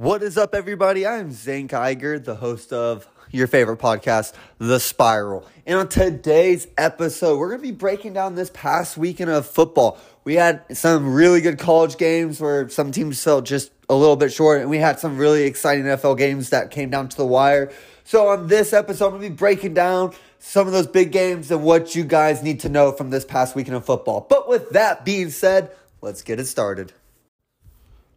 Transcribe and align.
What 0.00 0.22
is 0.22 0.38
up, 0.38 0.54
everybody? 0.54 1.06
I'm 1.06 1.30
Zane 1.30 1.66
Geiger, 1.66 2.18
the 2.18 2.34
host 2.34 2.72
of 2.72 3.06
your 3.30 3.46
favorite 3.46 3.80
podcast, 3.80 4.32
The 4.56 4.80
Spiral. 4.80 5.46
And 5.66 5.78
on 5.78 5.88
today's 5.88 6.66
episode, 6.78 7.38
we're 7.38 7.50
going 7.50 7.60
to 7.60 7.66
be 7.66 7.76
breaking 7.76 8.14
down 8.14 8.34
this 8.34 8.50
past 8.54 8.96
weekend 8.96 9.28
of 9.28 9.44
football. 9.44 9.98
We 10.24 10.36
had 10.36 10.64
some 10.74 11.12
really 11.12 11.42
good 11.42 11.58
college 11.58 11.98
games 11.98 12.40
where 12.40 12.66
some 12.70 12.92
teams 12.92 13.22
fell 13.22 13.42
just 13.42 13.72
a 13.90 13.94
little 13.94 14.16
bit 14.16 14.32
short, 14.32 14.62
and 14.62 14.70
we 14.70 14.78
had 14.78 14.98
some 14.98 15.18
really 15.18 15.42
exciting 15.42 15.84
NFL 15.84 16.16
games 16.16 16.48
that 16.48 16.70
came 16.70 16.88
down 16.88 17.10
to 17.10 17.16
the 17.18 17.26
wire. 17.26 17.70
So, 18.04 18.28
on 18.28 18.46
this 18.46 18.72
episode, 18.72 19.04
I'm 19.04 19.10
going 19.10 19.22
to 19.24 19.28
be 19.28 19.36
breaking 19.36 19.74
down 19.74 20.14
some 20.38 20.66
of 20.66 20.72
those 20.72 20.86
big 20.86 21.12
games 21.12 21.50
and 21.50 21.62
what 21.62 21.94
you 21.94 22.04
guys 22.04 22.42
need 22.42 22.60
to 22.60 22.70
know 22.70 22.92
from 22.92 23.10
this 23.10 23.26
past 23.26 23.54
weekend 23.54 23.76
of 23.76 23.84
football. 23.84 24.26
But 24.30 24.48
with 24.48 24.70
that 24.70 25.04
being 25.04 25.28
said, 25.28 25.72
let's 26.00 26.22
get 26.22 26.40
it 26.40 26.46
started. 26.46 26.94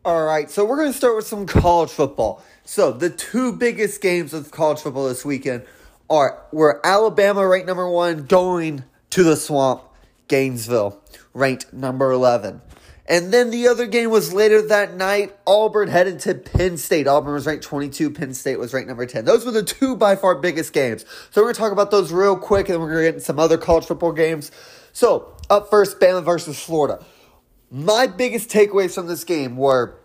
All 0.06 0.26
right, 0.26 0.52
so 0.52 0.66
we're 0.66 0.76
going 0.76 0.92
to 0.92 0.98
start 0.98 1.16
with 1.16 1.26
some 1.26 1.46
college 1.46 1.90
football. 1.90 2.44
So 2.66 2.92
the 2.92 3.10
two 3.10 3.54
biggest 3.54 4.02
games 4.02 4.34
of 4.34 4.52
college 4.52 4.82
football 4.82 5.08
this 5.08 5.24
weekend 5.24 5.64
are 6.10 6.46
were 6.52 6.86
Alabama 6.86 7.48
ranked 7.48 7.68
number 7.68 7.90
one 7.90 8.26
going 8.26 8.84
to 9.12 9.24
the 9.24 9.38
swamp, 9.38 9.82
Gainesville 10.28 11.02
ranked 11.34 11.72
number 11.72 12.12
eleven, 12.12 12.62
and 13.08 13.34
then 13.34 13.50
the 13.50 13.70
other 13.70 13.86
game 13.86 14.10
was 14.10 14.34
later 14.34 14.62
that 14.62 14.94
night. 14.94 15.38
Auburn 15.48 15.88
headed 15.88 16.20
to 16.22 16.36
Penn 16.36 16.76
State. 16.76 17.08
Auburn 17.08 17.34
was 17.34 17.46
ranked 17.46 17.64
twenty 17.64 17.88
two. 17.88 18.12
Penn 18.12 18.34
State 18.34 18.60
was 18.60 18.74
ranked 18.74 18.90
number 18.90 19.06
ten. 19.06 19.24
Those 19.24 19.46
were 19.46 19.52
the 19.52 19.64
two 19.64 19.96
by 19.96 20.18
far 20.18 20.36
biggest 20.36 20.74
games. 20.74 21.06
So 21.32 21.40
we're 21.40 21.46
going 21.46 21.56
to 21.56 21.60
talk 21.62 21.72
about 21.72 21.92
those 21.92 22.12
real 22.12 22.36
quick, 22.36 22.68
and 22.68 22.74
then 22.74 22.82
we're 22.82 22.92
going 22.92 23.04
to 23.04 23.08
get 23.08 23.14
into 23.16 23.26
some 23.26 23.40
other 23.40 23.58
college 23.58 23.86
football 23.86 24.12
games. 24.12 24.52
So 24.92 25.34
up 25.50 25.70
first, 25.70 26.02
Bama 26.02 26.26
versus 26.26 26.60
Florida. 26.60 27.06
My 27.74 28.06
biggest 28.06 28.52
takeaways 28.52 28.94
from 28.94 29.08
this 29.08 29.24
game 29.24 29.58
were 29.58 29.96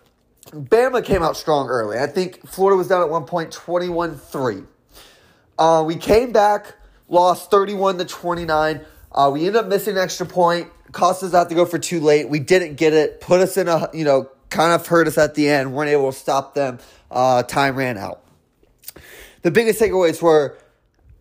Bama 0.46 1.04
came 1.04 1.22
out 1.22 1.36
strong 1.36 1.68
early. 1.68 1.98
I 1.98 2.06
think 2.06 2.48
Florida 2.48 2.78
was 2.78 2.88
down 2.88 3.02
at 3.02 3.10
one 3.10 3.26
point 3.26 3.52
21 3.52 4.16
3. 4.16 4.62
Uh, 5.58 5.84
we 5.86 5.96
came 5.96 6.32
back, 6.32 6.76
lost 7.10 7.50
31 7.50 7.98
to 7.98 8.06
29. 8.06 8.80
Uh, 9.12 9.30
we 9.30 9.40
ended 9.40 9.56
up 9.56 9.66
missing 9.66 9.98
an 9.98 10.02
extra 10.02 10.24
point, 10.24 10.70
cost 10.92 11.22
us 11.22 11.34
out 11.34 11.50
to 11.50 11.54
go 11.54 11.66
for 11.66 11.78
too 11.78 12.00
late. 12.00 12.30
We 12.30 12.38
didn't 12.38 12.76
get 12.76 12.94
it, 12.94 13.20
put 13.20 13.40
us 13.40 13.58
in 13.58 13.68
a, 13.68 13.90
you 13.92 14.04
know, 14.04 14.30
kind 14.48 14.72
of 14.72 14.86
hurt 14.86 15.06
us 15.06 15.18
at 15.18 15.34
the 15.34 15.46
end, 15.50 15.74
weren't 15.74 15.90
able 15.90 16.10
to 16.10 16.18
stop 16.18 16.54
them. 16.54 16.78
Uh, 17.10 17.42
time 17.42 17.76
ran 17.76 17.98
out. 17.98 18.22
The 19.42 19.50
biggest 19.50 19.78
takeaways 19.78 20.22
were 20.22 20.56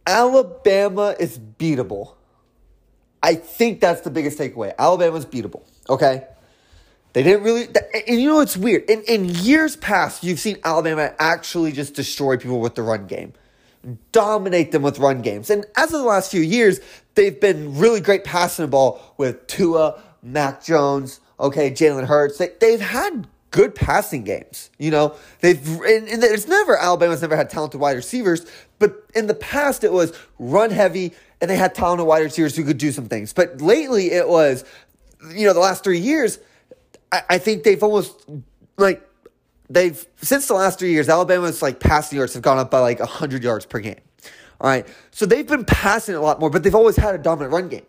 Alabama 0.05 1.14
is 1.19 1.38
beatable. 1.38 2.14
I 3.21 3.36
think 3.36 3.81
that's 3.81 3.99
the 3.99 4.11
biggest 4.11 4.39
takeaway. 4.39 4.73
Alabama's 4.80 5.25
beatable. 5.25 5.64
Okay. 5.89 6.23
They 7.17 7.23
didn't 7.23 7.41
really, 7.41 7.67
and 8.07 8.21
you 8.21 8.29
know 8.29 8.35
what's 8.35 8.55
weird? 8.55 8.87
In, 8.87 9.01
in 9.07 9.25
years 9.25 9.75
past, 9.75 10.23
you've 10.23 10.39
seen 10.39 10.59
Alabama 10.63 11.15
actually 11.17 11.71
just 11.71 11.95
destroy 11.95 12.37
people 12.37 12.59
with 12.59 12.75
the 12.75 12.83
run 12.83 13.07
game, 13.07 13.33
dominate 14.11 14.71
them 14.71 14.83
with 14.83 14.99
run 14.99 15.23
games. 15.23 15.49
And 15.49 15.65
as 15.75 15.85
of 15.85 15.99
the 15.99 16.05
last 16.05 16.29
few 16.29 16.43
years, 16.43 16.79
they've 17.15 17.41
been 17.41 17.75
really 17.75 18.01
great 18.01 18.23
passing 18.23 18.65
the 18.65 18.69
ball 18.69 19.15
with 19.17 19.47
Tua, 19.47 19.99
Mac 20.21 20.63
Jones, 20.63 21.19
okay, 21.39 21.71
Jalen 21.71 22.05
Hurts. 22.05 22.37
They, 22.37 22.49
they've 22.59 22.79
had 22.79 23.25
good 23.49 23.73
passing 23.73 24.23
games. 24.23 24.69
You 24.77 24.91
know, 24.91 25.15
they've, 25.39 25.67
and, 25.67 26.07
and 26.07 26.23
it's 26.23 26.47
never, 26.47 26.77
Alabama's 26.77 27.23
never 27.23 27.35
had 27.35 27.49
talented 27.49 27.81
wide 27.81 27.95
receivers, 27.95 28.45
but 28.77 29.07
in 29.15 29.25
the 29.25 29.33
past, 29.33 29.83
it 29.83 29.91
was 29.91 30.15
run 30.37 30.69
heavy 30.69 31.13
and 31.41 31.49
they 31.49 31.57
had 31.57 31.73
talented 31.73 32.05
wide 32.05 32.21
receivers 32.21 32.55
who 32.55 32.63
could 32.63 32.77
do 32.77 32.91
some 32.91 33.07
things. 33.07 33.33
But 33.33 33.59
lately, 33.59 34.11
it 34.11 34.29
was, 34.29 34.63
you 35.33 35.47
know, 35.47 35.53
the 35.53 35.59
last 35.59 35.83
three 35.83 35.97
years, 35.97 36.37
I, 37.11 37.22
I 37.31 37.38
think 37.38 37.63
they've 37.63 37.81
almost 37.81 38.30
like 38.77 39.08
they've 39.69 40.05
since 40.22 40.47
the 40.47 40.53
last 40.53 40.80
three 40.80 40.91
years, 40.91 41.09
Alabama's 41.09 41.61
like 41.61 41.80
passing 41.80 42.17
yards 42.17 42.33
have 42.33 42.44
gone 42.44 42.58
up 42.58 42.72
by 42.72 42.80
like 42.80 42.99
hundred 42.99 43.44
yards 43.44 43.66
per 43.66 43.80
game. 43.80 43.99
All 44.59 44.69
right, 44.69 44.88
so 45.11 45.25
they've 45.25 45.47
been 45.47 45.66
passing 45.66 46.16
a 46.16 46.22
lot 46.22 46.39
more, 46.39 46.49
but 46.49 46.64
they've 46.64 46.73
always 46.73 46.95
had 46.95 47.14
a 47.14 47.19
dominant 47.19 47.53
run 47.53 47.69
game. 47.69 47.86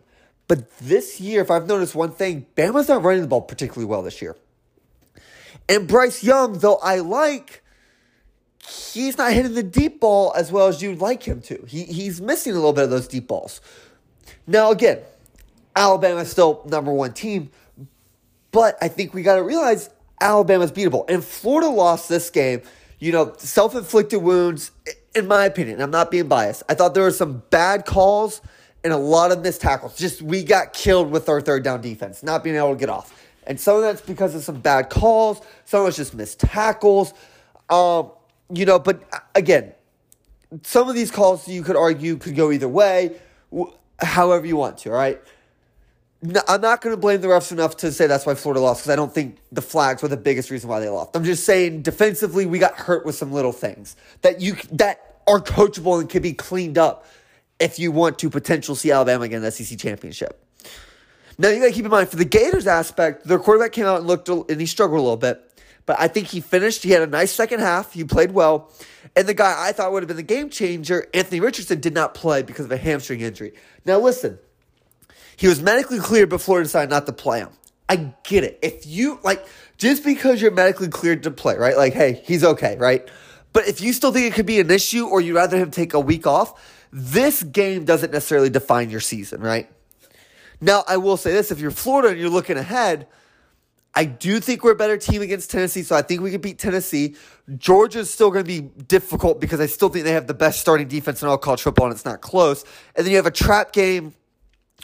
But 0.49 0.79
this 0.79 1.21
year, 1.21 1.43
if 1.43 1.51
I've 1.51 1.67
noticed 1.67 1.95
one 1.95 2.13
thing, 2.13 2.47
Bama's 2.57 2.89
not 2.89 3.03
running 3.03 3.23
the 3.23 3.29
ball 3.29 3.43
particularly 3.43 3.87
well 3.87 4.03
this 4.03 4.21
year. 4.21 4.37
And 5.69 5.87
Bryce 5.87 6.25
Young, 6.25 6.59
though 6.59 6.77
I 6.77 7.01
like, 7.01 7.63
he's 8.67 9.19
not 9.19 9.33
hitting 9.33 9.55
the 9.55 9.63
deep 9.63 10.01
ball 10.01 10.33
as 10.35 10.51
well 10.51 10.69
as 10.69 10.83
you'd 10.83 11.01
like 11.01 11.23
him 11.23 11.43
to. 11.43 11.63
He, 11.67 11.85
he's 11.85 12.21
missing 12.21 12.53
a 12.53 12.57
little 12.57 12.73
bit 12.73 12.85
of 12.85 12.91
those 12.91 13.07
deep 13.07 13.29
balls. 13.29 13.61
Now, 14.47 14.71
again, 14.71 15.01
Alabama's 15.77 16.31
still 16.31 16.63
number 16.67 16.93
one 16.93 17.13
team, 17.13 17.51
but 18.53 18.77
I 18.81 18.89
think 18.89 19.15
we 19.15 19.23
got 19.23 19.37
to 19.37 19.43
realize 19.43 19.91
Alabama's 20.21 20.73
beatable. 20.73 21.09
And 21.09 21.25
Florida 21.25 21.69
lost 21.69 22.09
this 22.09 22.31
game, 22.31 22.63
you 22.99 23.13
know, 23.13 23.35
self 23.39 23.75
inflicted 23.75 24.23
wounds, 24.23 24.71
in 25.15 25.27
my 25.27 25.45
opinion. 25.45 25.81
I'm 25.81 25.91
not 25.91 26.11
being 26.11 26.29
biased. 26.29 26.63
I 26.69 26.75
thought 26.75 26.95
there 26.95 27.03
were 27.03 27.11
some 27.11 27.43
bad 27.51 27.85
calls 27.85 28.41
and 28.85 28.93
a 28.93 28.97
lot 28.97 29.33
of 29.33 29.43
missed 29.43 29.61
tackles. 29.61 29.97
Just 29.97 30.23
we 30.23 30.43
got 30.43 30.73
killed 30.73 31.11
with 31.11 31.29
our 31.29 31.41
third 31.41 31.63
down 31.63 31.81
defense, 31.81 32.23
not 32.23 32.45
being 32.45 32.57
able 32.57 32.73
to 32.73 32.79
get 32.79 32.89
off. 32.89 33.15
And 33.47 33.59
some 33.59 33.77
of 33.77 33.83
that's 33.83 34.01
because 34.01 34.35
of 34.35 34.43
some 34.43 34.61
bad 34.61 34.91
calls, 34.91 35.41
some 35.65 35.83
of 35.83 35.89
it's 35.89 35.97
just 35.97 36.15
missed 36.15 36.41
tackles. 36.41 37.15
Um, 37.71 38.13
you 38.53 38.65
know, 38.67 38.79
but 38.79 39.03
uh, 39.13 39.19
again, 39.35 39.73
some 40.63 40.89
of 40.89 40.95
these 40.95 41.11
calls 41.11 41.49
you 41.49 41.63
could 41.63 41.77
argue 41.77 42.17
could 42.17 42.37
go 42.37 42.51
either 42.53 42.69
way, 42.69 43.17
however 44.01 44.47
you 44.47 44.57
want 44.57 44.79
to, 44.79 44.91
all 44.91 44.97
right? 44.97 45.21
No, 46.21 46.41
I'm 46.49 46.61
not 46.61 46.81
going 46.81 46.93
to 46.93 47.01
blame 47.01 47.21
the 47.21 47.29
refs 47.29 47.53
enough 47.53 47.77
to 47.79 47.93
say 47.93 48.09
that's 48.09 48.27
why 48.27 48.35
Florida 48.35 48.61
lost 48.61 48.81
because 48.81 48.91
I 48.91 48.97
don't 48.97 49.15
think 49.15 49.39
the 49.53 49.63
flags 49.63 50.03
were 50.03 50.09
the 50.09 50.17
biggest 50.17 50.51
reason 50.51 50.69
why 50.69 50.81
they 50.81 50.89
lost. 50.89 51.15
I'm 51.15 51.23
just 51.23 51.45
saying 51.45 51.83
defensively 51.83 52.45
we 52.45 52.59
got 52.59 52.75
hurt 52.75 53.07
with 53.07 53.15
some 53.15 53.33
little 53.33 53.53
things 53.53 53.95
that 54.23 54.41
you 54.41 54.57
that 54.73 55.21
are 55.29 55.41
coachable 55.41 56.01
and 56.01 56.09
can 56.09 56.23
be 56.23 56.33
cleaned 56.33 56.77
up 56.77 57.07
if 57.61 57.79
you 57.79 57.93
want 57.93 58.19
to 58.19 58.31
potentially 58.31 58.77
see 58.77 58.91
Alabama 58.91 59.25
again 59.25 59.39
in 59.39 59.43
the 59.43 59.53
SEC 59.53 59.79
championship. 59.79 60.45
Now 61.39 61.51
you 61.51 61.61
got 61.61 61.67
to 61.67 61.73
keep 61.73 61.85
in 61.85 61.91
mind 61.91 62.09
for 62.09 62.17
the 62.17 62.25
Gators 62.25 62.67
aspect, 62.67 63.25
their 63.25 63.39
quarterback 63.39 63.71
came 63.71 63.87
out 63.87 63.99
and 63.99 64.07
looked 64.09 64.29
and 64.29 64.61
he 64.61 64.67
struggled 64.67 64.99
a 64.99 65.03
little 65.03 65.17
bit, 65.17 65.41
but 65.87 66.01
I 66.01 66.09
think 66.09 66.27
he 66.27 66.41
finished. 66.41 66.83
He 66.83 66.91
had 66.91 67.03
a 67.03 67.07
nice 67.07 67.31
second 67.31 67.61
half. 67.61 67.93
He 67.93 68.03
played 68.03 68.33
well, 68.33 68.73
and 69.15 69.29
the 69.29 69.35
guy 69.35 69.55
I 69.57 69.71
thought 69.71 69.93
would 69.93 70.03
have 70.03 70.09
been 70.09 70.17
the 70.17 70.25
game 70.25 70.51
changer, 70.51 71.07
Anthony 71.15 71.39
Richardson, 71.39 71.79
did 71.79 71.95
not 71.95 72.15
play 72.15 72.43
because 72.43 72.65
of 72.65 72.73
a 72.73 72.77
hamstring 72.77 73.21
injury. 73.21 73.53
Now 73.85 74.01
listen. 74.01 74.41
He 75.39 75.47
was 75.47 75.63
medically 75.63 76.01
cleared, 76.01 76.31
but 76.31 76.41
Florida 76.41 76.65
decided 76.65 76.91
not 76.91 77.07
to 77.07 77.13
play 77.13 77.39
him. 77.39 77.51
I 77.89 78.13
get 78.25 78.43
it. 78.43 78.59
If 78.61 78.87
you 78.87 79.21
like, 79.23 79.47
just 79.77 80.05
because 80.05 80.43
you're 80.43 80.51
medically 80.51 80.89
cleared 80.89 81.23
to 81.23 81.31
play, 81.31 81.57
right? 81.57 81.77
Like, 81.77 81.93
hey, 81.93 82.21
he's 82.25 82.43
okay, 82.43 82.77
right? 82.77 83.09
But 83.53 83.69
if 83.69 83.81
you 83.81 83.93
still 83.93 84.13
think 84.13 84.27
it 84.27 84.35
could 84.35 84.47
be 84.47 84.59
an 84.59 84.69
issue, 84.69 85.07
or 85.07 85.21
you'd 85.21 85.37
rather 85.37 85.57
him 85.57 85.71
take 85.71 85.95
a 85.95 86.01
week 86.01 86.27
off, 86.27 86.61
this 86.93 87.45
game 87.45 87.85
doesn't 87.85 88.13
necessarily 88.13 88.51
define 88.51 88.91
your 88.91 88.99
season, 88.99 89.41
right? 89.41 89.71
Now, 90.61 90.83
I 90.89 90.97
will 90.97 91.17
say 91.17 91.33
this: 91.33 91.53
if 91.53 91.61
you're 91.61 91.71
Florida 91.71 92.09
and 92.09 92.19
you're 92.19 92.31
looking 92.31 92.57
ahead, 92.57 93.07
I 93.95 94.07
do 94.07 94.41
think 94.41 94.65
we're 94.65 94.73
a 94.73 94.77
better 94.77 94.97
team 94.97 95.23
against 95.23 95.53
Tennessee, 95.53 95.85
so 95.85 95.95
I 95.95 96.03
think 96.03 96.21
we 96.21 96.33
can 96.33 96.41
beat 96.41 96.59
Tennessee. 96.59 97.15
Georgia's 97.57 98.13
still 98.13 98.33
going 98.33 98.45
to 98.45 98.49
be 98.49 98.61
difficult 98.61 99.41
because 99.41 99.61
I 99.61 99.67
still 99.67 99.89
think 99.89 100.05
they 100.05 100.13
have 100.13 100.27
the 100.27 100.35
best 100.35 100.59
starting 100.59 100.89
defense 100.89 101.23
in 101.23 101.29
all 101.29 101.39
college 101.39 101.63
football, 101.63 101.87
and 101.87 101.95
it's 101.95 102.05
not 102.05 102.21
close. 102.23 102.65
And 102.97 103.07
then 103.07 103.13
you 103.13 103.17
have 103.19 103.27
a 103.27 103.31
trap 103.31 103.73
game 103.73 104.15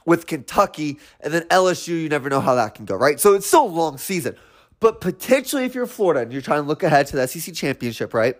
with 0.05 0.27
Kentucky, 0.27 0.99
and 1.21 1.33
then 1.33 1.43
LSU, 1.45 2.03
you 2.03 2.09
never 2.09 2.29
know 2.29 2.41
how 2.41 2.55
that 2.55 2.75
can 2.75 2.85
go, 2.85 2.95
right? 2.97 3.19
So 3.19 3.35
it's 3.35 3.47
still 3.47 3.65
a 3.65 3.67
long 3.67 3.99
season. 3.99 4.37
But 4.81 5.01
potentially, 5.01 5.65
if 5.65 5.75
you're 5.75 5.87
Florida 5.87 6.21
and 6.21 6.33
you're 6.33 6.43
trying 6.43 6.63
to 6.63 6.69
look 6.69 6.83
ahead 6.83 7.07
to 7.09 7.17
the 7.17 7.27
SEC 7.27 7.55
championship, 7.55 8.13
right? 8.13 8.37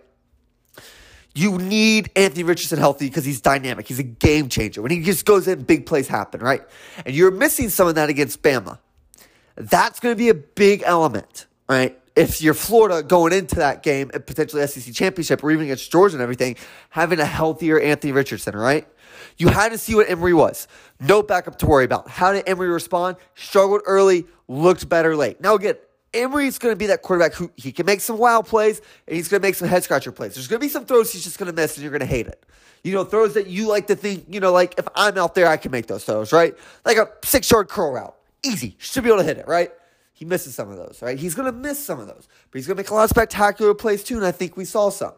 You 1.33 1.57
need 1.57 2.11
Anthony 2.15 2.43
Richardson 2.43 2.79
healthy 2.79 3.07
because 3.07 3.25
he's 3.25 3.41
dynamic. 3.41 3.87
He's 3.87 3.99
a 3.99 4.03
game 4.03 4.47
changer. 4.47 4.81
When 4.81 4.91
he 4.91 5.01
just 5.01 5.25
goes 5.25 5.47
in, 5.47 5.63
big 5.63 5.85
plays 5.85 6.07
happen, 6.07 6.39
right? 6.39 6.61
And 7.05 7.13
you're 7.13 7.31
missing 7.31 7.69
some 7.69 7.87
of 7.87 7.95
that 7.95 8.09
against 8.09 8.41
Bama. 8.41 8.79
That's 9.55 9.99
going 9.99 10.15
to 10.15 10.17
be 10.17 10.29
a 10.29 10.33
big 10.33 10.83
element, 10.85 11.47
right? 11.67 11.99
If 12.15 12.41
you're 12.41 12.53
Florida 12.53 13.03
going 13.03 13.33
into 13.33 13.55
that 13.55 13.83
game 13.83 14.09
and 14.13 14.25
potentially 14.25 14.65
SEC 14.65 14.93
championship 14.93 15.43
or 15.43 15.51
even 15.51 15.65
against 15.65 15.91
Georgia 15.91 16.15
and 16.15 16.21
everything, 16.21 16.55
having 16.89 17.19
a 17.19 17.25
healthier 17.25 17.79
Anthony 17.79 18.13
Richardson, 18.13 18.55
right? 18.55 18.87
You 19.37 19.49
had 19.49 19.69
to 19.69 19.77
see 19.77 19.95
what 19.95 20.09
Emory 20.09 20.33
was. 20.33 20.67
No 20.99 21.21
backup 21.21 21.57
to 21.59 21.65
worry 21.65 21.85
about. 21.85 22.09
How 22.09 22.31
did 22.31 22.47
Emory 22.47 22.69
respond? 22.69 23.17
Struggled 23.35 23.81
early, 23.85 24.25
looked 24.47 24.87
better 24.87 25.15
late. 25.15 25.41
Now, 25.41 25.55
again, 25.55 25.75
Emory's 26.13 26.57
going 26.57 26.71
to 26.71 26.77
be 26.77 26.87
that 26.87 27.01
quarterback 27.01 27.33
who 27.33 27.51
he 27.57 27.71
can 27.73 27.85
make 27.85 27.99
some 27.99 28.17
wild 28.17 28.45
plays 28.45 28.81
and 29.07 29.15
he's 29.15 29.27
going 29.27 29.41
to 29.41 29.45
make 29.45 29.55
some 29.55 29.67
head 29.67 29.83
scratcher 29.83 30.11
plays. 30.11 30.35
There's 30.35 30.47
going 30.47 30.61
to 30.61 30.65
be 30.65 30.69
some 30.69 30.85
throws 30.85 31.11
he's 31.11 31.23
just 31.25 31.37
going 31.37 31.47
to 31.47 31.53
miss 31.53 31.75
and 31.75 31.83
you're 31.83 31.91
going 31.91 31.99
to 31.99 32.05
hate 32.05 32.27
it. 32.27 32.45
You 32.83 32.93
know, 32.93 33.03
throws 33.03 33.33
that 33.33 33.47
you 33.47 33.67
like 33.67 33.87
to 33.87 33.95
think, 33.95 34.25
you 34.29 34.39
know, 34.39 34.53
like 34.53 34.75
if 34.77 34.87
I'm 34.95 35.17
out 35.17 35.35
there, 35.35 35.47
I 35.47 35.57
can 35.57 35.71
make 35.71 35.87
those 35.87 36.05
throws, 36.05 36.31
right? 36.31 36.55
Like 36.85 36.97
a 36.97 37.09
six 37.23 37.51
yard 37.51 37.67
curl 37.67 37.91
route. 37.91 38.15
Easy. 38.43 38.75
Should 38.79 39.03
be 39.03 39.09
able 39.09 39.19
to 39.19 39.25
hit 39.25 39.37
it, 39.37 39.47
right? 39.47 39.71
He 40.13 40.23
misses 40.23 40.55
some 40.55 40.69
of 40.71 40.77
those, 40.77 41.01
right? 41.01 41.19
He's 41.19 41.35
going 41.35 41.51
to 41.51 41.57
miss 41.57 41.83
some 41.83 41.99
of 41.99 42.07
those, 42.07 42.29
but 42.49 42.57
he's 42.57 42.67
going 42.67 42.77
to 42.77 42.81
make 42.81 42.89
a 42.89 42.93
lot 42.93 43.03
of 43.03 43.09
spectacular 43.09 43.73
plays 43.73 44.01
too, 44.01 44.15
and 44.15 44.25
I 44.25 44.31
think 44.31 44.55
we 44.55 44.63
saw 44.63 44.89
some. 44.89 45.13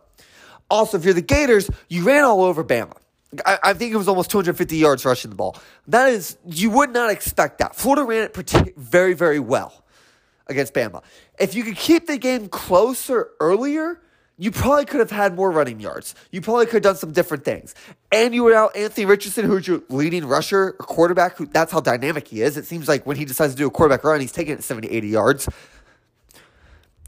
Also, 0.72 0.98
if 0.98 1.06
you're 1.06 1.14
the 1.14 1.22
Gators, 1.22 1.70
you 1.88 2.04
ran 2.04 2.24
all 2.24 2.42
over 2.42 2.64
Bama. 2.64 2.98
I, 3.46 3.60
I, 3.64 3.74
think 3.74 3.94
it 3.94 3.98
was 3.98 4.08
almost 4.08 4.32
250 4.32 4.78
yards 4.78 5.04
rushing 5.04 5.30
the 5.30 5.36
ball. 5.36 5.58
That 5.88 6.10
is, 6.10 6.38
you 6.46 6.70
would 6.72 6.92
not 6.92 7.12
expect 7.12 7.60
that. 7.60 7.76
Florida 7.76 8.04
ran 8.04 8.24
it 8.24 8.78
very, 8.78 9.14
very 9.14 9.40
well 9.40 9.84
against 10.48 10.74
Bama. 10.74 11.04
If 11.38 11.54
you 11.54 11.64
could 11.64 11.76
keep 11.76 12.08
the 12.08 12.18
game 12.18 12.48
closer 12.48 13.32
earlier, 13.40 14.00
you 14.38 14.52
probably 14.52 14.86
could 14.86 15.00
have 15.00 15.12
had 15.12 15.36
more 15.36 15.52
running 15.52 15.80
yards. 15.80 16.16
You 16.32 16.42
probably 16.42 16.68
could 16.68 16.76
have 16.76 16.84
done 16.84 16.96
some 16.96 17.12
different 17.12 17.44
things. 17.44 17.74
And 18.12 18.34
you 18.36 18.44
were 18.44 18.54
out 18.54 18.76
Anthony 18.76 19.06
Richardson, 19.06 19.46
who's 19.46 19.68
your 19.68 19.82
leading 19.90 20.26
rusher, 20.26 20.74
quarterback, 20.74 21.38
who 21.38 21.48
that's 21.48 21.72
how 21.72 21.80
dynamic 21.80 22.28
he 22.28 22.42
is. 22.42 22.56
It 22.56 22.66
seems 22.66 22.88
like 22.88 23.06
when 23.06 23.18
he 23.18 23.26
decides 23.26 23.54
to 23.54 23.58
do 23.58 23.68
a 23.68 23.72
quarterback 23.72 24.04
run, 24.04 24.22
he's 24.22 24.32
taking 24.32 24.54
it 24.54 24.64
70, 24.64 24.90
80 24.90 25.08
yards. 25.08 25.50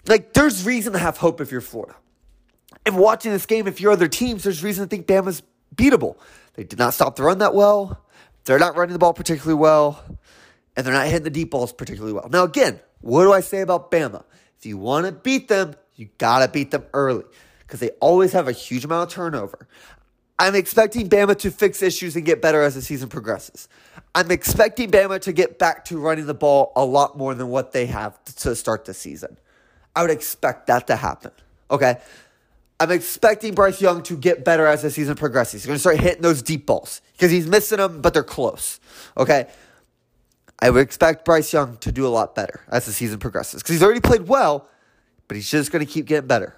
Like, 0.07 0.33
there's 0.33 0.65
reason 0.65 0.93
to 0.93 0.99
have 0.99 1.17
hope 1.17 1.39
if 1.39 1.51
you're 1.51 1.61
Florida. 1.61 1.95
And 2.85 2.97
watching 2.97 3.31
this 3.31 3.45
game, 3.45 3.67
if 3.67 3.79
you're 3.79 3.91
other 3.91 4.07
teams, 4.07 4.43
there's 4.43 4.63
reason 4.63 4.85
to 4.85 4.89
think 4.89 5.05
Bama's 5.05 5.43
beatable. 5.75 6.15
They 6.55 6.63
did 6.63 6.79
not 6.79 6.93
stop 6.93 7.15
the 7.15 7.23
run 7.23 7.39
that 7.39 7.53
well. 7.53 8.03
They're 8.45 8.59
not 8.59 8.75
running 8.75 8.93
the 8.93 8.99
ball 8.99 9.13
particularly 9.13 9.59
well. 9.59 10.03
And 10.75 10.85
they're 10.85 10.93
not 10.93 11.07
hitting 11.07 11.23
the 11.23 11.29
deep 11.29 11.51
balls 11.51 11.73
particularly 11.73 12.13
well. 12.13 12.29
Now, 12.29 12.43
again, 12.43 12.79
what 13.01 13.23
do 13.23 13.33
I 13.33 13.41
say 13.41 13.61
about 13.61 13.91
Bama? 13.91 14.23
If 14.57 14.65
you 14.65 14.77
want 14.77 15.05
to 15.05 15.11
beat 15.11 15.47
them, 15.47 15.75
you 15.95 16.09
got 16.17 16.39
to 16.39 16.47
beat 16.47 16.71
them 16.71 16.85
early 16.93 17.23
because 17.59 17.79
they 17.79 17.89
always 18.01 18.33
have 18.33 18.47
a 18.47 18.51
huge 18.51 18.85
amount 18.85 19.09
of 19.09 19.13
turnover. 19.13 19.67
I'm 20.37 20.55
expecting 20.55 21.09
Bama 21.09 21.37
to 21.39 21.51
fix 21.51 21.81
issues 21.83 22.15
and 22.15 22.25
get 22.25 22.41
better 22.41 22.61
as 22.61 22.75
the 22.75 22.81
season 22.81 23.09
progresses. 23.09 23.67
I'm 24.15 24.31
expecting 24.31 24.89
Bama 24.89 25.19
to 25.21 25.33
get 25.33 25.59
back 25.59 25.85
to 25.85 25.99
running 25.99 26.25
the 26.25 26.33
ball 26.33 26.71
a 26.75 26.85
lot 26.85 27.17
more 27.17 27.35
than 27.35 27.49
what 27.49 27.73
they 27.73 27.85
have 27.87 28.23
to 28.23 28.55
start 28.55 28.85
the 28.85 28.93
season. 28.93 29.37
I 29.95 30.01
would 30.01 30.11
expect 30.11 30.67
that 30.67 30.87
to 30.87 30.95
happen. 30.95 31.31
Okay. 31.69 31.97
I'm 32.79 32.91
expecting 32.91 33.53
Bryce 33.53 33.81
Young 33.81 34.03
to 34.03 34.15
get 34.15 34.45
better 34.45 34.65
as 34.65 34.81
the 34.83 34.89
season 34.89 35.15
progresses. 35.15 35.61
He's 35.61 35.65
going 35.65 35.75
to 35.75 35.79
start 35.79 35.99
hitting 35.99 36.21
those 36.21 36.41
deep 36.41 36.65
balls 36.65 37.01
because 37.13 37.29
he's 37.29 37.45
missing 37.45 37.77
them, 37.77 38.01
but 38.01 38.13
they're 38.13 38.23
close. 38.23 38.79
Okay. 39.17 39.47
I 40.61 40.69
would 40.69 40.81
expect 40.81 41.25
Bryce 41.25 41.51
Young 41.51 41.77
to 41.77 41.91
do 41.91 42.05
a 42.05 42.09
lot 42.09 42.35
better 42.35 42.61
as 42.69 42.85
the 42.85 42.93
season 42.93 43.19
progresses 43.19 43.61
because 43.61 43.73
he's 43.73 43.83
already 43.83 44.01
played 44.01 44.27
well, 44.27 44.67
but 45.27 45.35
he's 45.35 45.49
just 45.49 45.71
going 45.71 45.85
to 45.85 45.91
keep 45.91 46.05
getting 46.05 46.27
better. 46.27 46.55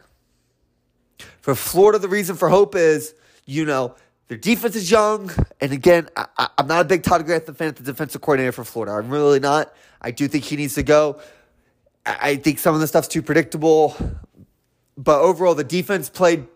For 1.41 1.55
Florida, 1.55 1.99
the 1.99 2.07
reason 2.07 2.35
for 2.35 2.49
hope 2.49 2.75
is, 2.75 3.13
you 3.45 3.65
know, 3.65 3.95
their 4.27 4.37
defense 4.37 4.75
is 4.75 4.89
young. 4.89 5.31
And 5.59 5.71
again, 5.71 6.07
I, 6.15 6.49
am 6.57 6.67
not 6.67 6.81
a 6.81 6.85
big 6.85 7.03
Todd 7.03 7.25
Grantham 7.25 7.55
fan, 7.55 7.73
the 7.73 7.83
defensive 7.83 8.21
coordinator 8.21 8.51
for 8.51 8.63
Florida. 8.63 8.93
I'm 8.93 9.09
really 9.09 9.39
not. 9.39 9.73
I 10.01 10.11
do 10.11 10.27
think 10.27 10.45
he 10.45 10.55
needs 10.55 10.75
to 10.75 10.83
go. 10.83 11.19
I, 12.05 12.17
I 12.21 12.35
think 12.37 12.59
some 12.59 12.73
of 12.73 12.81
the 12.81 12.87
stuff's 12.87 13.07
too 13.07 13.21
predictable. 13.21 13.95
But 14.97 15.21
overall, 15.21 15.55
the 15.55 15.63
defense 15.63 16.09
played 16.09 16.47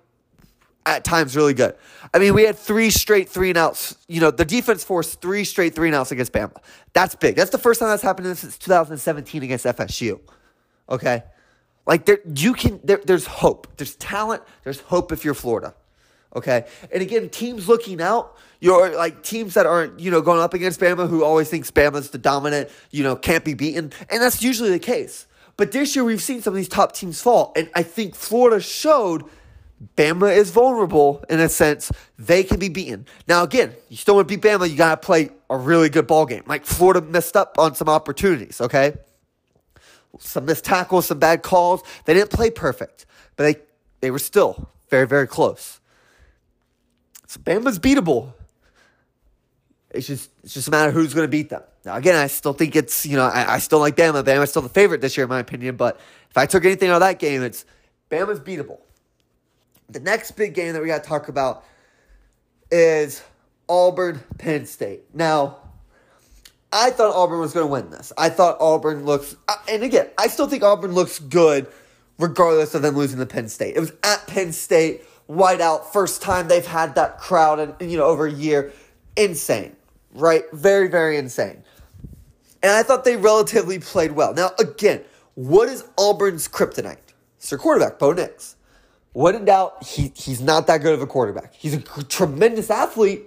at 0.85 1.03
times 1.03 1.35
really 1.35 1.53
good. 1.53 1.75
I 2.13 2.19
mean, 2.19 2.33
we 2.33 2.43
had 2.43 2.57
three 2.57 2.89
straight 2.89 3.27
three 3.27 3.49
and 3.49 3.57
outs. 3.57 3.97
You 4.07 4.21
know, 4.21 4.31
the 4.31 4.45
defense 4.45 4.83
forced 4.83 5.21
three 5.21 5.43
straight 5.43 5.73
three 5.73 5.87
and 5.87 5.95
outs 5.95 6.11
against 6.11 6.31
Bama. 6.31 6.57
That's 6.93 7.15
big. 7.15 7.35
That's 7.35 7.49
the 7.49 7.57
first 7.57 7.79
time 7.79 7.89
that's 7.89 8.03
happened 8.03 8.37
since 8.37 8.57
2017 8.57 9.43
against 9.43 9.65
FSU. 9.65 10.19
Okay? 10.89 11.23
Like 11.85 12.05
there 12.05 12.19
you 12.35 12.53
can 12.53 12.79
there, 12.83 13.01
there's 13.03 13.25
hope. 13.25 13.67
There's 13.77 13.95
talent, 13.95 14.43
there's 14.63 14.79
hope 14.81 15.11
if 15.11 15.25
you're 15.25 15.33
Florida. 15.33 15.73
Okay? 16.35 16.65
And 16.91 17.01
again, 17.01 17.29
teams 17.29 17.67
looking 17.67 18.01
out, 18.01 18.37
you're 18.59 18.95
like 18.95 19.23
teams 19.23 19.53
that 19.53 19.65
aren't, 19.65 19.99
you 19.99 20.11
know, 20.11 20.21
going 20.21 20.41
up 20.41 20.53
against 20.53 20.79
Bama 20.79 21.07
who 21.07 21.23
always 21.23 21.49
thinks 21.49 21.71
Bama's 21.71 22.09
the 22.09 22.17
dominant, 22.17 22.69
you 22.91 23.03
know, 23.03 23.15
can't 23.15 23.45
be 23.45 23.53
beaten. 23.53 23.91
And 24.09 24.21
that's 24.21 24.43
usually 24.43 24.69
the 24.69 24.79
case. 24.79 25.27
But 25.57 25.71
this 25.71 25.95
year 25.95 26.03
we've 26.03 26.21
seen 26.21 26.41
some 26.41 26.53
of 26.53 26.57
these 26.57 26.67
top 26.67 26.91
teams 26.93 27.21
fall. 27.21 27.53
And 27.55 27.69
I 27.73 27.83
think 27.83 28.15
Florida 28.15 28.59
showed 28.59 29.23
Bama 29.95 30.35
is 30.35 30.51
vulnerable 30.51 31.23
in 31.29 31.39
a 31.39 31.49
sense. 31.49 31.91
They 32.17 32.43
can 32.43 32.59
be 32.59 32.69
beaten. 32.69 33.05
Now, 33.27 33.43
again, 33.43 33.73
you 33.89 33.97
still 33.97 34.15
want 34.15 34.27
to 34.27 34.37
beat 34.37 34.43
Bama, 34.43 34.69
you 34.69 34.75
got 34.75 35.01
to 35.01 35.05
play 35.05 35.29
a 35.49 35.57
really 35.57 35.89
good 35.89 36.07
ball 36.07 36.25
game. 36.25 36.43
Like 36.45 36.65
Florida 36.65 37.01
messed 37.01 37.35
up 37.37 37.57
on 37.57 37.75
some 37.75 37.89
opportunities, 37.89 38.59
okay? 38.61 38.95
Some 40.19 40.45
missed 40.45 40.65
tackles, 40.65 41.07
some 41.07 41.19
bad 41.19 41.43
calls. 41.43 41.83
They 42.05 42.13
didn't 42.13 42.31
play 42.31 42.49
perfect, 42.49 43.05
but 43.35 43.43
they, 43.43 43.61
they 44.01 44.11
were 44.11 44.19
still 44.19 44.69
very, 44.89 45.07
very 45.07 45.27
close. 45.27 45.79
So 47.27 47.39
Bama's 47.41 47.79
beatable. 47.79 48.33
It's 49.95 50.07
just 50.07 50.29
it's 50.43 50.53
just 50.53 50.67
a 50.67 50.71
matter 50.71 50.89
of 50.89 50.95
who's 50.95 51.13
going 51.13 51.25
to 51.25 51.31
beat 51.31 51.49
them. 51.49 51.63
Now, 51.85 51.95
again, 51.95 52.15
I 52.15 52.27
still 52.27 52.53
think 52.53 52.75
it's, 52.75 53.05
you 53.05 53.15
know, 53.15 53.25
I, 53.25 53.55
I 53.55 53.59
still 53.59 53.79
like 53.79 53.95
Bama. 53.95 54.23
Bama's 54.23 54.49
still 54.49 54.63
the 54.63 54.69
favorite 54.69 55.01
this 55.01 55.15
year, 55.15 55.25
in 55.25 55.29
my 55.29 55.39
opinion. 55.39 55.75
But 55.75 55.99
if 56.29 56.37
I 56.37 56.47
took 56.47 56.65
anything 56.65 56.89
out 56.89 56.95
of 56.95 57.01
that 57.01 57.19
game, 57.19 57.43
it's 57.43 57.65
Bama's 58.09 58.39
beatable. 58.39 58.79
The 59.89 59.99
next 59.99 60.31
big 60.31 60.55
game 60.55 60.73
that 60.73 60.81
we 60.81 60.87
got 60.87 61.03
to 61.03 61.09
talk 61.09 61.27
about 61.27 61.63
is 62.71 63.23
Auburn 63.69 64.23
Penn 64.39 64.65
State. 64.65 65.03
Now, 65.13 65.57
I 66.71 66.89
thought 66.89 67.15
Auburn 67.15 67.39
was 67.39 67.53
going 67.53 67.65
to 67.67 67.71
win 67.71 67.89
this. 67.91 68.11
I 68.17 68.29
thought 68.29 68.57
Auburn 68.59 69.05
looks, 69.05 69.35
uh, 69.47 69.55
and 69.69 69.83
again, 69.83 70.09
I 70.17 70.27
still 70.27 70.47
think 70.47 70.63
Auburn 70.63 70.93
looks 70.93 71.19
good 71.19 71.67
regardless 72.17 72.73
of 72.75 72.81
them 72.81 72.95
losing 72.95 73.19
to 73.19 73.25
Penn 73.25 73.47
State. 73.47 73.75
It 73.75 73.79
was 73.79 73.91
at 74.03 74.25
Penn 74.27 74.51
State, 74.53 75.03
whiteout, 75.29 75.85
first 75.85 76.21
time 76.21 76.47
they've 76.47 76.65
had 76.65 76.95
that 76.95 77.19
crowd 77.19 77.77
in, 77.79 77.89
you 77.89 77.97
know, 77.97 78.05
over 78.05 78.25
a 78.25 78.31
year. 78.31 78.73
Insane, 79.15 79.74
right? 80.15 80.43
Very, 80.53 80.87
very 80.87 81.17
insane. 81.17 81.63
And 82.63 82.71
I 82.71 82.83
thought 82.83 83.03
they 83.03 83.15
relatively 83.15 83.79
played 83.79 84.13
well. 84.13 84.33
Now, 84.33 84.51
again, 84.57 85.03
what 85.35 85.69
is 85.69 85.85
Auburn's 85.97 86.47
kryptonite? 86.47 86.97
It's 87.37 87.49
their 87.49 87.59
quarterback, 87.59 87.99
Bo 87.99 88.13
Nix. 88.13 88.55
When 89.13 89.35
in 89.35 89.45
doubt, 89.45 89.83
he, 89.83 90.11
he's 90.15 90.41
not 90.41 90.67
that 90.67 90.81
good 90.81 90.93
of 90.93 91.01
a 91.01 91.07
quarterback. 91.07 91.53
He's 91.53 91.73
a 91.75 91.81
tremendous 92.03 92.69
athlete, 92.69 93.23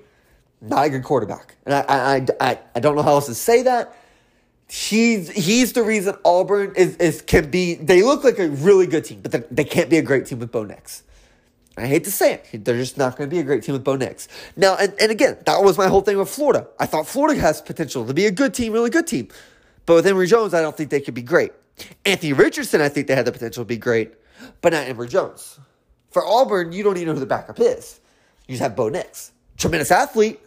not 0.61 0.87
a 0.87 0.91
good 0.91 1.05
quarterback. 1.05 1.57
And 1.65 1.75
I, 1.75 1.85
I, 1.89 2.27
I, 2.41 2.59
I 2.75 2.81
don't 2.81 2.97
know 2.97 3.03
how 3.03 3.13
else 3.13 3.27
to 3.27 3.35
say 3.35 3.63
that. 3.63 3.97
He's 4.71 5.31
he's 5.31 5.73
the 5.73 5.83
reason 5.83 6.15
Auburn 6.27 6.75
is, 6.77 6.97
is 6.97 7.23
can 7.23 7.51
be. 7.51 7.77
They 7.77 8.03
look 8.03 8.23
like 8.23 8.39
a 8.39 8.49
really 8.49 8.87
good 8.87 9.03
team, 9.07 9.23
but 9.23 9.55
they 9.55 9.65
can't 9.65 9.89
be 9.89 9.97
a 9.97 10.03
great 10.03 10.27
team 10.27 10.41
with 10.41 10.53
Bo 10.53 10.65
Nix. 10.65 11.05
I 11.79 11.87
hate 11.87 12.05
to 12.05 12.11
say 12.11 12.41
it, 12.53 12.65
they're 12.65 12.77
just 12.77 12.99
not 12.99 13.17
going 13.17 13.29
to 13.29 13.35
be 13.35 13.41
a 13.41 13.45
great 13.45 13.63
team 13.63 13.73
with 13.73 13.85
Bo 13.85 13.97
Nix. 13.97 14.29
Now, 14.57 14.77
and, 14.77 14.95
and 15.01 15.11
again, 15.11 15.39
that 15.47 15.63
was 15.63 15.79
my 15.79 15.87
whole 15.87 16.01
thing 16.01 16.19
with 16.19 16.29
Florida. 16.29 16.67
I 16.79 16.87
thought 16.87 17.07
Florida 17.07 17.41
has 17.41 17.61
potential 17.61 18.07
to 18.07 18.15
be 18.15 18.27
a 18.27 18.31
good 18.31 18.55
team, 18.55 18.73
really 18.73 18.91
good 18.91 19.07
team. 19.07 19.29
But 19.87 19.95
with 19.95 20.07
Emory 20.07 20.27
Jones, 20.27 20.55
I 20.55 20.61
don't 20.61 20.77
think 20.77 20.91
they 20.91 21.01
could 21.01 21.15
be 21.15 21.23
great. 21.23 21.53
Anthony 22.05 22.33
Richardson, 22.33 22.81
I 22.81 22.89
think 22.89 23.07
they 23.07 23.15
had 23.15 23.25
the 23.25 23.33
potential 23.33 23.65
to 23.65 23.69
be 23.69 23.77
great, 23.77 24.15
but 24.61 24.73
not 24.73 24.87
Emory 24.87 25.09
Jones. 25.09 25.59
For 26.11 26.25
Auburn, 26.25 26.73
you 26.73 26.83
don't 26.83 26.97
even 26.97 27.09
know 27.09 27.15
who 27.15 27.21
the 27.21 27.27
backup 27.27 27.61
is. 27.61 28.01
You 28.47 28.53
just 28.53 28.63
have 28.63 28.75
Bo 28.75 28.89
Nix. 28.89 29.33
Tremendous 29.57 29.91
athlete, 29.91 30.41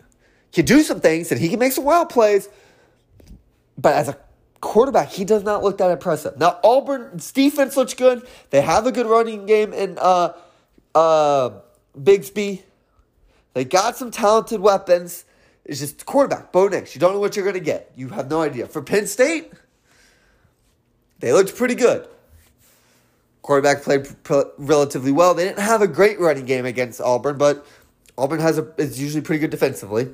can 0.51 0.65
do 0.65 0.81
some 0.81 0.99
things, 0.99 1.31
and 1.31 1.39
he 1.39 1.49
can 1.49 1.59
make 1.59 1.71
some 1.71 1.85
wild 1.85 2.09
plays. 2.09 2.49
But 3.77 3.95
as 3.95 4.09
a 4.09 4.17
quarterback, 4.59 5.09
he 5.09 5.25
does 5.25 5.43
not 5.43 5.63
look 5.63 5.77
that 5.79 5.91
impressive. 5.91 6.37
Now, 6.37 6.59
Auburn's 6.63 7.31
defense 7.31 7.75
looks 7.75 7.93
good. 7.93 8.25
They 8.51 8.61
have 8.61 8.85
a 8.85 8.91
good 8.91 9.07
running 9.07 9.45
game 9.45 9.73
and 9.73 9.97
uh, 9.99 10.33
uh, 10.95 11.51
Bigsby. 11.97 12.63
They 13.53 13.65
got 13.65 13.97
some 13.97 14.11
talented 14.11 14.61
weapons. 14.61 15.25
It's 15.65 15.79
just 15.79 16.05
quarterback, 16.05 16.51
Bo 16.51 16.67
Nix. 16.67 16.95
You 16.95 17.01
don't 17.01 17.13
know 17.13 17.19
what 17.19 17.35
you're 17.35 17.45
going 17.45 17.55
to 17.55 17.59
get. 17.59 17.91
You 17.95 18.09
have 18.09 18.29
no 18.29 18.41
idea. 18.41 18.67
For 18.67 18.81
Penn 18.81 19.07
State, 19.07 19.51
they 21.19 21.33
looked 21.33 21.55
pretty 21.55 21.75
good. 21.75 22.07
Quarterback 23.41 23.83
played 23.83 24.07
relatively 24.57 25.11
well. 25.11 25.33
They 25.33 25.45
didn't 25.45 25.59
have 25.59 25.81
a 25.81 25.87
great 25.87 26.19
running 26.19 26.45
game 26.45 26.65
against 26.65 27.01
Auburn, 27.01 27.37
but 27.37 27.65
Auburn 28.17 28.39
has 28.39 28.57
a, 28.57 28.71
is 28.77 29.01
usually 29.01 29.21
pretty 29.21 29.39
good 29.39 29.49
defensively. 29.49 30.09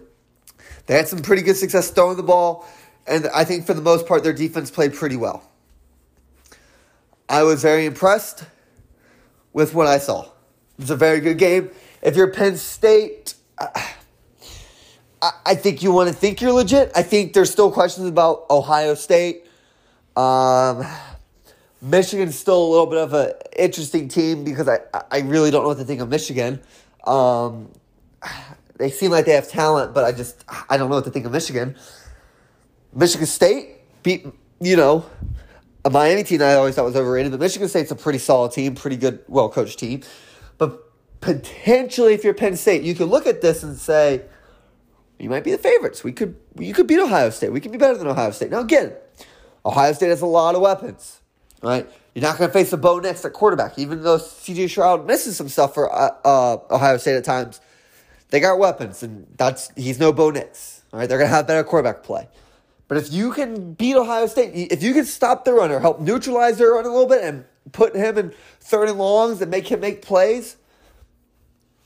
They 0.86 0.96
had 0.96 1.08
some 1.08 1.20
pretty 1.20 1.42
good 1.42 1.58
success 1.58 1.92
throwing 1.92 2.18
the 2.18 2.24
ball, 2.24 2.66
and 3.06 3.28
I 3.36 3.44
think 3.44 3.66
for 3.66 3.74
the 3.74 3.82
most 3.82 4.08
part, 4.08 4.24
their 4.24 4.34
defense 4.34 4.72
played 4.72 4.94
pretty 4.94 5.18
well. 5.18 5.50
I 7.30 7.44
was 7.44 7.62
very 7.62 7.86
impressed 7.86 8.46
with 9.52 9.74
what 9.74 9.88
I 9.88 9.98
saw. 9.98 10.30
It 10.78 10.82
was 10.82 10.90
a 10.92 10.96
very 10.96 11.20
good 11.20 11.38
game. 11.38 11.72
If 12.02 12.16
you're 12.16 12.32
Penn 12.32 12.58
State, 12.58 13.34
I, 13.58 13.94
I 15.46 15.56
think 15.56 15.82
you 15.82 15.92
want 15.92 16.10
to 16.10 16.16
think 16.16 16.42
you're 16.42 16.52
legit. 16.52 16.92
I 16.96 17.02
think 17.02 17.34
there's 17.34 17.52
still 17.52 17.72
questions 17.72 18.08
about 18.08 18.46
Ohio 18.50 18.94
State. 18.94 19.46
Um, 20.16 20.86
Michigan's 21.82 22.38
still 22.38 22.64
a 22.64 22.70
little 22.70 22.86
bit 22.86 23.00
of 23.00 23.14
an 23.14 23.34
interesting 23.58 24.08
team 24.08 24.44
because 24.44 24.68
I, 24.68 24.80
I 25.12 25.20
really 25.20 25.52
don't 25.52 25.64
know 25.64 25.70
what 25.70 25.78
to 25.78 25.86
think 25.86 26.02
of 26.02 26.10
Michigan. 26.10 26.60
Um, 27.06 27.72
they 28.78 28.92
seem 28.92 29.12
like 29.12 29.26
they 29.26 29.34
have 29.34 29.48
talent, 29.48 29.94
but 29.94 30.04
I 30.04 30.12
just 30.12 30.44
I 30.70 30.78
don't 30.78 30.90
know 30.90 30.96
what 30.96 31.06
to 31.06 31.12
think 31.12 31.26
of 31.26 31.32
Michigan. 31.32 31.76
Michigan 32.94 33.28
State 33.28 33.78
beat 34.04 34.28
you 34.60 34.76
know 34.76 35.06
a 35.86 35.90
Miami 35.90 36.24
team 36.24 36.42
I 36.42 36.56
always 36.56 36.76
thought 36.76 36.86
was 36.86 36.96
overrated, 36.96 37.32
but 37.32 37.40
Michigan 37.40 37.70
State's 37.70 37.92
a 37.92 37.96
pretty 37.96 38.20
solid 38.20 38.52
team, 38.52 38.76
pretty 38.76 38.98
good, 38.98 39.24
well 39.28 39.50
coached 39.50 39.80
team. 39.80 40.02
But 40.58 40.84
potentially, 41.22 42.14
if 42.14 42.24
you're 42.24 42.34
Penn 42.34 42.56
State, 42.56 42.84
you 42.84 42.96
could 42.96 43.10
look 43.10 43.28
at 43.28 43.42
this 43.42 43.64
and 43.64 43.78
say 43.78 44.24
you 45.20 45.30
might 45.30 45.44
be 45.44 45.52
the 45.52 45.58
favorites. 45.58 46.04
We 46.04 46.12
could 46.12 46.36
you 46.58 46.74
could 46.74 46.88
beat 46.88 47.00
Ohio 47.00 47.30
State. 47.30 47.52
We 47.52 47.60
could 47.60 47.72
be 47.72 47.78
better 47.78 47.98
than 47.98 48.08
Ohio 48.08 48.32
State. 48.32 48.52
Now 48.52 48.62
again, 48.62 48.94
Ohio 49.66 49.94
State 49.94 50.10
has 50.10 50.22
a 50.22 50.26
lot 50.26 50.56
of 50.56 50.62
weapons 50.62 51.22
right? 51.62 51.90
You're 52.14 52.24
not 52.24 52.38
going 52.38 52.50
to 52.50 52.54
face 52.54 52.74
a 52.74 52.78
Bo 52.78 53.00
Nix 53.00 53.24
at 53.26 53.34
quarterback, 53.34 53.78
even 53.78 54.04
though 54.04 54.18
CJ 54.18 54.70
Stroud 54.70 55.06
misses 55.06 55.38
some 55.38 55.50
stuff 55.50 55.74
for 55.74 55.94
uh, 55.94 56.12
uh, 56.24 56.58
Ohio 56.72 56.98
State 56.98 57.16
at 57.16 57.24
times. 57.24 57.62
They 58.30 58.40
got 58.40 58.60
weapons, 58.60 59.04
and 59.04 59.28
that's 59.38 59.72
he's 59.76 60.00
no 60.00 60.12
Bo 60.12 60.32
Nix. 60.32 60.84
All 60.92 61.00
right, 61.00 61.08
they're 61.08 61.18
going 61.18 61.30
to 61.30 61.36
have 61.36 61.48
better 61.48 61.64
quarterback 61.64 62.04
play. 62.04 62.28
But 62.88 62.98
if 62.98 63.12
you 63.12 63.32
can 63.32 63.74
beat 63.74 63.96
Ohio 63.96 64.28
State, 64.28 64.72
if 64.72 64.82
you 64.82 64.94
can 64.94 65.06
stop 65.06 65.46
the 65.46 65.54
runner, 65.54 65.80
help 65.80 66.00
neutralize 66.00 66.58
their 66.58 66.72
run 66.72 66.86
a 66.86 66.90
little 66.90 67.08
bit, 67.08 67.24
and 67.24 67.46
put 67.72 67.96
him 67.96 68.18
in 68.18 68.34
third 68.60 68.90
and 68.90 68.98
longs 68.98 69.42
and 69.42 69.52
make 69.52 69.70
him 69.70 69.80
make 69.80 70.02
plays, 70.02 70.58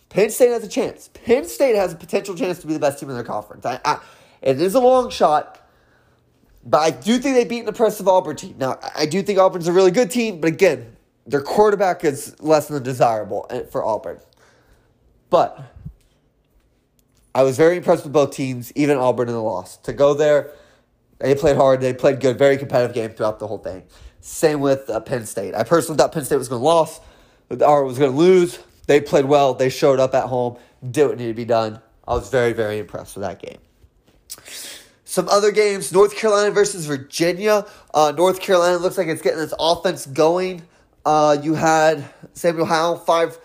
Penn 0.10 0.30
State 0.30 0.50
has 0.50 0.64
a 0.64 0.68
chance. 0.68 1.10
Penn 1.14 1.46
State 1.46 1.76
has 1.76 1.94
a 1.94 1.96
potential 1.96 2.36
chance 2.36 2.60
to 2.60 2.68
be 2.68 2.74
the 2.74 2.80
best 2.80 3.00
team 3.00 3.10
in 3.10 3.16
their 3.16 3.24
conference. 3.24 3.66
I, 3.66 3.80
I, 3.86 4.00
it 4.42 4.60
is 4.60 4.76
a 4.76 4.80
long 4.80 5.10
shot, 5.10 5.66
but 6.66 6.80
I 6.80 6.92
do 6.92 7.18
think 7.18 7.36
they 7.36 7.46
beat 7.46 7.62
an 7.62 7.70
impressive 7.70 8.08
Auburn 8.08 8.36
team. 8.36 8.56
Now, 8.58 8.80
I 8.96 9.06
do 9.06 9.22
think 9.22 9.40
Auburn's 9.40 9.68
a 9.68 9.74
really 9.74 9.92
good 9.92 10.12
team, 10.12 10.42
but 10.42 10.50
again, 10.50 10.98
their 11.26 11.42
quarterback 11.42 12.04
is 12.04 12.40
less 12.42 12.68
than 12.68 12.84
desirable 12.84 13.48
eh, 13.50 13.64
for 13.64 13.86
Auburn. 13.86 14.20
But 15.30 15.74
I 17.34 17.44
was 17.44 17.56
very 17.56 17.78
impressed 17.78 18.04
with 18.04 18.12
both 18.12 18.32
teams, 18.32 18.74
even 18.76 18.98
Auburn 18.98 19.30
in 19.30 19.34
the 19.34 19.42
loss. 19.42 19.78
To 19.78 19.94
go 19.94 20.14
there, 20.14 20.52
they 21.20 21.36
played 21.36 21.56
hard, 21.56 21.80
they 21.80 21.94
played 21.94 22.20
good, 22.20 22.38
very 22.38 22.58
competitive 22.58 22.94
game 22.94 23.12
throughout 23.12 23.40
the 23.40 23.48
whole 23.48 23.60
thing. 23.60 23.84
Same 24.22 24.62
with 24.62 24.90
uh, 24.90 25.00
Penn 25.00 25.26
State. 25.26 25.56
I 25.56 25.64
personally 25.64 25.98
thought 25.98 26.12
Penn 26.12 26.24
State 26.24 26.38
was 26.38 26.48
going 26.48 26.62
to 26.62 26.68
lose, 26.68 27.00
or 27.62 27.84
was 27.84 27.98
going 27.98 28.12
to 28.12 28.18
lose. 28.18 28.60
They 28.88 29.02
played 29.02 29.26
well. 29.26 29.54
They 29.54 29.70
showed 29.70 30.00
up 30.00 30.14
at 30.14 30.26
home, 30.26 30.58
did 30.90 31.08
what 31.08 31.18
needed 31.18 31.32
to 31.32 31.36
be 31.36 31.46
done. 31.46 31.82
I 32.08 32.14
was 32.14 32.30
very, 32.30 32.54
very 32.54 32.80
impressed 32.80 33.16
with 33.16 33.24
that 33.24 33.42
game. 33.42 33.58
Some 35.06 35.28
other 35.28 35.52
games 35.52 35.92
North 35.92 36.16
Carolina 36.16 36.52
versus 36.52 36.86
Virginia. 36.86 37.66
Uh, 37.94 38.14
North 38.16 38.40
Carolina 38.40 38.78
looks 38.78 38.98
like 38.98 39.08
it's 39.08 39.22
getting 39.22 39.42
its 39.42 39.54
offense 39.60 40.06
going. 40.06 40.62
Uh, 41.06 41.38
you 41.42 41.54
had 41.54 42.06
Samuel 42.34 42.66
Howell, 42.66 42.98
five, 42.98 43.38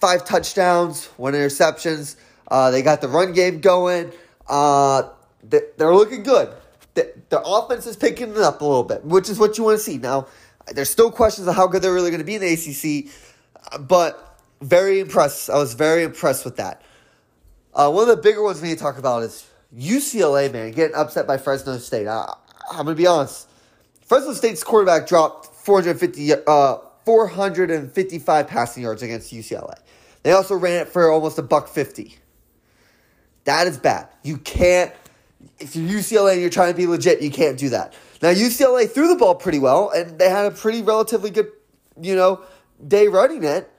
five 0.00 0.24
touchdowns, 0.24 1.06
one 1.16 1.32
interceptions. 1.32 2.16
Uh, 2.48 2.70
they 2.70 2.82
got 2.82 3.00
the 3.00 3.08
run 3.08 3.32
game 3.32 3.60
going. 3.60 4.12
Uh, 4.48 5.04
they, 5.42 5.60
are 5.80 5.94
looking 5.94 6.22
good. 6.22 6.54
The, 6.94 7.12
the 7.28 7.40
offense 7.40 7.86
is 7.86 7.96
picking 7.96 8.30
it 8.30 8.38
up 8.38 8.60
a 8.60 8.64
little 8.64 8.84
bit, 8.84 9.04
which 9.04 9.28
is 9.28 9.38
what 9.38 9.58
you 9.58 9.64
want 9.64 9.78
to 9.78 9.82
see. 9.82 9.98
Now, 9.98 10.28
there's 10.72 10.90
still 10.90 11.10
questions 11.10 11.46
of 11.46 11.56
how 11.56 11.66
good 11.66 11.82
they're 11.82 11.92
really 11.92 12.10
going 12.10 12.20
to 12.20 12.24
be 12.24 12.36
in 12.36 12.40
the 12.40 12.52
ACC, 12.52 13.80
but 13.86 14.40
very 14.60 15.00
impressed. 15.00 15.50
I 15.50 15.58
was 15.58 15.74
very 15.74 16.04
impressed 16.04 16.44
with 16.44 16.56
that. 16.56 16.82
Uh, 17.74 17.90
one 17.90 18.08
of 18.08 18.16
the 18.16 18.22
bigger 18.22 18.42
ones 18.42 18.62
we 18.62 18.68
need 18.68 18.78
to 18.78 18.80
talk 18.80 18.98
about 18.98 19.22
is 19.24 19.48
UCLA, 19.76 20.52
man, 20.52 20.70
getting 20.70 20.94
upset 20.94 21.26
by 21.26 21.36
Fresno 21.36 21.76
State. 21.78 22.06
I, 22.06 22.32
am 22.70 22.84
going 22.84 22.94
to 22.96 23.02
be 23.02 23.06
honest. 23.06 23.48
Fresno 24.06 24.32
State's 24.32 24.62
quarterback 24.62 25.08
dropped 25.08 25.46
450, 25.46 26.44
uh, 26.46 26.76
455 27.04 28.46
passing 28.46 28.82
yards 28.82 29.02
against 29.02 29.32
UCLA. 29.32 29.74
They 30.22 30.32
also 30.32 30.54
ran 30.54 30.82
it 30.82 30.88
for 30.88 31.10
almost 31.10 31.38
a 31.38 31.42
buck 31.42 31.68
50. 31.68 32.16
That 33.44 33.66
is 33.66 33.76
bad. 33.76 34.08
You 34.22 34.38
can't, 34.38 34.92
if 35.58 35.76
you're 35.76 36.00
UCLA 36.00 36.32
and 36.32 36.40
you're 36.40 36.50
trying 36.50 36.72
to 36.72 36.76
be 36.76 36.86
legit, 36.86 37.22
you 37.22 37.30
can't 37.30 37.58
do 37.58 37.70
that. 37.70 37.94
Now, 38.22 38.30
UCLA 38.30 38.88
threw 38.90 39.08
the 39.08 39.16
ball 39.16 39.34
pretty 39.34 39.58
well, 39.58 39.90
and 39.90 40.18
they 40.18 40.30
had 40.30 40.46
a 40.46 40.50
pretty 40.50 40.82
relatively 40.82 41.30
good, 41.30 41.50
you 42.00 42.16
know, 42.16 42.42
day 42.86 43.08
running 43.08 43.44
it. 43.44 43.70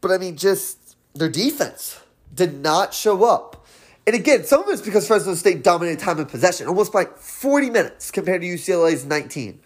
But 0.00 0.10
I 0.10 0.18
mean, 0.18 0.36
just 0.36 0.96
their 1.14 1.28
defense 1.28 2.00
did 2.34 2.54
not 2.54 2.94
show 2.94 3.24
up. 3.24 3.66
And 4.06 4.14
again, 4.14 4.44
some 4.44 4.62
of 4.62 4.68
it's 4.68 4.82
because 4.82 5.06
Fresno 5.06 5.34
State 5.34 5.64
dominated 5.64 5.98
time 5.98 6.18
of 6.18 6.28
possession, 6.28 6.68
almost 6.68 6.92
by 6.92 7.06
40 7.06 7.70
minutes 7.70 8.10
compared 8.10 8.42
to 8.42 8.46
UCLA's 8.46 9.04
19. 9.04 9.60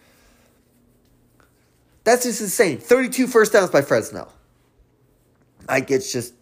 That's 2.04 2.24
just 2.24 2.40
insane. 2.40 2.78
32 2.78 3.26
first 3.26 3.52
downs 3.52 3.70
by 3.70 3.82
Fresno. 3.82 4.28
Like, 5.68 5.90
it's 5.90 6.10
just 6.10 6.32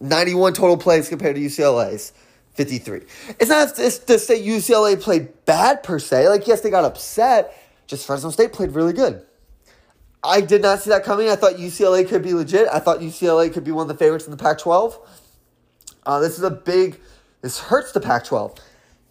91 0.00 0.52
total 0.52 0.76
plays 0.76 1.08
compared 1.08 1.36
to 1.36 1.40
UCLA's 1.40 2.12
53. 2.58 3.02
It's 3.38 3.48
not 3.48 3.76
to 3.76 4.18
say 4.18 4.42
UCLA 4.42 5.00
played 5.00 5.28
bad 5.44 5.84
per 5.84 6.00
se. 6.00 6.28
Like, 6.28 6.48
yes, 6.48 6.60
they 6.60 6.70
got 6.70 6.84
upset. 6.84 7.56
Just 7.86 8.04
Fresno 8.04 8.30
State 8.30 8.52
played 8.52 8.72
really 8.72 8.92
good. 8.92 9.24
I 10.24 10.40
did 10.40 10.60
not 10.60 10.80
see 10.80 10.90
that 10.90 11.04
coming. 11.04 11.28
I 11.28 11.36
thought 11.36 11.54
UCLA 11.54 12.06
could 12.08 12.24
be 12.24 12.34
legit. 12.34 12.66
I 12.72 12.80
thought 12.80 12.98
UCLA 12.98 13.52
could 13.52 13.62
be 13.62 13.70
one 13.70 13.82
of 13.82 13.88
the 13.88 13.94
favorites 13.94 14.24
in 14.24 14.32
the 14.32 14.36
Pac 14.36 14.58
12. 14.58 14.98
Uh, 16.04 16.18
this 16.18 16.36
is 16.36 16.42
a 16.42 16.50
big, 16.50 16.98
this 17.42 17.60
hurts 17.60 17.92
the 17.92 18.00
Pac 18.00 18.24
12. 18.24 18.56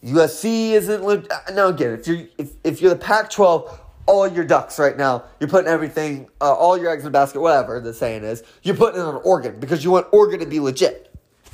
USC 0.03 0.71
isn't, 0.71 1.05
le- 1.05 1.23
now 1.53 1.67
again, 1.67 1.93
if 1.93 2.05
you're, 2.05 2.27
if, 2.37 2.51
if 2.65 2.81
you're 2.81 2.93
the 2.93 2.99
Pac 2.99 3.29
12, 3.29 3.79
all 4.07 4.27
your 4.27 4.43
ducks 4.43 4.77
right 4.77 4.97
now. 4.97 5.23
You're 5.39 5.49
putting 5.49 5.69
everything, 5.69 6.27
uh, 6.41 6.53
all 6.53 6.77
your 6.77 6.91
eggs 6.91 7.03
in 7.03 7.07
a 7.07 7.11
basket, 7.11 7.39
whatever 7.39 7.79
the 7.79 7.93
saying 7.93 8.25
is. 8.25 8.43
You're 8.63 8.75
putting 8.75 8.99
it 8.99 9.03
on 9.03 9.21
Oregon 9.23 9.57
because 9.61 9.85
you 9.85 9.91
want 9.91 10.07
Oregon 10.11 10.41
to 10.41 10.45
be 10.45 10.59
legit. 10.59 11.06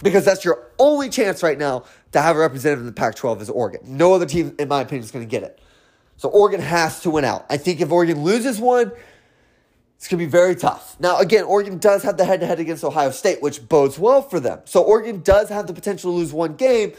Because 0.04 0.26
that's 0.26 0.44
your 0.44 0.70
only 0.78 1.10
chance 1.10 1.42
right 1.42 1.58
now 1.58 1.86
to 2.12 2.22
have 2.22 2.36
a 2.36 2.40
representative 2.40 2.82
in 2.82 2.86
the 2.86 2.92
Pac 2.92 3.16
12 3.16 3.42
is 3.44 3.50
Oregon. 3.50 3.80
No 3.86 4.14
other 4.14 4.26
team, 4.26 4.54
in 4.60 4.68
my 4.68 4.82
opinion, 4.82 5.04
is 5.04 5.12
going 5.12 5.26
to 5.26 5.30
get 5.30 5.44
it. 5.44 5.60
So 6.18 6.30
Oregon 6.30 6.60
has 6.60 7.00
to 7.02 7.10
win 7.10 7.26
out. 7.26 7.46
I 7.50 7.58
think 7.58 7.82
if 7.82 7.92
Oregon 7.92 8.24
loses 8.24 8.60
one, 8.60 8.92
it's 9.96 10.10
going 10.10 10.20
to 10.20 10.26
be 10.26 10.30
very 10.30 10.56
tough. 10.56 11.00
Now, 11.00 11.20
again, 11.20 11.46
Oregon 11.46 11.78
does 11.78 12.04
have 12.04 12.18
the 12.18 12.26
head 12.26 12.42
to 12.42 12.46
head 12.46 12.60
against 12.60 12.84
Ohio 12.84 13.12
State, 13.12 13.42
which 13.42 13.68
bodes 13.70 13.98
well 13.98 14.22
for 14.22 14.42
them. 14.42 14.60
So 14.66 14.84
Oregon 14.84 15.22
does 15.22 15.48
have 15.48 15.68
the 15.68 15.74
potential 15.74 16.12
to 16.12 16.18
lose 16.18 16.34
one 16.34 16.56
game, 16.56 16.92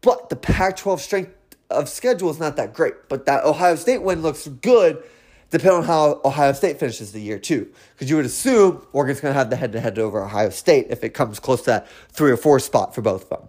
but 0.00 0.28
the 0.30 0.36
Pac 0.36 0.76
12 0.76 1.00
strength 1.00 1.34
of 1.68 1.88
schedule 1.88 2.30
is 2.30 2.38
not 2.38 2.56
that 2.56 2.72
great. 2.72 2.94
But 3.08 3.26
that 3.26 3.44
Ohio 3.44 3.74
State 3.74 4.02
win 4.02 4.22
looks 4.22 4.46
good 4.46 5.02
depending 5.50 5.78
on 5.78 5.84
how 5.84 6.20
Ohio 6.24 6.52
State 6.52 6.78
finishes 6.78 7.12
the 7.12 7.20
year, 7.20 7.38
too. 7.38 7.72
Because 7.94 8.10
you 8.10 8.16
would 8.16 8.26
assume 8.26 8.86
Oregon's 8.92 9.20
going 9.20 9.32
to 9.32 9.38
have 9.38 9.50
the 9.50 9.56
head 9.56 9.72
to 9.72 9.80
head 9.80 9.98
over 9.98 10.22
Ohio 10.22 10.50
State 10.50 10.86
if 10.90 11.04
it 11.04 11.10
comes 11.10 11.38
close 11.38 11.60
to 11.60 11.66
that 11.66 11.88
three 12.10 12.30
or 12.30 12.36
four 12.36 12.60
spot 12.60 12.94
for 12.94 13.02
both 13.02 13.30
of 13.30 13.40
them. 13.40 13.48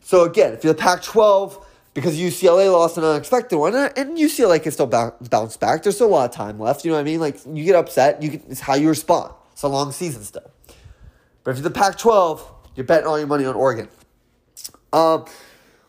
So, 0.00 0.24
again, 0.24 0.52
if 0.52 0.64
you're 0.64 0.72
the 0.72 0.78
Pac 0.78 1.02
12, 1.02 1.66
because 1.94 2.16
UCLA 2.16 2.72
lost 2.72 2.96
an 2.96 3.04
unexpected 3.04 3.58
one, 3.58 3.74
and 3.74 4.16
UCLA 4.16 4.62
can 4.62 4.72
still 4.72 4.86
bounce 4.86 5.56
back. 5.56 5.82
There's 5.82 5.96
still 5.96 6.06
a 6.06 6.10
lot 6.10 6.30
of 6.30 6.36
time 6.36 6.58
left. 6.58 6.84
You 6.84 6.92
know 6.92 6.96
what 6.96 7.00
I 7.00 7.04
mean? 7.04 7.20
Like 7.20 7.38
you 7.46 7.64
get 7.64 7.74
upset, 7.74 8.22
you 8.22 8.30
can, 8.30 8.42
it's 8.48 8.60
how 8.60 8.74
you 8.74 8.88
respond. 8.88 9.34
It's 9.52 9.62
a 9.62 9.68
long 9.68 9.90
season 9.90 10.22
still. 10.22 10.48
But 11.42 11.52
if 11.52 11.56
you're 11.56 11.64
the 11.64 11.70
Pac-12, 11.70 12.40
you're 12.76 12.86
betting 12.86 13.08
all 13.08 13.18
your 13.18 13.26
money 13.26 13.44
on 13.44 13.56
Oregon. 13.56 13.88
Um, 14.92 15.24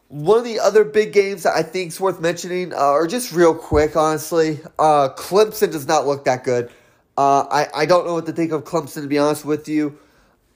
one 0.10 0.40
of 0.40 0.44
the 0.44 0.60
other 0.60 0.84
big 0.84 1.14
games 1.14 1.44
that 1.44 1.56
I 1.56 1.62
think 1.62 1.90
is 1.90 2.00
worth 2.00 2.20
mentioning, 2.20 2.74
uh, 2.74 2.92
or 2.92 3.06
just 3.08 3.32
real 3.32 3.54
quick, 3.54 3.96
honestly, 3.96 4.60
uh, 4.80 5.10
Clemson 5.16 5.72
does 5.72 5.88
not 5.88 6.08
look 6.08 6.26
that 6.26 6.44
good. 6.44 6.72
Uh, 7.16 7.46
I, 7.50 7.68
I 7.82 7.86
don't 7.86 8.08
know 8.08 8.16
what 8.16 8.26
to 8.26 8.34
think 8.34 8.52
of 8.52 8.64
Clemson, 8.64 9.04
to 9.04 9.08
be 9.08 9.20
honest 9.20 9.46
with 9.46 9.68
you. 9.68 10.00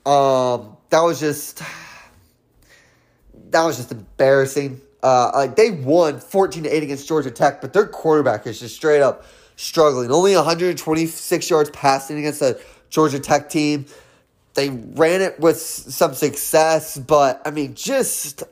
Um, 0.05 0.75
that 0.89 1.01
was 1.01 1.19
just 1.19 1.61
that 3.51 3.63
was 3.63 3.77
just 3.77 3.91
embarrassing. 3.91 4.81
Uh, 5.03 5.31
like 5.35 5.55
they 5.55 5.69
won 5.69 6.19
14 6.19 6.63
to 6.63 6.69
8 6.69 6.83
against 6.83 7.07
Georgia 7.07 7.29
Tech, 7.29 7.61
but 7.61 7.73
their 7.73 7.85
quarterback 7.85 8.47
is 8.47 8.59
just 8.59 8.75
straight 8.75 9.01
up 9.01 9.23
struggling. 9.55 10.11
Only 10.11 10.35
126 10.35 11.49
yards 11.49 11.69
passing 11.69 12.17
against 12.17 12.41
a 12.41 12.59
Georgia 12.89 13.19
Tech 13.19 13.49
team. 13.49 13.85
They 14.55 14.69
ran 14.69 15.21
it 15.21 15.39
with 15.39 15.59
some 15.59 16.13
success, 16.15 16.97
but 16.97 17.41
I 17.45 17.51
mean, 17.51 17.75
just 17.75 18.43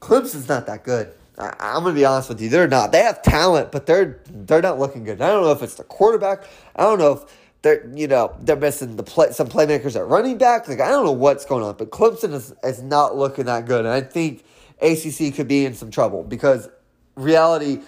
Clemson's 0.00 0.48
not 0.48 0.66
that 0.66 0.84
good. 0.84 1.12
I, 1.38 1.54
I'm 1.58 1.82
gonna 1.82 1.94
be 1.94 2.04
honest 2.04 2.28
with 2.28 2.40
you, 2.40 2.48
they're 2.48 2.68
not. 2.68 2.92
They 2.92 3.02
have 3.02 3.22
talent, 3.22 3.72
but 3.72 3.86
they're 3.86 4.20
they're 4.28 4.62
not 4.62 4.78
looking 4.78 5.04
good. 5.04 5.20
I 5.20 5.28
don't 5.28 5.42
know 5.42 5.52
if 5.52 5.62
it's 5.62 5.74
the 5.74 5.84
quarterback. 5.84 6.44
I 6.76 6.82
don't 6.82 6.98
know 6.98 7.12
if 7.12 7.36
they're 7.62 7.86
you 7.94 8.08
know 8.08 8.34
they're 8.40 8.56
missing 8.56 8.96
the 8.96 9.02
play 9.02 9.32
some 9.32 9.48
playmakers 9.48 9.96
at 9.96 10.06
running 10.06 10.38
back. 10.38 10.68
Like 10.68 10.80
I 10.80 10.88
don't 10.88 11.04
know 11.04 11.12
what's 11.12 11.44
going 11.44 11.64
on, 11.64 11.76
but 11.76 11.90
Clemson 11.90 12.32
is 12.32 12.54
is 12.64 12.82
not 12.82 13.16
looking 13.16 13.46
that 13.46 13.66
good. 13.66 13.84
And 13.84 13.88
I 13.88 14.00
think 14.00 14.44
ACC 14.80 15.34
could 15.34 15.48
be 15.48 15.64
in 15.64 15.74
some 15.74 15.90
trouble 15.90 16.22
because 16.24 16.68
reality, 17.14 17.80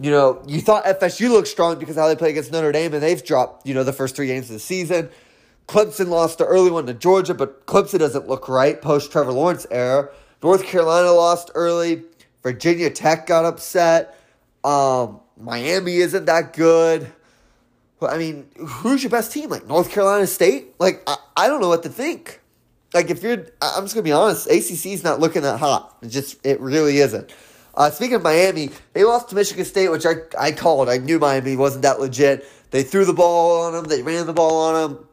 you 0.00 0.10
know, 0.10 0.42
you 0.46 0.60
thought 0.60 0.84
FSU 0.84 1.30
looked 1.30 1.48
strong 1.48 1.78
because 1.78 1.96
how 1.96 2.08
they 2.08 2.16
play 2.16 2.30
against 2.30 2.52
Notre 2.52 2.72
Dame 2.72 2.94
and 2.94 3.02
they've 3.02 3.24
dropped, 3.24 3.66
you 3.66 3.74
know, 3.74 3.84
the 3.84 3.92
first 3.92 4.14
three 4.16 4.28
games 4.28 4.48
of 4.48 4.54
the 4.54 4.60
season. 4.60 5.10
Clemson 5.66 6.08
lost 6.08 6.38
the 6.38 6.46
early 6.46 6.70
one 6.70 6.86
to 6.86 6.94
Georgia, 6.94 7.34
but 7.34 7.66
Clemson 7.66 7.98
doesn't 7.98 8.28
look 8.28 8.48
right 8.48 8.80
post 8.80 9.10
Trevor 9.10 9.32
Lawrence 9.32 9.66
era. 9.70 10.10
North 10.42 10.64
Carolina 10.64 11.12
lost 11.12 11.50
early. 11.54 12.02
Virginia 12.42 12.90
Tech 12.90 13.26
got 13.26 13.44
upset. 13.44 14.18
Um, 14.62 15.20
Miami 15.36 15.96
isn't 15.96 16.26
that 16.26 16.52
good. 16.52 17.10
I 18.00 18.18
mean, 18.18 18.48
who's 18.58 19.02
your 19.02 19.10
best 19.10 19.32
team? 19.32 19.50
Like 19.50 19.66
North 19.66 19.90
Carolina 19.90 20.26
State? 20.26 20.74
Like, 20.78 21.02
I, 21.06 21.16
I 21.36 21.48
don't 21.48 21.60
know 21.60 21.68
what 21.68 21.82
to 21.84 21.88
think 21.88 22.40
like 22.96 23.10
if 23.10 23.22
you're, 23.22 23.46
I'm 23.60 23.84
just 23.84 23.94
gonna 23.94 24.04
be 24.04 24.12
honest, 24.12 24.46
ACC 24.46 24.86
is 24.86 25.04
not 25.04 25.20
looking 25.20 25.42
that 25.42 25.58
hot. 25.58 25.96
It 26.02 26.08
just, 26.08 26.44
it 26.44 26.60
really 26.60 26.98
isn't. 26.98 27.32
Uh, 27.74 27.90
speaking 27.90 28.14
of 28.14 28.22
Miami, 28.22 28.70
they 28.94 29.04
lost 29.04 29.28
to 29.28 29.34
Michigan 29.34 29.66
State, 29.66 29.90
which 29.90 30.06
I 30.06 30.14
I 30.38 30.52
called. 30.52 30.88
I 30.88 30.96
knew 30.96 31.18
Miami 31.18 31.56
wasn't 31.56 31.82
that 31.82 32.00
legit. 32.00 32.46
They 32.70 32.82
threw 32.82 33.04
the 33.04 33.12
ball 33.12 33.64
on 33.64 33.74
them. 33.74 33.84
They 33.84 34.02
ran 34.02 34.26
the 34.26 34.32
ball 34.32 34.62
on 34.62 34.90
them. 34.90 35.08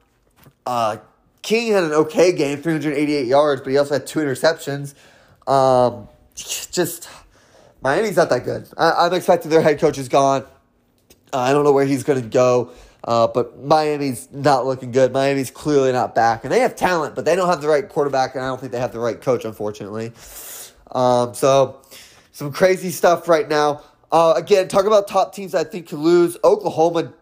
Uh, 0.65 0.97
King 1.41 1.73
had 1.73 1.83
an 1.83 1.91
okay 1.91 2.31
game, 2.31 2.61
388 2.61 3.27
yards, 3.27 3.61
but 3.61 3.71
he 3.71 3.77
also 3.77 3.95
had 3.95 4.07
two 4.07 4.19
interceptions. 4.19 4.95
Um, 5.47 6.07
just 6.35 7.09
Miami's 7.81 8.17
not 8.17 8.29
that 8.29 8.45
good. 8.45 8.67
I, 8.77 9.05
am 9.05 9.13
expecting 9.13 9.51
their 9.51 9.61
head 9.61 9.79
coach 9.79 9.97
is 9.97 10.09
gone. 10.09 10.45
Uh, 11.33 11.39
I 11.39 11.51
don't 11.51 11.63
know 11.63 11.73
where 11.73 11.85
he's 11.85 12.03
going 12.03 12.21
to 12.21 12.27
go. 12.27 12.71
Uh, 13.03 13.27
but 13.27 13.61
Miami's 13.61 14.29
not 14.31 14.65
looking 14.65 14.91
good. 14.93 15.11
Miami's 15.11 15.51
clearly 15.51 15.91
not 15.91 16.15
back, 16.15 16.45
and 16.45 16.53
they 16.53 16.61
have 16.61 16.73
talent, 16.73 17.15
but 17.15 17.25
they 17.25 17.35
don't 17.35 17.49
have 17.49 17.61
the 17.61 17.67
right 17.67 17.89
quarterback, 17.89 18.33
and 18.33 18.43
I 18.43 18.47
don't 18.47 18.61
think 18.61 18.71
they 18.71 18.79
have 18.79 18.93
the 18.93 18.99
right 18.99 19.19
coach, 19.19 19.43
unfortunately. 19.43 20.13
Um, 20.89 21.33
so 21.33 21.81
some 22.31 22.53
crazy 22.53 22.91
stuff 22.91 23.27
right 23.27 23.49
now. 23.49 23.83
Uh, 24.09 24.35
again, 24.37 24.69
talk 24.69 24.85
about 24.85 25.09
top 25.09 25.35
teams 25.35 25.53
I 25.53 25.65
think 25.65 25.89
could 25.89 25.99
lose. 25.99 26.37
Oklahoma 26.45 27.13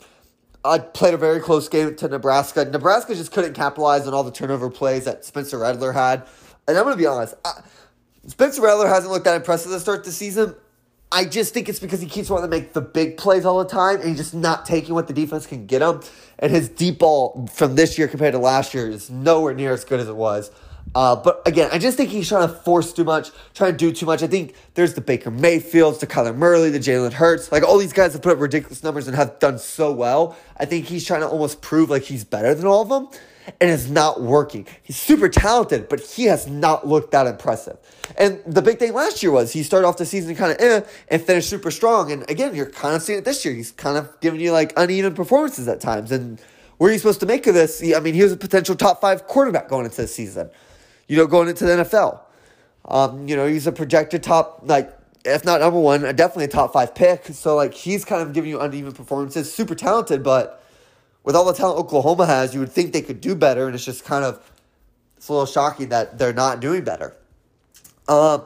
I 0.63 0.77
played 0.77 1.13
a 1.13 1.17
very 1.17 1.39
close 1.39 1.67
game 1.67 1.95
to 1.95 2.07
Nebraska. 2.07 2.65
Nebraska 2.65 3.15
just 3.15 3.31
couldn't 3.31 3.53
capitalize 3.53 4.07
on 4.07 4.13
all 4.13 4.23
the 4.23 4.31
turnover 4.31 4.69
plays 4.69 5.05
that 5.05 5.25
Spencer 5.25 5.57
Rattler 5.57 5.91
had. 5.91 6.23
And 6.67 6.77
I'm 6.77 6.83
going 6.83 6.95
to 6.95 7.01
be 7.01 7.07
honest, 7.07 7.33
I, 7.43 7.61
Spencer 8.27 8.61
hasn't 8.87 9.11
looked 9.11 9.25
that 9.25 9.35
impressive 9.35 9.71
to 9.71 9.79
start 9.79 10.03
the 10.03 10.11
season. 10.11 10.55
I 11.11 11.25
just 11.25 11.53
think 11.53 11.67
it's 11.67 11.79
because 11.79 11.99
he 11.99 12.07
keeps 12.07 12.29
wanting 12.29 12.49
to 12.49 12.55
make 12.55 12.71
the 12.71 12.81
big 12.81 13.17
plays 13.17 13.45
all 13.45 13.59
the 13.59 13.69
time 13.69 13.99
and 13.99 14.09
he's 14.09 14.17
just 14.17 14.33
not 14.33 14.65
taking 14.65 14.93
what 14.93 15.07
the 15.07 15.13
defense 15.13 15.45
can 15.45 15.65
get 15.65 15.81
him. 15.81 16.01
And 16.39 16.51
his 16.51 16.69
deep 16.69 16.99
ball 16.99 17.47
from 17.51 17.75
this 17.75 17.97
year 17.97 18.07
compared 18.07 18.31
to 18.31 18.39
last 18.39 18.73
year 18.73 18.89
is 18.89 19.09
nowhere 19.09 19.53
near 19.53 19.73
as 19.73 19.83
good 19.83 19.99
as 19.99 20.07
it 20.07 20.15
was. 20.15 20.51
Uh, 20.95 21.15
but 21.15 21.41
again, 21.45 21.69
I 21.71 21.79
just 21.79 21.97
think 21.97 22.09
he's 22.09 22.29
trying 22.29 22.47
to 22.47 22.53
force 22.53 22.93
too 22.93 23.03
much, 23.03 23.29
trying 23.53 23.73
to 23.73 23.77
do 23.77 23.91
too 23.91 24.05
much. 24.05 24.23
I 24.23 24.27
think 24.27 24.55
there's 24.73 24.93
the 24.93 25.01
Baker 25.01 25.31
Mayfields, 25.31 25.99
the 25.99 26.07
Kyler 26.07 26.35
Murray, 26.35 26.69
the 26.69 26.79
Jalen 26.79 27.13
Hurts. 27.13 27.51
Like 27.51 27.63
all 27.63 27.77
these 27.77 27.93
guys 27.93 28.13
have 28.13 28.21
put 28.21 28.33
up 28.33 28.39
ridiculous 28.39 28.83
numbers 28.83 29.07
and 29.07 29.15
have 29.15 29.39
done 29.39 29.57
so 29.59 29.91
well. 29.91 30.37
I 30.57 30.65
think 30.65 30.85
he's 30.85 31.05
trying 31.05 31.21
to 31.21 31.27
almost 31.27 31.61
prove 31.61 31.89
like 31.89 32.03
he's 32.03 32.23
better 32.23 32.55
than 32.55 32.65
all 32.65 32.81
of 32.81 32.89
them. 32.89 33.09
And 33.59 33.69
it's 33.69 33.87
not 33.87 34.21
working. 34.21 34.67
He's 34.83 34.97
super 34.97 35.29
talented, 35.29 35.89
but 35.89 35.99
he 35.99 36.25
has 36.25 36.47
not 36.47 36.87
looked 36.87 37.11
that 37.11 37.27
impressive. 37.27 37.77
And 38.17 38.41
the 38.45 38.61
big 38.61 38.79
thing 38.79 38.93
last 38.93 39.23
year 39.23 39.31
was 39.31 39.53
he 39.53 39.63
started 39.63 39.87
off 39.87 39.97
the 39.97 40.05
season 40.05 40.35
kind 40.35 40.51
of 40.51 40.57
eh 40.59 40.81
and 41.09 41.21
finished 41.21 41.49
super 41.49 41.71
strong. 41.71 42.11
And 42.11 42.29
again, 42.29 42.55
you're 42.55 42.69
kind 42.69 42.95
of 42.95 43.01
seeing 43.01 43.19
it 43.19 43.25
this 43.25 43.43
year. 43.45 43.53
He's 43.53 43.71
kind 43.71 43.97
of 43.97 44.19
giving 44.19 44.39
you 44.39 44.51
like 44.51 44.73
uneven 44.77 45.13
performances 45.15 45.67
at 45.67 45.81
times. 45.81 46.11
And 46.11 46.39
what 46.77 46.87
are 46.87 46.93
you 46.93 46.99
supposed 46.99 47.19
to 47.21 47.25
make 47.25 47.47
of 47.47 47.53
this? 47.53 47.81
I 47.95 47.99
mean, 47.99 48.13
he 48.13 48.23
was 48.23 48.31
a 48.31 48.37
potential 48.37 48.75
top 48.75 49.01
five 49.01 49.27
quarterback 49.27 49.69
going 49.69 49.85
into 49.85 50.01
the 50.01 50.07
season 50.07 50.49
you 51.11 51.17
know, 51.17 51.27
going 51.27 51.49
into 51.49 51.65
the 51.65 51.83
NFL. 51.83 52.21
Um, 52.85 53.27
you 53.27 53.35
know, 53.35 53.45
he's 53.45 53.67
a 53.67 53.71
projected 53.73 54.23
top, 54.23 54.61
like, 54.63 54.97
if 55.25 55.43
not 55.43 55.59
number 55.59 55.77
one, 55.77 56.03
definitely 56.15 56.45
a 56.45 56.47
top 56.47 56.71
five 56.71 56.95
pick. 56.95 57.25
So, 57.25 57.57
like, 57.57 57.73
he's 57.73 58.05
kind 58.05 58.21
of 58.21 58.31
giving 58.31 58.49
you 58.49 58.61
uneven 58.61 58.93
performances. 58.93 59.53
Super 59.53 59.75
talented, 59.75 60.23
but 60.23 60.60
with 61.23 61.35
all 61.35 61.45
the 61.45 61.53
talent 61.53 61.79
Oklahoma 61.79 62.25
has, 62.25 62.53
you 62.53 62.59
would 62.59 62.71
think 62.71 62.93
they 62.93 63.01
could 63.01 63.21
do 63.21 63.35
better. 63.35 63.65
And 63.65 63.75
it's 63.75 63.85
just 63.85 64.03
kind 64.05 64.25
of, 64.25 64.39
it's 65.17 65.27
a 65.27 65.33
little 65.33 65.45
shocking 65.45 65.89
that 65.89 66.17
they're 66.17 66.33
not 66.33 66.59
doing 66.59 66.83
better. 66.83 67.15
Uh, 68.07 68.39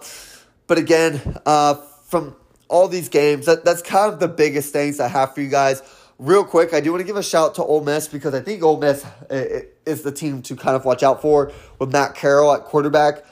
but 0.67 0.77
again, 0.77 1.39
uh, 1.46 1.75
from 2.05 2.36
all 2.67 2.88
these 2.88 3.10
games, 3.10 3.46
that, 3.46 3.63
that's 3.63 3.82
kind 3.82 4.12
of 4.12 4.20
the 4.20 4.27
biggest 4.27 4.74
things 4.74 5.00
I 5.00 5.08
have 5.08 5.34
for 5.34 5.41
you 5.41 5.50
guys. 5.50 5.82
Real 6.17 6.44
quick, 6.44 6.74
I 6.74 6.79
do 6.79 6.91
want 6.91 7.01
to 7.01 7.05
give 7.05 7.17
a 7.17 7.24
shout 7.24 7.55
to 7.55 7.63
Ole 7.63 7.84
Miss 7.84 8.08
because 8.08 8.34
I 8.34 8.39
think 8.39 8.63
Ole 8.63 8.79
Miss 8.79 9.05
is 9.29 10.01
the 10.01 10.12
team 10.12 10.41
to 10.44 10.55
kind 10.55 10.75
of 10.75 10.86
watch 10.86 11.03
out 11.03 11.22
for 11.22 11.51
with 11.77 11.91
Matt 11.91 12.15
Corral 12.15 12.53
at 12.53 12.63
quarterback. 12.63 13.25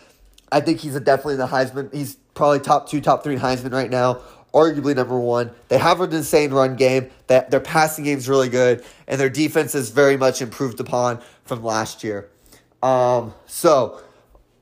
I 0.51 0.59
think 0.59 0.79
he's 0.81 0.93
definitely 0.99 1.37
the 1.37 1.47
Heisman. 1.47 1.93
He's 1.93 2.15
probably 2.33 2.59
top 2.59 2.89
two, 2.89 2.99
top 2.99 3.23
three 3.23 3.37
Heisman 3.37 3.71
right 3.71 3.89
now, 3.89 4.19
arguably 4.53 4.95
number 4.95 5.19
one. 5.19 5.51
They 5.67 5.77
have 5.77 5.99
an 6.01 6.13
insane 6.13 6.51
run 6.51 6.75
game. 6.75 7.09
That 7.27 7.51
their 7.51 7.59
passing 7.59 8.05
game 8.05 8.17
is 8.17 8.29
really 8.29 8.49
good, 8.49 8.83
and 9.07 9.19
their 9.19 9.29
defense 9.29 9.75
is 9.75 9.89
very 9.89 10.17
much 10.17 10.41
improved 10.41 10.79
upon 10.79 11.21
from 11.45 11.63
last 11.63 12.03
year. 12.03 12.29
Um, 12.81 13.33
so 13.45 14.01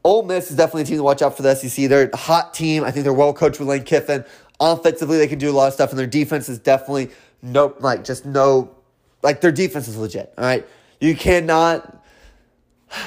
Ole 0.04 0.24
Miss 0.24 0.50
is 0.50 0.58
definitely 0.58 0.84
a 0.84 0.86
team 0.86 0.98
to 0.98 1.04
watch 1.04 1.22
out 1.22 1.36
for 1.36 1.44
the 1.44 1.56
SEC. 1.56 1.90
They're 1.90 2.10
a 2.12 2.18
hot 2.18 2.54
team. 2.54 2.84
I 2.84 2.92
think 2.92 3.04
they're 3.04 3.14
well 3.14 3.34
coached 3.34 3.60
with 3.60 3.68
Lane 3.68 3.84
Kiffin. 3.84 4.26
Offensively, 4.60 5.18
they 5.18 5.28
can 5.28 5.40
do 5.40 5.50
a 5.50 5.54
lot 5.54 5.68
of 5.68 5.74
stuff, 5.74 5.90
and 5.90 6.00
their 6.00 6.08
defense 6.08 6.48
is 6.48 6.60
definitely 6.60 7.10
no, 7.42 7.76
like 7.80 8.04
just 8.04 8.26
no, 8.26 8.76
like 9.24 9.42
their 9.42 9.52
defense 9.52 9.88
is 9.88 9.98
legit. 9.98 10.34
All 10.38 10.46
right, 10.46 10.66
you 11.00 11.16
cannot. 11.16 12.01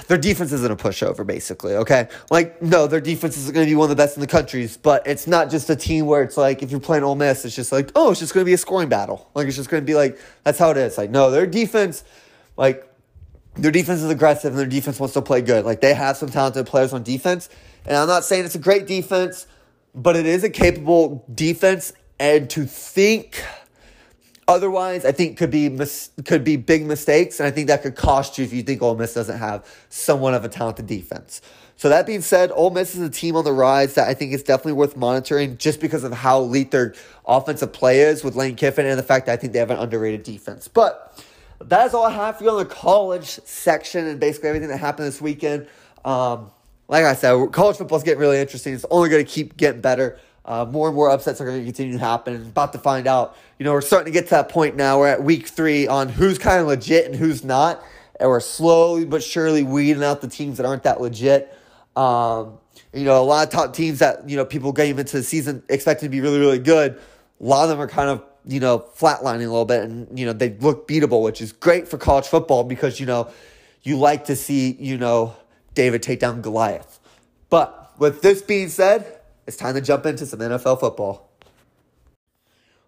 Their 0.06 0.18
defense 0.18 0.52
isn't 0.52 0.70
a 0.70 0.76
pushover, 0.76 1.26
basically. 1.26 1.74
Okay, 1.74 2.08
like 2.30 2.60
no, 2.62 2.86
their 2.86 3.00
defense 3.00 3.36
is 3.36 3.50
going 3.50 3.66
to 3.66 3.70
be 3.70 3.74
one 3.74 3.90
of 3.90 3.96
the 3.96 4.02
best 4.02 4.16
in 4.16 4.20
the 4.20 4.26
countries, 4.26 4.76
but 4.76 5.06
it's 5.06 5.26
not 5.26 5.50
just 5.50 5.68
a 5.70 5.76
team 5.76 6.06
where 6.06 6.22
it's 6.22 6.36
like 6.36 6.62
if 6.62 6.70
you're 6.70 6.80
playing 6.80 7.04
Ole 7.04 7.14
Miss, 7.14 7.44
it's 7.44 7.54
just 7.54 7.72
like 7.72 7.90
oh, 7.94 8.10
it's 8.10 8.20
just 8.20 8.34
going 8.34 8.44
to 8.44 8.48
be 8.48 8.54
a 8.54 8.58
scoring 8.58 8.88
battle. 8.88 9.30
Like 9.34 9.46
it's 9.46 9.56
just 9.56 9.70
going 9.70 9.82
to 9.82 9.86
be 9.86 9.94
like 9.94 10.18
that's 10.42 10.58
how 10.58 10.70
it 10.70 10.76
is. 10.76 10.96
Like 10.96 11.10
no, 11.10 11.30
their 11.30 11.46
defense, 11.46 12.04
like 12.56 12.88
their 13.54 13.70
defense 13.70 14.00
is 14.00 14.10
aggressive 14.10 14.52
and 14.52 14.58
their 14.58 14.66
defense 14.66 14.98
wants 14.98 15.14
to 15.14 15.22
play 15.22 15.40
good. 15.40 15.64
Like 15.64 15.80
they 15.80 15.94
have 15.94 16.16
some 16.16 16.30
talented 16.30 16.66
players 16.66 16.92
on 16.92 17.02
defense, 17.02 17.48
and 17.84 17.96
I'm 17.96 18.08
not 18.08 18.24
saying 18.24 18.44
it's 18.44 18.54
a 18.54 18.60
great 18.60 18.86
defense, 18.86 19.46
but 19.94 20.16
it 20.16 20.26
is 20.26 20.44
a 20.44 20.50
capable 20.50 21.24
defense. 21.32 21.92
And 22.18 22.48
to 22.50 22.64
think 22.64 23.44
Otherwise, 24.46 25.04
I 25.04 25.12
think 25.12 25.38
could 25.38 25.50
be 25.50 25.68
mis- 25.68 26.10
could 26.24 26.44
be 26.44 26.56
big 26.56 26.84
mistakes, 26.84 27.40
and 27.40 27.46
I 27.46 27.50
think 27.50 27.68
that 27.68 27.82
could 27.82 27.96
cost 27.96 28.36
you 28.36 28.44
if 28.44 28.52
you 28.52 28.62
think 28.62 28.82
Ole 28.82 28.94
Miss 28.94 29.14
doesn't 29.14 29.38
have 29.38 29.66
somewhat 29.88 30.34
of 30.34 30.44
a 30.44 30.48
talented 30.48 30.86
defense. 30.86 31.40
So 31.76 31.88
that 31.88 32.06
being 32.06 32.20
said, 32.20 32.52
Ole 32.54 32.70
Miss 32.70 32.94
is 32.94 33.00
a 33.00 33.10
team 33.10 33.36
on 33.36 33.44
the 33.44 33.52
rise 33.52 33.94
that 33.94 34.06
I 34.06 34.14
think 34.14 34.32
is 34.32 34.42
definitely 34.42 34.74
worth 34.74 34.96
monitoring 34.96 35.56
just 35.56 35.80
because 35.80 36.04
of 36.04 36.12
how 36.12 36.40
elite 36.40 36.70
their 36.70 36.94
offensive 37.26 37.72
play 37.72 38.00
is 38.00 38.22
with 38.22 38.36
Lane 38.36 38.54
Kiffin 38.54 38.86
and 38.86 38.98
the 38.98 39.02
fact 39.02 39.26
that 39.26 39.32
I 39.32 39.36
think 39.36 39.52
they 39.52 39.58
have 39.58 39.70
an 39.70 39.78
underrated 39.78 40.22
defense. 40.22 40.68
But 40.68 41.22
that 41.60 41.86
is 41.86 41.94
all 41.94 42.04
I 42.04 42.10
have 42.10 42.38
for 42.38 42.44
you 42.44 42.50
on 42.50 42.58
the 42.58 42.64
college 42.64 43.40
section 43.44 44.06
and 44.06 44.20
basically 44.20 44.50
everything 44.50 44.68
that 44.68 44.78
happened 44.78 45.08
this 45.08 45.20
weekend. 45.20 45.66
Um, 46.04 46.50
like 46.86 47.04
I 47.04 47.14
said, 47.14 47.50
college 47.52 47.76
football 47.76 47.98
is 47.98 48.04
getting 48.04 48.20
really 48.20 48.38
interesting. 48.38 48.74
It's 48.74 48.84
only 48.90 49.08
going 49.08 49.24
to 49.24 49.30
keep 49.30 49.56
getting 49.56 49.80
better. 49.80 50.18
Uh, 50.44 50.66
more 50.66 50.88
and 50.88 50.94
more 50.94 51.08
upsets 51.08 51.40
are 51.40 51.46
going 51.46 51.58
to 51.58 51.64
continue 51.64 51.94
to 51.94 51.98
happen. 51.98 52.34
About 52.34 52.72
to 52.74 52.78
find 52.78 53.06
out. 53.06 53.36
You 53.58 53.64
know, 53.64 53.72
we're 53.72 53.80
starting 53.80 54.12
to 54.12 54.18
get 54.18 54.26
to 54.26 54.30
that 54.30 54.50
point 54.50 54.76
now. 54.76 54.98
We're 54.98 55.08
at 55.08 55.22
week 55.22 55.48
three 55.48 55.86
on 55.86 56.10
who's 56.10 56.38
kind 56.38 56.60
of 56.60 56.66
legit 56.66 57.06
and 57.06 57.14
who's 57.14 57.42
not, 57.44 57.82
and 58.20 58.28
we're 58.28 58.40
slowly 58.40 59.06
but 59.06 59.22
surely 59.22 59.62
weeding 59.62 60.04
out 60.04 60.20
the 60.20 60.28
teams 60.28 60.58
that 60.58 60.66
aren't 60.66 60.82
that 60.82 61.00
legit. 61.00 61.56
Um, 61.96 62.58
you 62.92 63.04
know, 63.04 63.22
a 63.22 63.24
lot 63.24 63.46
of 63.46 63.52
top 63.52 63.74
teams 63.74 64.00
that 64.00 64.28
you 64.28 64.36
know 64.36 64.44
people 64.44 64.72
came 64.72 64.98
into 64.98 65.16
the 65.16 65.22
season 65.22 65.62
expecting 65.68 66.06
to 66.06 66.10
be 66.10 66.20
really, 66.20 66.38
really 66.38 66.58
good. 66.58 67.00
A 67.40 67.44
lot 67.44 67.64
of 67.64 67.70
them 67.70 67.80
are 67.80 67.88
kind 67.88 68.10
of 68.10 68.22
you 68.46 68.60
know 68.60 68.80
flatlining 68.96 69.46
a 69.46 69.50
little 69.50 69.64
bit, 69.64 69.82
and 69.82 70.18
you 70.18 70.26
know 70.26 70.34
they 70.34 70.50
look 70.50 70.86
beatable, 70.86 71.22
which 71.22 71.40
is 71.40 71.52
great 71.52 71.88
for 71.88 71.96
college 71.96 72.26
football 72.26 72.64
because 72.64 73.00
you 73.00 73.06
know 73.06 73.30
you 73.82 73.96
like 73.96 74.26
to 74.26 74.36
see 74.36 74.76
you 74.78 74.98
know 74.98 75.34
David 75.72 76.02
take 76.02 76.20
down 76.20 76.42
Goliath. 76.42 77.00
But 77.48 77.98
with 77.98 78.20
this 78.20 78.42
being 78.42 78.68
said 78.68 79.20
it's 79.46 79.56
time 79.56 79.74
to 79.74 79.80
jump 79.80 80.06
into 80.06 80.26
some 80.26 80.40
NFL 80.40 80.80
football. 80.80 81.30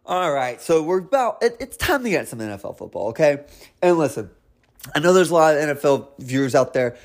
All 0.04 0.32
right, 0.32 0.60
so 0.60 0.82
we're 0.82 1.00
about, 1.00 1.42
it, 1.42 1.56
it's 1.58 1.76
time 1.76 2.04
to 2.04 2.10
get 2.10 2.28
some 2.28 2.38
NFL 2.38 2.78
football, 2.78 3.08
okay? 3.08 3.44
And 3.82 3.98
listen, 3.98 4.30
I 4.94 5.00
know 5.00 5.12
there's 5.12 5.30
a 5.30 5.34
lot 5.34 5.56
of 5.56 5.76
NFL 5.76 6.10
viewers 6.18 6.54
out 6.54 6.74
there. 6.74 6.96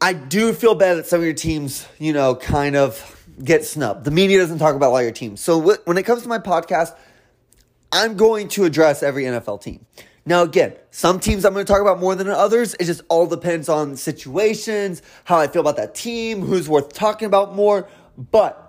I 0.00 0.14
do 0.14 0.52
feel 0.52 0.74
bad 0.74 0.94
that 0.96 1.06
some 1.06 1.20
of 1.20 1.24
your 1.24 1.34
teams, 1.34 1.86
you 1.98 2.12
know, 2.12 2.34
kind 2.34 2.76
of 2.76 3.26
get 3.42 3.64
snubbed. 3.64 4.04
The 4.04 4.10
media 4.10 4.38
doesn't 4.38 4.58
talk 4.58 4.74
about 4.74 4.88
a 4.88 4.92
lot 4.92 4.98
of 4.98 5.04
your 5.04 5.12
teams. 5.12 5.40
So 5.40 5.58
when 5.58 5.98
it 5.98 6.04
comes 6.04 6.22
to 6.22 6.28
my 6.28 6.38
podcast, 6.38 6.94
I'm 7.92 8.16
going 8.16 8.48
to 8.48 8.64
address 8.64 9.02
every 9.02 9.24
NFL 9.24 9.62
team. 9.62 9.86
Now, 10.24 10.42
again, 10.42 10.74
some 10.90 11.20
teams 11.20 11.44
I'm 11.44 11.52
going 11.52 11.64
to 11.64 11.72
talk 11.72 11.80
about 11.80 12.00
more 12.00 12.14
than 12.16 12.28
others. 12.28 12.74
It 12.74 12.84
just 12.84 13.02
all 13.08 13.26
depends 13.26 13.68
on 13.68 13.96
situations, 13.96 15.00
how 15.24 15.38
I 15.38 15.46
feel 15.46 15.60
about 15.60 15.76
that 15.76 15.94
team, 15.94 16.40
who's 16.40 16.68
worth 16.68 16.92
talking 16.92 17.26
about 17.26 17.54
more. 17.54 17.88
But 18.16 18.62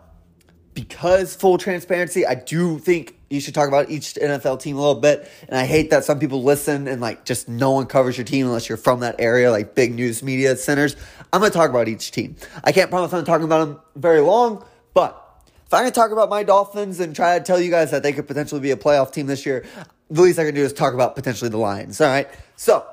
because 0.73 1.35
full 1.35 1.57
transparency, 1.57 2.25
I 2.25 2.35
do 2.35 2.79
think 2.79 3.17
you 3.29 3.41
should 3.41 3.55
talk 3.55 3.67
about 3.67 3.89
each 3.89 4.13
NFL 4.13 4.61
team 4.61 4.77
a 4.77 4.79
little 4.79 5.01
bit. 5.01 5.29
And 5.47 5.57
I 5.57 5.65
hate 5.65 5.89
that 5.89 6.05
some 6.05 6.19
people 6.19 6.43
listen 6.43 6.87
and 6.87 7.01
like 7.01 7.25
just 7.25 7.49
no 7.49 7.71
one 7.71 7.85
covers 7.85 8.17
your 8.17 8.25
team 8.25 8.45
unless 8.45 8.69
you're 8.69 8.77
from 8.77 9.01
that 9.01 9.15
area, 9.19 9.51
like 9.51 9.75
big 9.75 9.93
news 9.93 10.23
media 10.23 10.55
centers. 10.55 10.95
I'm 11.33 11.41
going 11.41 11.51
to 11.51 11.57
talk 11.57 11.69
about 11.69 11.87
each 11.87 12.11
team. 12.11 12.35
I 12.63 12.71
can't 12.71 12.89
promise 12.89 13.13
I'm 13.13 13.25
talking 13.25 13.45
about 13.45 13.65
them 13.65 13.79
very 13.95 14.21
long, 14.21 14.63
but 14.93 15.23
if 15.65 15.71
going 15.71 15.85
to 15.85 15.91
talk 15.91 16.11
about 16.11 16.29
my 16.29 16.43
Dolphins 16.43 16.99
and 17.01 17.13
try 17.13 17.37
to 17.37 17.43
tell 17.43 17.59
you 17.59 17.69
guys 17.69 17.91
that 17.91 18.01
they 18.01 18.13
could 18.13 18.27
potentially 18.27 18.61
be 18.61 18.71
a 18.71 18.77
playoff 18.77 19.11
team 19.11 19.27
this 19.27 19.45
year, 19.45 19.65
the 20.09 20.21
least 20.21 20.39
I 20.39 20.45
can 20.45 20.55
do 20.55 20.63
is 20.63 20.71
talk 20.71 20.93
about 20.93 21.15
potentially 21.15 21.49
the 21.49 21.57
Lions. 21.57 21.99
All 21.99 22.07
right. 22.07 22.29
So, 22.55 22.85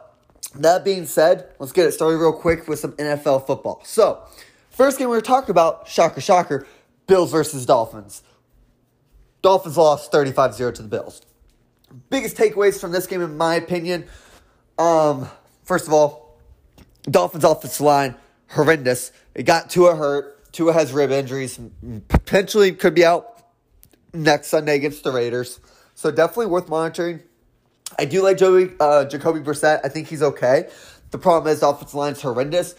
that 0.56 0.84
being 0.84 1.06
said, 1.06 1.48
let's 1.58 1.72
get 1.72 1.86
it 1.86 1.92
started 1.92 2.18
real 2.18 2.32
quick 2.32 2.66
with 2.66 2.80
some 2.80 2.92
NFL 2.92 3.46
football. 3.46 3.80
So, 3.84 4.22
First 4.74 4.98
game 4.98 5.08
we 5.08 5.14
were 5.14 5.22
talking 5.22 5.50
about, 5.50 5.86
shocker, 5.86 6.20
shocker, 6.20 6.66
Bills 7.06 7.30
versus 7.30 7.64
Dolphins. 7.64 8.24
Dolphins 9.40 9.76
lost 9.76 10.10
35 10.10 10.54
0 10.54 10.72
to 10.72 10.82
the 10.82 10.88
Bills. 10.88 11.22
Biggest 12.10 12.36
takeaways 12.36 12.80
from 12.80 12.90
this 12.90 13.06
game, 13.06 13.22
in 13.22 13.36
my 13.36 13.54
opinion, 13.54 14.04
um, 14.76 15.28
first 15.62 15.86
of 15.86 15.92
all, 15.92 16.40
Dolphins 17.02 17.44
offensive 17.44 17.82
line, 17.82 18.16
horrendous. 18.48 19.12
It 19.36 19.44
got 19.44 19.70
Tua 19.70 19.94
hurt. 19.94 20.52
Tua 20.52 20.72
has 20.72 20.92
rib 20.92 21.12
injuries, 21.12 21.58
potentially 22.08 22.72
could 22.72 22.94
be 22.94 23.04
out 23.04 23.44
next 24.12 24.48
Sunday 24.48 24.74
against 24.74 25.04
the 25.04 25.12
Raiders. 25.12 25.60
So 25.94 26.10
definitely 26.10 26.46
worth 26.46 26.68
monitoring. 26.68 27.20
I 27.96 28.06
do 28.06 28.22
like 28.22 28.38
Joey, 28.38 28.70
uh, 28.80 29.04
Jacoby 29.04 29.40
Brissett. 29.40 29.80
I 29.84 29.88
think 29.88 30.08
he's 30.08 30.22
okay. 30.22 30.68
The 31.12 31.18
problem 31.18 31.52
is 31.52 31.62
offensive 31.62 31.94
line's 31.94 32.20
horrendous. 32.20 32.74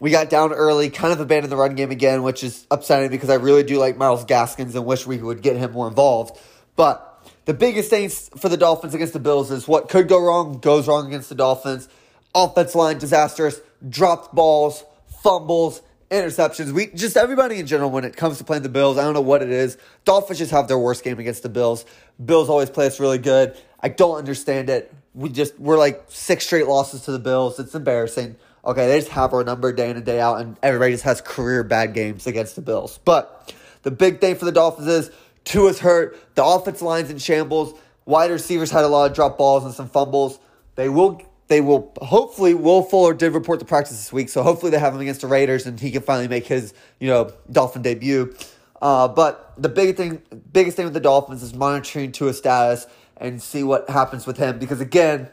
We 0.00 0.10
got 0.10 0.28
down 0.28 0.52
early, 0.52 0.90
kind 0.90 1.12
of 1.12 1.20
abandoned 1.20 1.52
the 1.52 1.56
run 1.56 1.74
game 1.74 1.90
again, 1.90 2.22
which 2.22 2.42
is 2.42 2.66
upsetting 2.70 3.10
because 3.10 3.30
I 3.30 3.34
really 3.34 3.62
do 3.62 3.78
like 3.78 3.96
Myles 3.96 4.24
Gaskins 4.24 4.74
and 4.74 4.84
wish 4.84 5.06
we 5.06 5.18
would 5.18 5.40
get 5.40 5.56
him 5.56 5.72
more 5.72 5.88
involved. 5.88 6.38
But 6.76 7.10
the 7.44 7.54
biggest 7.54 7.90
thing 7.90 8.08
for 8.08 8.48
the 8.48 8.56
Dolphins 8.56 8.94
against 8.94 9.12
the 9.12 9.20
Bills 9.20 9.50
is 9.50 9.68
what 9.68 9.88
could 9.88 10.08
go 10.08 10.20
wrong 10.20 10.58
goes 10.58 10.88
wrong 10.88 11.06
against 11.06 11.28
the 11.28 11.34
Dolphins. 11.34 11.88
Offense 12.34 12.74
line 12.74 12.98
disastrous, 12.98 13.60
dropped 13.88 14.34
balls, 14.34 14.84
fumbles, 15.22 15.80
interceptions. 16.10 16.72
We 16.72 16.86
just 16.88 17.16
everybody 17.16 17.58
in 17.58 17.66
general 17.66 17.90
when 17.90 18.04
it 18.04 18.16
comes 18.16 18.38
to 18.38 18.44
playing 18.44 18.62
the 18.62 18.68
Bills, 18.68 18.98
I 18.98 19.04
don't 19.04 19.14
know 19.14 19.20
what 19.20 19.42
it 19.42 19.50
is. 19.50 19.76
Dolphins 20.04 20.38
just 20.38 20.50
have 20.50 20.68
their 20.68 20.78
worst 20.78 21.04
game 21.04 21.18
against 21.18 21.42
the 21.42 21.48
Bills. 21.48 21.84
Bills 22.24 22.48
always 22.48 22.70
play 22.70 22.86
us 22.86 22.98
really 23.00 23.18
good. 23.18 23.56
I 23.80 23.88
don't 23.88 24.16
understand 24.16 24.70
it. 24.70 24.92
We 25.14 25.28
just 25.28 25.58
we're 25.58 25.78
like 25.78 26.04
six 26.08 26.46
straight 26.46 26.66
losses 26.66 27.02
to 27.02 27.12
the 27.12 27.18
Bills. 27.18 27.58
It's 27.58 27.74
embarrassing. 27.74 28.36
Okay, 28.66 28.86
they 28.88 28.98
just 28.98 29.10
have 29.10 29.34
our 29.34 29.44
number 29.44 29.72
day 29.72 29.90
in 29.90 29.96
and 29.96 30.06
day 30.06 30.20
out, 30.20 30.40
and 30.40 30.56
everybody 30.62 30.92
just 30.92 31.04
has 31.04 31.20
career 31.20 31.62
bad 31.62 31.92
games 31.92 32.26
against 32.26 32.56
the 32.56 32.62
Bills. 32.62 32.98
But 33.04 33.52
the 33.82 33.90
big 33.90 34.20
thing 34.20 34.36
for 34.36 34.46
the 34.46 34.52
Dolphins 34.52 34.88
is 34.88 35.10
Tua's 35.44 35.80
hurt. 35.80 36.18
The 36.34 36.44
offense 36.44 36.80
line's 36.80 37.10
in 37.10 37.18
shambles. 37.18 37.78
Wide 38.06 38.30
receivers 38.30 38.70
had 38.70 38.84
a 38.84 38.88
lot 38.88 39.10
of 39.10 39.14
drop 39.14 39.36
balls 39.36 39.64
and 39.64 39.74
some 39.74 39.88
fumbles. 39.88 40.38
They 40.76 40.88
will 40.88 41.22
they 41.48 41.60
will 41.60 41.92
hopefully 42.00 42.54
Will 42.54 42.82
Fuller 42.82 43.12
did 43.12 43.34
report 43.34 43.58
the 43.58 43.66
practice 43.66 43.98
this 43.98 44.12
week, 44.12 44.30
so 44.30 44.42
hopefully 44.42 44.70
they 44.70 44.78
have 44.78 44.94
him 44.94 45.00
against 45.00 45.20
the 45.20 45.26
Raiders 45.26 45.66
and 45.66 45.78
he 45.78 45.90
can 45.90 46.02
finally 46.02 46.28
make 46.28 46.46
his 46.46 46.72
you 46.98 47.08
know 47.08 47.32
Dolphin 47.50 47.82
debut. 47.82 48.34
Uh, 48.80 49.08
but 49.08 49.52
the 49.56 49.68
big 49.68 49.96
thing, 49.96 50.22
biggest 50.52 50.76
thing 50.76 50.84
with 50.84 50.94
the 50.94 51.00
Dolphins 51.00 51.42
is 51.42 51.54
monitoring 51.54 52.12
Tua's 52.12 52.38
status 52.38 52.86
and 53.16 53.42
see 53.42 53.62
what 53.62 53.88
happens 53.88 54.26
with 54.26 54.38
him 54.38 54.58
because 54.58 54.80
again, 54.80 55.28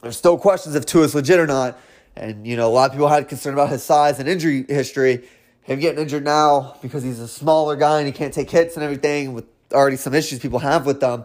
there's 0.00 0.16
still 0.16 0.38
questions 0.38 0.74
if 0.74 0.84
Tua's 0.86 1.14
legit 1.14 1.38
or 1.38 1.46
not. 1.46 1.78
And 2.16 2.46
you 2.46 2.56
know 2.56 2.68
a 2.68 2.70
lot 2.72 2.86
of 2.86 2.92
people 2.92 3.08
had 3.08 3.28
concern 3.28 3.54
about 3.54 3.70
his 3.70 3.82
size 3.82 4.18
and 4.18 4.28
injury 4.28 4.64
history. 4.68 5.28
Him 5.62 5.78
getting 5.78 6.00
injured 6.00 6.24
now 6.24 6.76
because 6.82 7.02
he's 7.02 7.20
a 7.20 7.28
smaller 7.28 7.76
guy 7.76 7.98
and 7.98 8.06
he 8.06 8.12
can't 8.12 8.34
take 8.34 8.50
hits 8.50 8.74
and 8.74 8.82
everything 8.82 9.32
with 9.32 9.44
already 9.72 9.96
some 9.96 10.14
issues 10.14 10.40
people 10.40 10.58
have 10.58 10.86
with 10.86 11.00
them. 11.00 11.24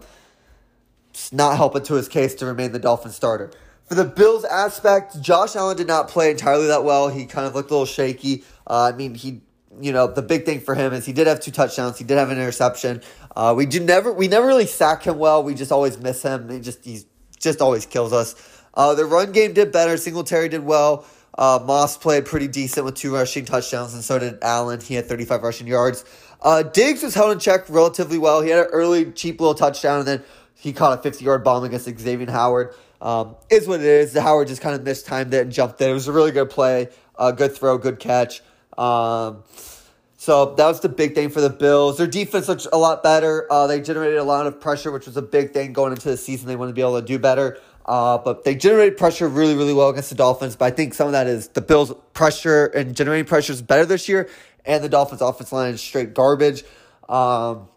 It's 1.10 1.34
not 1.34 1.58
helping 1.58 1.84
to 1.84 1.96
his 1.96 2.08
case 2.08 2.36
to 2.36 2.46
remain 2.46 2.72
the 2.72 2.80
Dolphin 2.80 3.12
starter. 3.12 3.52
For 3.86 3.96
the 3.96 4.06
Bills 4.06 4.44
aspect, 4.46 5.20
Josh 5.22 5.56
Allen 5.56 5.78
did 5.78 5.88
not 5.88 6.10
play 6.10 6.30
entirely 6.32 6.68
that 6.68 6.84
well. 6.84 7.08
He 7.08 7.26
kind 7.26 7.48
of 7.48 7.56
looked 7.56 7.72
a 7.72 7.74
little 7.74 7.86
shaky. 7.86 8.44
Uh, 8.68 8.92
I 8.94 8.96
mean, 8.96 9.16
he, 9.16 9.42
you 9.82 9.92
know, 9.94 10.08
the 10.08 10.22
big 10.22 10.46
thing 10.46 10.60
for 10.60 10.76
him 10.76 10.94
is 10.94 11.06
he 11.06 11.14
did 11.14 11.26
have 11.26 11.40
two 11.40 11.52
touchdowns. 11.52 11.98
He 11.98 12.04
did 12.04 12.18
have 12.18 12.30
an 12.30 12.38
interception. 12.38 13.02
Uh, 13.36 13.54
we 13.56 13.66
do 13.66 13.80
never, 13.80 14.12
we 14.12 14.28
never 14.28 14.46
really 14.46 14.66
sack 14.66 15.04
him 15.04 15.18
well. 15.18 15.42
We 15.42 15.56
just 15.56 15.72
always 15.72 15.98
miss 15.98 16.22
him. 16.22 16.50
He 16.50 16.60
just, 16.60 16.84
he's 16.84 17.06
just 17.40 17.62
always 17.62 17.86
kills 17.86 18.12
us. 18.14 18.36
Uh, 18.78 18.94
the 18.94 19.06
run 19.06 19.32
game 19.32 19.54
did 19.54 19.72
better. 19.72 19.98
Singletary 19.98 20.50
did 20.50 20.64
well. 20.64 21.04
Uh, 21.36 21.60
Moss 21.66 21.98
played 21.98 22.26
pretty 22.26 22.48
decent 22.48 22.86
with 22.86 22.96
two 22.96 23.14
rushing 23.14 23.44
touchdowns, 23.44 23.94
and 23.96 24.04
so 24.04 24.20
did 24.20 24.38
Allen. 24.44 24.80
He 24.80 24.94
had 24.94 25.08
35 25.08 25.42
rushing 25.42 25.68
yards. 25.68 26.06
Uh, 26.42 26.62
Diggs 26.62 27.02
was 27.02 27.16
held 27.16 27.32
in 27.32 27.40
check 27.40 27.70
relatively 27.70 28.20
well. 28.20 28.42
He 28.42 28.52
had 28.52 28.60
an 28.60 28.72
early, 28.72 29.12
cheap 29.12 29.42
little 29.42 29.56
touchdown, 29.56 30.00
and 30.00 30.08
then 30.08 30.24
he 30.54 30.74
caught 30.74 30.98
a 31.00 31.02
50 31.02 31.26
yard 31.26 31.44
bomb 31.44 31.64
against 31.64 31.86
Xavier 31.86 32.30
Howard. 32.32 32.74
Um, 33.02 33.36
is 33.50 33.68
what 33.68 33.80
it 33.80 33.86
is. 33.86 34.16
Howard 34.16 34.48
just 34.48 34.62
kind 34.62 34.76
of 34.76 34.84
mistimed 34.84 35.34
it 35.34 35.42
and 35.42 35.52
jumped 35.52 35.82
it. 35.82 35.90
It 35.90 35.94
was 35.94 36.08
a 36.08 36.12
really 36.12 36.32
good 36.32 36.50
play, 36.50 36.90
uh, 37.16 37.32
good 37.32 37.56
throw, 37.56 37.78
good 37.78 38.00
catch. 38.00 38.42
Um, 38.78 39.44
so 40.18 40.56
that 40.56 40.66
was 40.68 40.80
the 40.80 40.90
big 40.90 41.14
thing 41.14 41.30
for 41.30 41.42
the 41.42 41.50
Bills. 41.50 41.98
Their 41.98 42.08
defense 42.08 42.48
looked 42.48 42.66
a 42.74 42.78
lot 42.78 43.04
better. 43.04 43.52
Uh, 43.52 43.68
they 43.68 43.82
generated 43.82 44.18
a 44.18 44.24
lot 44.24 44.48
of 44.48 44.60
pressure, 44.60 44.92
which 44.92 45.06
was 45.06 45.16
a 45.16 45.22
big 45.22 45.54
thing 45.54 45.74
going 45.74 45.92
into 45.92 46.10
the 46.10 46.18
season. 46.18 46.48
They 46.48 46.56
wanted 46.56 46.72
to 46.72 46.76
be 46.76 46.82
able 46.82 47.00
to 47.00 47.06
do 47.06 47.20
better. 47.20 47.60
Uh, 47.88 48.18
but 48.18 48.44
they 48.44 48.54
generated 48.54 48.98
pressure 48.98 49.28
really, 49.28 49.56
really 49.56 49.74
well 49.74 49.90
against 49.90 50.10
the 50.10 50.16
Dolphins. 50.16 50.56
But 50.56 50.66
I 50.66 50.72
think 50.72 50.94
some 50.94 51.08
of 51.08 51.14
that 51.14 51.28
is 51.28 51.48
the 51.50 51.62
Bills' 51.62 51.94
pressure 52.14 52.66
and 52.66 52.96
generating 52.96 53.26
pressure 53.26 53.54
is 53.54 53.62
better 53.62 53.86
this 53.86 54.10
year, 54.10 54.30
and 54.66 54.84
the 54.84 54.90
Dolphins' 54.90 55.22
offense 55.22 55.52
line 55.52 55.74
is 55.74 55.82
straight 55.82 56.14
garbage. 56.14 56.64
Um, 57.08 57.70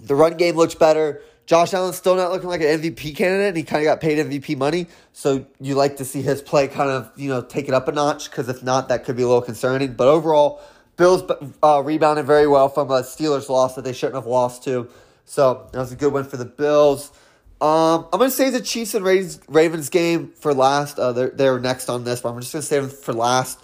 the 0.00 0.14
run 0.14 0.36
game 0.36 0.56
looks 0.56 0.74
better. 0.74 1.22
Josh 1.46 1.72
Allen's 1.74 1.96
still 1.96 2.16
not 2.16 2.32
looking 2.32 2.48
like 2.48 2.60
an 2.60 2.80
MVP 2.80 3.16
candidate, 3.16 3.48
and 3.48 3.56
he 3.56 3.62
kind 3.62 3.80
of 3.80 3.84
got 3.84 4.00
paid 4.00 4.18
MVP 4.18 4.58
money. 4.58 4.88
So 5.12 5.46
you 5.60 5.76
like 5.76 5.98
to 5.98 6.04
see 6.04 6.20
his 6.20 6.42
play 6.42 6.66
kind 6.66 6.90
of, 6.90 7.10
you 7.16 7.28
know, 7.28 7.40
take 7.40 7.68
it 7.68 7.74
up 7.74 7.86
a 7.86 7.92
notch, 7.92 8.28
because 8.28 8.48
if 8.48 8.64
not, 8.64 8.88
that 8.88 9.04
could 9.04 9.16
be 9.16 9.22
a 9.22 9.26
little 9.26 9.42
concerning. 9.42 9.94
But 9.94 10.08
overall, 10.08 10.60
Bills 10.96 11.22
uh, 11.62 11.82
rebounded 11.84 12.26
very 12.26 12.48
well 12.48 12.68
from 12.68 12.90
a 12.90 13.02
Steelers 13.02 13.48
loss 13.48 13.76
that 13.76 13.84
they 13.84 13.92
shouldn't 13.92 14.16
have 14.16 14.26
lost 14.26 14.64
to. 14.64 14.88
So 15.24 15.68
that 15.72 15.78
was 15.78 15.92
a 15.92 15.96
good 15.96 16.12
win 16.12 16.24
for 16.24 16.36
the 16.36 16.44
Bills. 16.44 17.12
Um, 17.60 18.06
I'm 18.12 18.18
going 18.18 18.30
to 18.30 18.36
say 18.36 18.50
the 18.50 18.60
Chiefs 18.60 18.94
and 18.94 19.04
Ravens 19.04 19.88
game 19.88 20.32
for 20.32 20.52
last. 20.52 20.98
Uh, 20.98 21.12
they're, 21.12 21.30
they're 21.30 21.58
next 21.58 21.88
on 21.88 22.04
this, 22.04 22.20
but 22.20 22.30
I'm 22.30 22.40
just 22.40 22.52
going 22.52 22.60
to 22.60 22.66
save 22.66 22.82
them 22.82 22.90
for 22.90 23.14
last. 23.14 23.58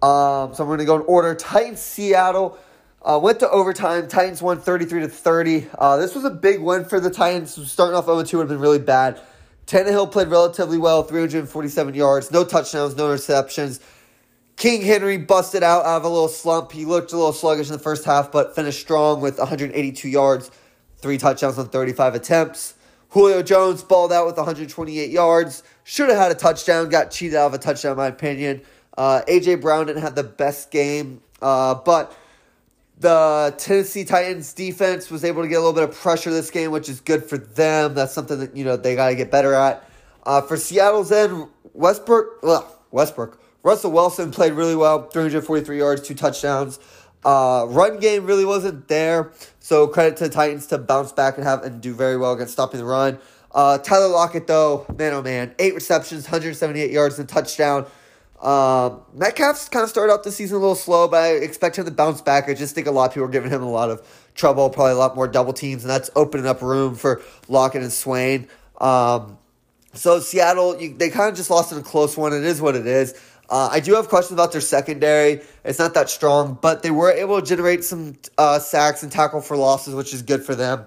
Um, 0.00 0.54
so 0.54 0.62
I'm 0.62 0.68
going 0.68 0.78
to 0.78 0.84
go 0.84 0.96
in 0.96 1.02
order. 1.02 1.34
Titans, 1.34 1.80
Seattle. 1.80 2.58
Uh, 3.04 3.18
went 3.20 3.40
to 3.40 3.50
overtime. 3.50 4.06
Titans 4.06 4.40
won 4.40 4.60
33 4.60 5.00
to 5.00 5.08
30. 5.08 5.66
Uh, 5.76 5.96
this 5.96 6.14
was 6.14 6.24
a 6.24 6.30
big 6.30 6.60
win 6.60 6.84
for 6.84 7.00
the 7.00 7.10
Titans. 7.10 7.52
Starting 7.68 7.96
off 7.96 8.04
0 8.04 8.22
2 8.22 8.36
would 8.36 8.42
have 8.44 8.48
been 8.48 8.60
really 8.60 8.78
bad. 8.78 9.20
Tannehill 9.66 10.10
played 10.10 10.28
relatively 10.28 10.78
well, 10.78 11.02
347 11.02 11.94
yards, 11.94 12.30
no 12.30 12.44
touchdowns, 12.44 12.96
no 12.96 13.08
interceptions. 13.08 13.80
King 14.56 14.82
Henry 14.82 15.16
busted 15.16 15.62
out 15.62 15.84
out 15.84 15.98
of 15.98 16.04
a 16.04 16.08
little 16.08 16.28
slump. 16.28 16.72
He 16.72 16.84
looked 16.84 17.12
a 17.12 17.16
little 17.16 17.32
sluggish 17.32 17.68
in 17.68 17.72
the 17.72 17.78
first 17.78 18.04
half, 18.04 18.30
but 18.30 18.54
finished 18.54 18.80
strong 18.80 19.20
with 19.20 19.38
182 19.38 20.08
yards, 20.08 20.50
three 20.98 21.18
touchdowns 21.18 21.58
on 21.58 21.68
35 21.68 22.14
attempts. 22.14 22.74
Julio 23.12 23.42
Jones 23.42 23.82
balled 23.82 24.10
out 24.10 24.26
with 24.26 24.38
128 24.38 25.10
yards. 25.10 25.62
Should 25.84 26.08
have 26.08 26.18
had 26.18 26.32
a 26.32 26.34
touchdown. 26.34 26.88
Got 26.88 27.10
cheated 27.10 27.36
out 27.36 27.46
of 27.46 27.54
a 27.54 27.58
touchdown, 27.58 27.92
in 27.92 27.98
my 27.98 28.06
opinion. 28.06 28.62
Uh, 28.96 29.20
AJ 29.28 29.60
Brown 29.60 29.86
didn't 29.86 30.02
have 30.02 30.14
the 30.14 30.24
best 30.24 30.70
game, 30.70 31.20
uh, 31.42 31.74
but 31.74 32.16
the 32.98 33.54
Tennessee 33.58 34.04
Titans 34.04 34.54
defense 34.54 35.10
was 35.10 35.24
able 35.24 35.42
to 35.42 35.48
get 35.48 35.56
a 35.56 35.58
little 35.58 35.74
bit 35.74 35.82
of 35.82 35.94
pressure 35.94 36.30
this 36.30 36.50
game, 36.50 36.70
which 36.70 36.88
is 36.88 37.00
good 37.00 37.24
for 37.24 37.36
them. 37.36 37.94
That's 37.94 38.14
something 38.14 38.38
that 38.40 38.56
you 38.56 38.64
know 38.64 38.76
they 38.76 38.96
got 38.96 39.10
to 39.10 39.14
get 39.14 39.30
better 39.30 39.52
at. 39.52 39.86
Uh, 40.24 40.40
for 40.40 40.56
Seattle's 40.56 41.12
end, 41.12 41.48
Westbrook, 41.74 42.38
ugh, 42.42 42.64
Westbrook, 42.92 43.38
Russell 43.62 43.92
Wilson 43.92 44.30
played 44.30 44.54
really 44.54 44.76
well, 44.76 45.08
343 45.08 45.78
yards, 45.78 46.02
two 46.02 46.14
touchdowns. 46.14 46.78
Uh, 47.24 47.66
run 47.68 48.00
game 48.00 48.26
really 48.26 48.44
wasn't 48.44 48.88
there, 48.88 49.32
so 49.60 49.86
credit 49.86 50.16
to 50.16 50.24
the 50.24 50.30
Titans 50.30 50.66
to 50.66 50.78
bounce 50.78 51.12
back 51.12 51.36
and 51.36 51.44
have 51.46 51.62
and 51.62 51.80
do 51.80 51.94
very 51.94 52.16
well 52.16 52.32
against 52.32 52.52
stopping 52.52 52.80
the 52.80 52.86
run. 52.86 53.18
Uh, 53.52 53.78
Tyler 53.78 54.08
Lockett 54.08 54.46
though, 54.46 54.86
man 54.96 55.12
oh 55.12 55.22
man, 55.22 55.54
eight 55.58 55.74
receptions, 55.74 56.24
178 56.24 56.90
yards 56.90 57.18
and 57.18 57.28
touchdown. 57.28 57.86
Um, 58.40 59.02
Metcalf's 59.14 59.68
kind 59.68 59.84
of 59.84 59.88
started 59.88 60.12
out 60.12 60.24
the 60.24 60.32
season 60.32 60.56
a 60.56 60.60
little 60.60 60.74
slow, 60.74 61.06
but 61.06 61.22
I 61.22 61.28
expect 61.34 61.78
him 61.78 61.84
to 61.84 61.92
bounce 61.92 62.20
back. 62.20 62.48
I 62.48 62.54
just 62.54 62.74
think 62.74 62.88
a 62.88 62.90
lot 62.90 63.04
of 63.04 63.14
people 63.14 63.28
are 63.28 63.30
giving 63.30 63.52
him 63.52 63.62
a 63.62 63.70
lot 63.70 63.88
of 63.88 64.04
trouble, 64.34 64.68
probably 64.68 64.92
a 64.92 64.96
lot 64.96 65.14
more 65.14 65.28
double 65.28 65.52
teams, 65.52 65.84
and 65.84 65.90
that's 65.90 66.10
opening 66.16 66.46
up 66.46 66.60
room 66.60 66.96
for 66.96 67.22
Lockett 67.46 67.82
and 67.82 67.92
Swain. 67.92 68.48
Um, 68.80 69.38
so 69.94 70.18
Seattle, 70.18 70.80
you, 70.80 70.94
they 70.94 71.10
kind 71.10 71.30
of 71.30 71.36
just 71.36 71.50
lost 71.50 71.70
in 71.70 71.78
a 71.78 71.82
close 71.82 72.16
one. 72.16 72.32
It 72.32 72.42
is 72.42 72.60
what 72.60 72.74
it 72.74 72.86
is. 72.86 73.14
Uh, 73.52 73.68
I 73.70 73.80
do 73.80 73.94
have 73.96 74.08
questions 74.08 74.32
about 74.32 74.52
their 74.52 74.62
secondary. 74.62 75.42
It's 75.62 75.78
not 75.78 75.92
that 75.92 76.08
strong, 76.08 76.56
but 76.62 76.82
they 76.82 76.90
were 76.90 77.12
able 77.12 77.38
to 77.38 77.46
generate 77.46 77.84
some 77.84 78.16
uh, 78.38 78.58
sacks 78.58 79.02
and 79.02 79.12
tackle 79.12 79.42
for 79.42 79.58
losses, 79.58 79.94
which 79.94 80.14
is 80.14 80.22
good 80.22 80.42
for 80.42 80.54
them. 80.54 80.86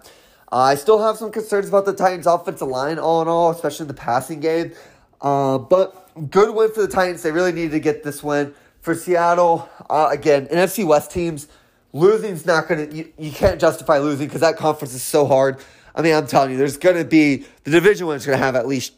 Uh, 0.51 0.57
I 0.57 0.75
still 0.75 0.99
have 0.99 1.15
some 1.15 1.31
concerns 1.31 1.67
about 1.67 1.85
the 1.85 1.93
Titans' 1.93 2.25
offensive 2.25 2.67
line, 2.67 2.97
all 2.97 3.21
in 3.21 3.27
all, 3.27 3.51
especially 3.51 3.83
in 3.83 3.87
the 3.89 3.93
passing 3.93 4.39
game. 4.39 4.73
Uh, 5.21 5.59
but 5.59 6.09
good 6.31 6.55
win 6.55 6.71
for 6.71 6.81
the 6.81 6.87
Titans. 6.87 7.21
They 7.21 7.31
really 7.31 7.51
needed 7.51 7.71
to 7.71 7.79
get 7.79 8.03
this 8.03 8.23
win. 8.23 8.55
For 8.81 8.95
Seattle, 8.95 9.69
uh, 9.87 10.09
again, 10.11 10.47
NFC 10.47 10.87
West 10.87 11.11
teams, 11.11 11.47
losing's 11.93 12.47
not 12.47 12.67
going 12.67 12.89
to, 12.89 12.95
you, 12.95 13.13
you 13.19 13.31
can't 13.31 13.61
justify 13.61 13.99
losing 13.99 14.25
because 14.25 14.41
that 14.41 14.57
conference 14.57 14.95
is 14.95 15.03
so 15.03 15.27
hard. 15.27 15.59
I 15.93 16.01
mean, 16.01 16.15
I'm 16.15 16.25
telling 16.25 16.49
you, 16.49 16.57
there's 16.57 16.77
going 16.77 16.97
to 16.97 17.05
be, 17.05 17.45
the 17.63 17.69
division 17.69 18.07
win's 18.07 18.25
going 18.25 18.39
to 18.39 18.43
have 18.43 18.55
at 18.55 18.65
least 18.65 18.93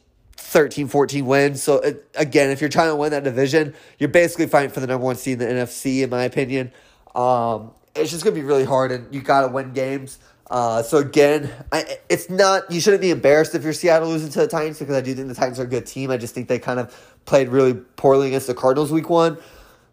13, 0.47 0.87
14 0.87 1.25
wins. 1.25 1.61
So, 1.61 1.79
it, 1.79 2.09
again, 2.15 2.51
if 2.51 2.61
you're 2.61 2.69
trying 2.69 2.89
to 2.89 2.95
win 2.95 3.11
that 3.11 3.23
division, 3.23 3.73
you're 3.99 4.09
basically 4.09 4.47
fighting 4.47 4.71
for 4.71 4.79
the 4.79 4.87
number 4.87 5.03
one 5.03 5.17
seed 5.17 5.41
in 5.41 5.47
the 5.47 5.53
NFC, 5.53 6.03
in 6.03 6.09
my 6.09 6.23
opinion. 6.23 6.71
Um, 7.13 7.71
it's 7.95 8.11
just 8.11 8.23
going 8.23 8.33
to 8.33 8.41
be 8.41 8.47
really 8.47 8.63
hard, 8.63 8.91
and 8.91 9.13
you 9.13 9.21
got 9.21 9.41
to 9.41 9.49
win 9.49 9.73
games. 9.73 10.19
Uh, 10.49 10.81
so 10.81 10.99
again, 10.99 11.51
I, 11.73 11.97
it's 12.07 12.29
not 12.29 12.71
you 12.71 12.79
shouldn't 12.79 13.01
be 13.01 13.11
embarrassed 13.11 13.53
if 13.53 13.63
you're 13.63 13.73
Seattle 13.73 14.07
losing 14.07 14.29
to 14.29 14.39
the 14.39 14.47
Titans 14.47 14.79
because 14.79 14.95
I 14.95 15.01
do 15.01 15.13
think 15.13 15.27
the 15.27 15.35
Titans 15.35 15.59
are 15.59 15.63
a 15.63 15.67
good 15.67 15.85
team. 15.85 16.09
I 16.09 16.15
just 16.15 16.33
think 16.33 16.47
they 16.47 16.59
kind 16.59 16.79
of 16.79 17.17
played 17.25 17.49
really 17.49 17.73
poorly 17.73 18.27
against 18.27 18.47
the 18.47 18.53
Cardinals 18.53 18.89
week 18.89 19.09
one. 19.09 19.37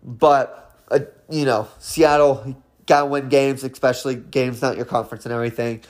But 0.04 0.72
uh, 0.92 1.00
you 1.28 1.44
know, 1.44 1.66
Seattle 1.80 2.62
gotta 2.86 3.06
win 3.06 3.28
games, 3.28 3.64
especially 3.64 4.14
games 4.14 4.62
not 4.62 4.76
your 4.76 4.84
conference 4.84 5.24
and 5.26 5.34
everything. 5.34 5.82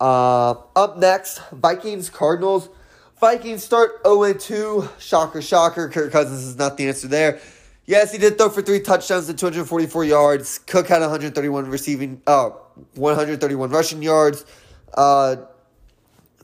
Uh, 0.00 0.54
up 0.76 0.98
next, 0.98 1.40
Vikings 1.50 2.08
Cardinals. 2.08 2.68
Vikings 3.18 3.62
start 3.62 4.00
0 4.04 4.34
2. 4.34 4.88
Shocker, 4.98 5.40
shocker. 5.40 5.88
Kirk 5.88 6.12
Cousins 6.12 6.44
is 6.44 6.56
not 6.56 6.76
the 6.76 6.88
answer 6.88 7.08
there. 7.08 7.40
Yes, 7.86 8.12
he 8.12 8.18
did 8.18 8.38
throw 8.38 8.48
for 8.48 8.62
three 8.62 8.80
touchdowns 8.80 9.28
and 9.28 9.38
244 9.38 10.04
yards. 10.04 10.58
Cook 10.58 10.88
had 10.88 11.00
131 11.00 11.68
receiving, 11.68 12.22
uh, 12.26 12.50
131 12.94 13.70
rushing 13.70 14.02
yards. 14.02 14.44
Uh, 14.94 15.36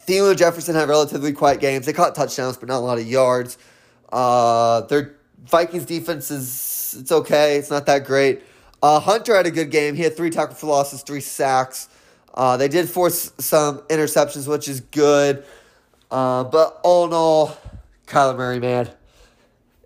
Thielen 0.06 0.30
and 0.30 0.38
Jefferson 0.38 0.74
had 0.74 0.88
relatively 0.88 1.32
quiet 1.32 1.60
games. 1.60 1.86
They 1.86 1.92
caught 1.92 2.14
touchdowns, 2.14 2.56
but 2.56 2.68
not 2.68 2.78
a 2.78 2.84
lot 2.84 2.98
of 2.98 3.06
yards. 3.06 3.58
Uh, 4.12 4.82
their 4.82 5.16
Vikings 5.46 5.86
defense 5.86 6.30
is 6.30 6.96
it's 6.98 7.12
okay. 7.12 7.56
It's 7.56 7.70
not 7.70 7.86
that 7.86 8.04
great. 8.04 8.42
Uh, 8.82 9.00
Hunter 9.00 9.34
had 9.34 9.46
a 9.46 9.50
good 9.50 9.70
game. 9.70 9.94
He 9.94 10.02
had 10.02 10.16
three 10.16 10.30
tackle 10.30 10.54
for 10.54 10.66
losses, 10.66 11.02
three 11.02 11.20
sacks. 11.20 11.88
Uh, 12.34 12.56
they 12.56 12.68
did 12.68 12.88
force 12.88 13.32
some 13.38 13.78
interceptions, 13.82 14.46
which 14.46 14.68
is 14.68 14.80
good. 14.80 15.44
Uh, 16.10 16.44
but 16.44 16.80
all 16.82 17.06
in 17.06 17.12
all, 17.12 17.56
Kyler 18.06 18.36
Murray, 18.36 18.58
man, 18.58 18.90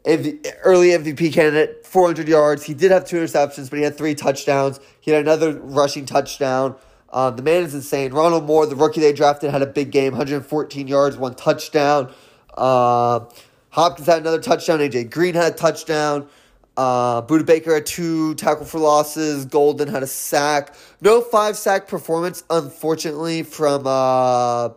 early 0.06 0.88
MVP 0.88 1.32
candidate, 1.32 1.86
400 1.86 2.28
yards. 2.28 2.64
He 2.64 2.74
did 2.74 2.90
have 2.90 3.06
two 3.06 3.16
interceptions, 3.16 3.70
but 3.70 3.78
he 3.78 3.84
had 3.84 3.96
three 3.96 4.14
touchdowns. 4.14 4.80
He 5.00 5.10
had 5.10 5.22
another 5.22 5.58
rushing 5.58 6.06
touchdown. 6.06 6.76
Um, 7.12 7.36
the 7.36 7.42
man 7.42 7.62
is 7.62 7.74
insane. 7.74 8.10
Rondale 8.10 8.44
Moore, 8.44 8.66
the 8.66 8.76
rookie 8.76 9.00
they 9.00 9.12
drafted, 9.12 9.50
had 9.50 9.62
a 9.62 9.66
big 9.66 9.92
game 9.92 10.12
114 10.12 10.88
yards, 10.88 11.16
one 11.16 11.34
touchdown. 11.34 12.12
Uh, 12.56 13.20
Hopkins 13.70 14.06
had 14.06 14.18
another 14.18 14.40
touchdown. 14.40 14.80
AJ 14.80 15.10
Green 15.10 15.34
had 15.34 15.52
a 15.52 15.56
touchdown. 15.56 16.28
Uh, 16.76 17.22
Budda 17.22 17.46
Baker 17.46 17.74
had 17.74 17.86
two 17.86 18.34
tackle 18.34 18.64
for 18.64 18.80
losses. 18.80 19.44
Golden 19.44 19.88
had 19.88 20.02
a 20.02 20.08
sack. 20.08 20.74
No 21.00 21.20
five 21.20 21.56
sack 21.56 21.86
performance, 21.86 22.42
unfortunately, 22.50 23.44
from, 23.44 23.86
uh, 23.86 24.70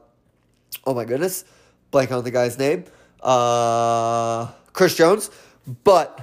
oh 0.88 0.94
my 0.94 1.06
goodness, 1.06 1.46
blank 1.92 2.12
on 2.12 2.24
the 2.24 2.32
guy's 2.32 2.58
name, 2.58 2.86
uh, 3.22 4.48
Chris 4.74 4.96
Jones. 4.96 5.30
But 5.84 6.20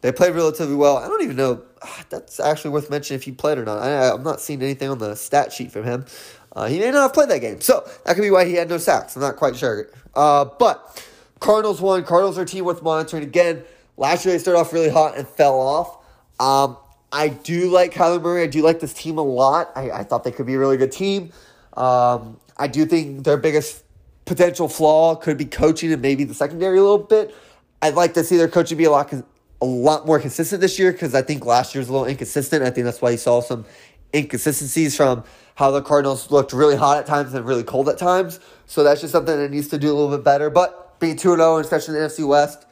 they 0.00 0.10
played 0.10 0.34
relatively 0.34 0.74
well. 0.74 0.96
I 0.96 1.06
don't 1.06 1.22
even 1.22 1.36
know. 1.36 1.62
That's 2.08 2.40
actually 2.40 2.70
worth 2.70 2.90
mentioning 2.90 3.18
if 3.18 3.24
he 3.24 3.32
played 3.32 3.58
or 3.58 3.64
not. 3.64 3.82
I, 3.82 4.12
I'm 4.12 4.22
not 4.22 4.40
seeing 4.40 4.62
anything 4.62 4.88
on 4.88 4.98
the 4.98 5.14
stat 5.14 5.52
sheet 5.52 5.70
from 5.70 5.84
him. 5.84 6.06
Uh, 6.54 6.66
he 6.66 6.78
may 6.78 6.90
not 6.90 7.02
have 7.02 7.12
played 7.12 7.28
that 7.28 7.40
game. 7.40 7.60
So 7.60 7.86
that 8.04 8.14
could 8.14 8.22
be 8.22 8.30
why 8.30 8.46
he 8.46 8.54
had 8.54 8.68
no 8.68 8.78
sacks. 8.78 9.14
I'm 9.14 9.22
not 9.22 9.36
quite 9.36 9.56
sure. 9.56 9.90
Uh, 10.14 10.46
but 10.58 11.04
Cardinals 11.38 11.80
won. 11.80 12.02
Cardinals 12.04 12.38
are 12.38 12.42
a 12.42 12.46
team 12.46 12.64
worth 12.64 12.82
monitoring. 12.82 13.24
Again, 13.24 13.64
last 13.96 14.24
year 14.24 14.32
they 14.34 14.38
started 14.38 14.60
off 14.60 14.72
really 14.72 14.90
hot 14.90 15.18
and 15.18 15.28
fell 15.28 15.60
off. 15.60 15.98
Um, 16.40 16.78
I 17.10 17.28
do 17.28 17.70
like 17.70 17.92
Kyler 17.92 18.22
Murray. 18.22 18.42
I 18.42 18.46
do 18.46 18.62
like 18.62 18.80
this 18.80 18.94
team 18.94 19.18
a 19.18 19.22
lot. 19.22 19.70
I, 19.76 19.90
I 19.90 20.04
thought 20.04 20.24
they 20.24 20.32
could 20.32 20.46
be 20.46 20.54
a 20.54 20.58
really 20.58 20.78
good 20.78 20.92
team. 20.92 21.32
Um, 21.74 22.38
I 22.56 22.68
do 22.68 22.86
think 22.86 23.24
their 23.24 23.36
biggest 23.36 23.81
potential 24.24 24.68
flaw 24.68 25.14
could 25.14 25.36
be 25.36 25.44
coaching 25.44 25.92
and 25.92 26.02
maybe 26.02 26.24
the 26.24 26.34
secondary 26.34 26.78
a 26.78 26.82
little 26.82 26.98
bit. 26.98 27.34
I'd 27.80 27.94
like 27.94 28.14
to 28.14 28.24
see 28.24 28.36
their 28.36 28.48
coaching 28.48 28.78
be 28.78 28.84
a 28.84 28.90
lot 28.90 29.12
a 29.60 29.64
lot 29.64 30.06
more 30.06 30.18
consistent 30.18 30.60
this 30.60 30.78
year 30.78 30.92
because 30.92 31.14
I 31.14 31.22
think 31.22 31.44
last 31.44 31.74
year 31.74 31.80
was 31.80 31.88
a 31.88 31.92
little 31.92 32.06
inconsistent. 32.06 32.64
I 32.64 32.70
think 32.70 32.84
that's 32.84 33.00
why 33.00 33.10
you 33.10 33.16
saw 33.16 33.40
some 33.40 33.64
inconsistencies 34.12 34.96
from 34.96 35.24
how 35.54 35.70
the 35.70 35.82
Cardinals 35.82 36.30
looked 36.30 36.52
really 36.52 36.76
hot 36.76 36.98
at 36.98 37.06
times 37.06 37.32
and 37.34 37.46
really 37.46 37.62
cold 37.62 37.88
at 37.88 37.96
times. 37.96 38.40
So 38.66 38.82
that's 38.82 39.00
just 39.00 39.12
something 39.12 39.36
that 39.36 39.50
needs 39.50 39.68
to 39.68 39.78
do 39.78 39.86
a 39.86 39.94
little 39.94 40.16
bit 40.16 40.24
better. 40.24 40.50
But 40.50 40.98
being 40.98 41.16
2 41.16 41.36
0, 41.36 41.58
especially 41.58 41.96
in 41.96 42.02
the 42.02 42.08
NFC 42.08 42.26
West, 42.26 42.66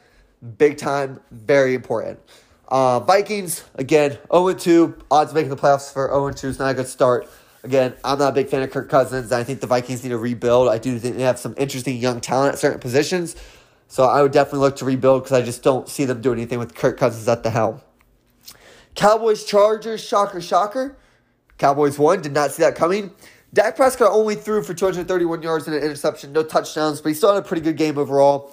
big 0.57 0.77
time, 0.77 1.21
very 1.31 1.75
important. 1.75 2.19
Uh, 2.67 2.99
Vikings, 3.01 3.63
again, 3.75 4.17
0 4.33 4.53
2. 4.53 4.97
Odds 5.11 5.33
making 5.33 5.49
the 5.49 5.57
playoffs 5.57 5.91
for 5.91 6.07
0 6.07 6.31
2 6.31 6.47
is 6.47 6.59
not 6.59 6.71
a 6.71 6.73
good 6.73 6.87
start. 6.87 7.29
Again, 7.63 7.93
I'm 8.03 8.17
not 8.17 8.29
a 8.29 8.31
big 8.31 8.47
fan 8.47 8.63
of 8.63 8.71
Kirk 8.71 8.89
Cousins. 8.89 9.31
I 9.31 9.43
think 9.43 9.61
the 9.61 9.67
Vikings 9.67 10.03
need 10.03 10.09
to 10.09 10.17
rebuild. 10.17 10.67
I 10.67 10.79
do 10.79 10.97
think 10.97 11.17
they 11.17 11.23
have 11.23 11.37
some 11.37 11.53
interesting 11.57 11.97
young 11.97 12.19
talent 12.19 12.53
at 12.53 12.59
certain 12.59 12.79
positions. 12.79 13.35
So 13.87 14.05
I 14.05 14.21
would 14.21 14.31
definitely 14.31 14.59
look 14.59 14.77
to 14.77 14.85
rebuild 14.85 15.23
because 15.23 15.37
I 15.37 15.43
just 15.43 15.61
don't 15.61 15.87
see 15.87 16.05
them 16.05 16.21
doing 16.21 16.39
anything 16.39 16.59
with 16.59 16.73
Kirk 16.73 16.97
Cousins 16.97 17.27
at 17.27 17.43
the 17.43 17.51
helm. 17.51 17.81
Cowboys, 18.95 19.43
Chargers, 19.43 20.03
shocker, 20.03 20.41
shocker. 20.41 20.97
Cowboys 21.57 21.99
won, 21.99 22.21
did 22.21 22.33
not 22.33 22.51
see 22.51 22.63
that 22.63 22.75
coming. 22.75 23.11
Dak 23.53 23.75
Prescott 23.75 24.11
only 24.11 24.35
threw 24.35 24.63
for 24.63 24.73
231 24.73 25.43
yards 25.43 25.67
and 25.67 25.75
an 25.75 25.83
interception, 25.83 26.31
no 26.31 26.41
touchdowns, 26.41 27.01
but 27.01 27.09
he 27.09 27.15
still 27.15 27.33
had 27.33 27.43
a 27.43 27.47
pretty 27.47 27.61
good 27.61 27.77
game 27.77 27.97
overall. 27.97 28.51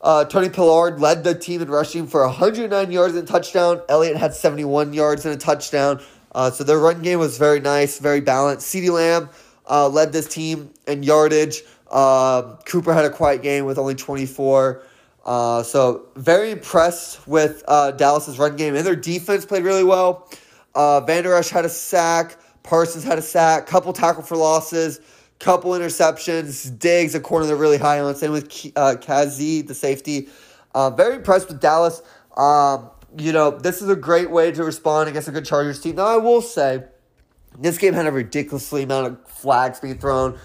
Uh, 0.00 0.24
Tony 0.24 0.48
Pollard 0.48 1.00
led 1.00 1.24
the 1.24 1.34
team 1.34 1.60
in 1.60 1.68
rushing 1.68 2.06
for 2.06 2.24
109 2.26 2.90
yards 2.90 3.14
and 3.14 3.28
a 3.28 3.30
touchdown. 3.30 3.82
Elliott 3.88 4.16
had 4.16 4.34
71 4.34 4.92
yards 4.92 5.26
and 5.26 5.34
a 5.34 5.38
touchdown. 5.38 6.00
Uh, 6.32 6.50
so 6.50 6.64
their 6.64 6.78
run 6.78 7.02
game 7.02 7.18
was 7.18 7.38
very 7.38 7.60
nice, 7.60 7.98
very 7.98 8.20
balanced. 8.20 8.66
CeeDee 8.66 8.90
Lamb 8.90 9.28
uh, 9.68 9.88
led 9.88 10.12
this 10.12 10.26
team 10.26 10.70
in 10.86 11.02
yardage. 11.02 11.62
Uh, 11.90 12.56
Cooper 12.64 12.94
had 12.94 13.04
a 13.04 13.10
quiet 13.10 13.42
game 13.42 13.66
with 13.66 13.78
only 13.78 13.94
24. 13.94 14.82
Uh, 15.24 15.62
so 15.62 16.06
very 16.16 16.50
impressed 16.50 17.26
with 17.28 17.62
uh, 17.68 17.92
Dallas's 17.92 18.38
run 18.38 18.56
game 18.56 18.74
and 18.74 18.84
their 18.84 18.96
defense 18.96 19.44
played 19.44 19.62
really 19.62 19.84
well. 19.84 20.28
Uh, 20.74 21.00
Vander 21.00 21.34
Esch 21.34 21.50
had 21.50 21.64
a 21.64 21.68
sack. 21.68 22.38
Parsons 22.62 23.04
had 23.04 23.18
a 23.18 23.22
sack. 23.22 23.66
Couple 23.66 23.92
tackle 23.92 24.22
for 24.22 24.36
losses. 24.36 25.00
Couple 25.38 25.72
interceptions. 25.72 26.76
Diggs, 26.78 27.14
a 27.14 27.20
corner 27.20 27.46
they're 27.46 27.56
really 27.56 27.78
high 27.78 28.00
on. 28.00 28.14
Same 28.14 28.32
with 28.32 28.72
uh, 28.74 28.94
the 28.94 29.74
safety. 29.74 30.28
Very 30.74 31.16
impressed 31.16 31.48
with 31.48 31.60
Dallas. 31.60 32.00
Um, 32.36 32.90
you 33.18 33.32
know, 33.32 33.50
this 33.50 33.82
is 33.82 33.88
a 33.88 33.96
great 33.96 34.30
way 34.30 34.52
to 34.52 34.64
respond 34.64 35.08
against 35.08 35.28
a 35.28 35.32
good 35.32 35.44
Chargers 35.44 35.80
team. 35.80 35.96
Now, 35.96 36.06
I 36.06 36.16
will 36.16 36.40
say, 36.40 36.84
this 37.58 37.78
game 37.78 37.94
had 37.94 38.06
a 38.06 38.12
ridiculously 38.12 38.84
amount 38.84 39.06
of 39.06 39.30
flags 39.30 39.80
being 39.80 39.98
thrown 39.98 40.38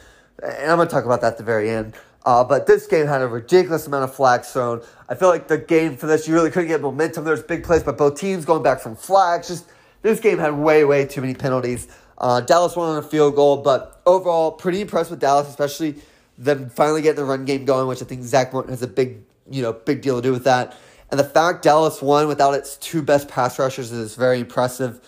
and 0.43 0.71
I'm 0.71 0.77
going 0.77 0.87
to 0.87 0.93
talk 0.93 1.05
about 1.05 1.21
that 1.21 1.33
at 1.33 1.37
the 1.37 1.43
very 1.43 1.69
end. 1.69 1.93
Uh, 2.25 2.43
but 2.43 2.67
this 2.67 2.87
game 2.87 3.07
had 3.07 3.21
a 3.21 3.27
ridiculous 3.27 3.87
amount 3.87 4.03
of 4.03 4.13
flags 4.13 4.51
thrown. 4.51 4.81
I 5.07 5.15
feel 5.15 5.29
like 5.29 5.47
the 5.47 5.57
game 5.57 5.95
for 5.95 6.07
this, 6.07 6.27
you 6.27 6.33
really 6.33 6.51
couldn't 6.51 6.67
get 6.67 6.81
momentum. 6.81 7.23
There's 7.23 7.41
big 7.41 7.63
plays 7.63 7.83
by 7.83 7.93
both 7.93 8.19
teams 8.19 8.43
going 8.43 8.63
back 8.63 8.81
from 8.81 8.95
flags. 8.95 9.47
Just 9.47 9.65
this 10.01 10.19
game 10.19 10.37
had 10.37 10.57
way, 10.57 10.83
way 10.83 11.05
too 11.05 11.21
many 11.21 11.33
penalties. 11.33 11.87
Uh, 12.17 12.41
Dallas 12.41 12.75
won 12.75 12.89
on 12.89 12.97
a 12.97 13.07
field 13.07 13.35
goal, 13.35 13.57
but 13.57 14.01
overall, 14.05 14.51
pretty 14.51 14.81
impressed 14.81 15.09
with 15.09 15.19
Dallas, 15.19 15.47
especially 15.47 15.95
them 16.37 16.69
finally 16.69 17.01
getting 17.01 17.17
the 17.17 17.25
run 17.25 17.45
game 17.45 17.63
going, 17.63 17.87
which 17.87 18.01
I 18.01 18.05
think 18.05 18.23
Zack 18.23 18.53
Martin 18.53 18.71
has 18.71 18.81
a 18.81 18.87
big, 18.87 19.23
you 19.49 19.61
know, 19.61 19.71
big 19.71 20.01
deal 20.01 20.17
to 20.17 20.21
do 20.21 20.31
with 20.31 20.43
that. 20.43 20.75
And 21.09 21.19
the 21.19 21.23
fact 21.23 21.63
Dallas 21.63 22.01
won 22.01 22.27
without 22.27 22.53
its 22.53 22.77
two 22.77 23.01
best 23.01 23.27
pass 23.27 23.57
rushers 23.57 23.91
is 23.91 24.15
very 24.15 24.39
impressive. 24.39 24.99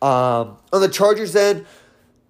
Um, 0.00 0.56
on 0.72 0.80
the 0.80 0.88
Chargers 0.88 1.36
end, 1.36 1.66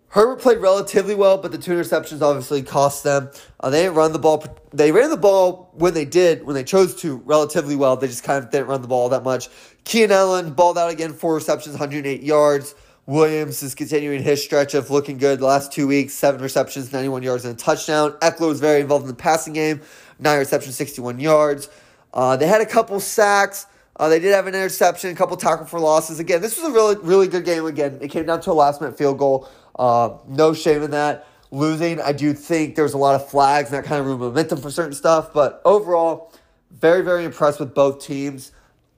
Herbert 0.08 0.40
played 0.40 0.58
relatively 0.58 1.14
well, 1.14 1.38
but 1.38 1.52
the 1.52 1.58
two 1.58 1.72
interceptions 1.72 2.20
obviously 2.20 2.62
cost 2.62 3.02
them. 3.02 3.30
Uh, 3.60 3.70
they 3.70 3.84
didn't 3.84 3.94
run 3.94 4.12
the 4.12 4.18
ball. 4.18 4.44
They 4.70 4.92
ran 4.92 5.08
the 5.08 5.16
ball 5.16 5.70
when 5.72 5.94
they 5.94 6.04
did, 6.04 6.44
when 6.44 6.54
they 6.54 6.64
chose 6.64 6.94
to, 6.96 7.16
relatively 7.24 7.76
well. 7.76 7.96
They 7.96 8.08
just 8.08 8.22
kind 8.22 8.44
of 8.44 8.50
didn't 8.50 8.66
run 8.66 8.82
the 8.82 8.88
ball 8.88 9.08
that 9.08 9.22
much. 9.22 9.48
Keenan 9.84 10.12
Allen 10.12 10.52
balled 10.52 10.76
out 10.76 10.90
again, 10.90 11.14
four 11.14 11.34
receptions, 11.34 11.72
108 11.72 12.22
yards. 12.22 12.74
Williams 13.06 13.62
is 13.62 13.74
continuing 13.74 14.22
his 14.22 14.44
stretch 14.44 14.74
of 14.74 14.90
looking 14.90 15.16
good 15.16 15.40
the 15.40 15.46
last 15.46 15.72
two 15.72 15.88
weeks, 15.88 16.12
seven 16.12 16.42
receptions, 16.42 16.92
91 16.92 17.22
yards, 17.22 17.46
and 17.46 17.54
a 17.54 17.58
touchdown. 17.58 18.12
Ekeler 18.20 18.48
was 18.48 18.60
very 18.60 18.82
involved 18.82 19.04
in 19.04 19.08
the 19.08 19.16
passing 19.16 19.54
game, 19.54 19.80
nine 20.18 20.38
receptions, 20.38 20.76
61 20.76 21.20
yards. 21.20 21.70
Uh, 22.12 22.36
they 22.36 22.46
had 22.46 22.60
a 22.60 22.66
couple 22.66 22.98
sacks. 23.00 23.66
Uh, 23.96 24.08
they 24.08 24.18
did 24.18 24.32
have 24.34 24.46
an 24.46 24.54
interception, 24.54 25.10
a 25.10 25.14
couple 25.14 25.36
tackle 25.36 25.66
for 25.66 25.78
losses. 25.78 26.18
Again, 26.18 26.40
this 26.40 26.58
was 26.58 26.68
a 26.68 26.72
really, 26.72 26.96
really 27.02 27.28
good 27.28 27.44
game. 27.44 27.66
Again, 27.66 27.98
it 28.00 28.08
came 28.08 28.26
down 28.26 28.40
to 28.42 28.52
a 28.52 28.54
last 28.54 28.80
minute 28.80 28.96
field 28.96 29.18
goal. 29.18 29.48
Uh, 29.78 30.16
no 30.28 30.54
shame 30.54 30.82
in 30.82 30.90
that. 30.92 31.26
Losing, 31.50 32.00
I 32.00 32.12
do 32.12 32.32
think 32.32 32.74
there 32.76 32.84
was 32.84 32.94
a 32.94 32.98
lot 32.98 33.14
of 33.14 33.28
flags 33.28 33.70
and 33.70 33.78
that 33.78 33.86
kind 33.86 34.00
of 34.00 34.06
ruined 34.06 34.22
momentum 34.22 34.60
for 34.60 34.70
certain 34.70 34.94
stuff. 34.94 35.32
But 35.34 35.60
overall, 35.64 36.32
very, 36.70 37.02
very 37.02 37.24
impressed 37.24 37.60
with 37.60 37.74
both 37.74 38.02
teams. 38.04 38.52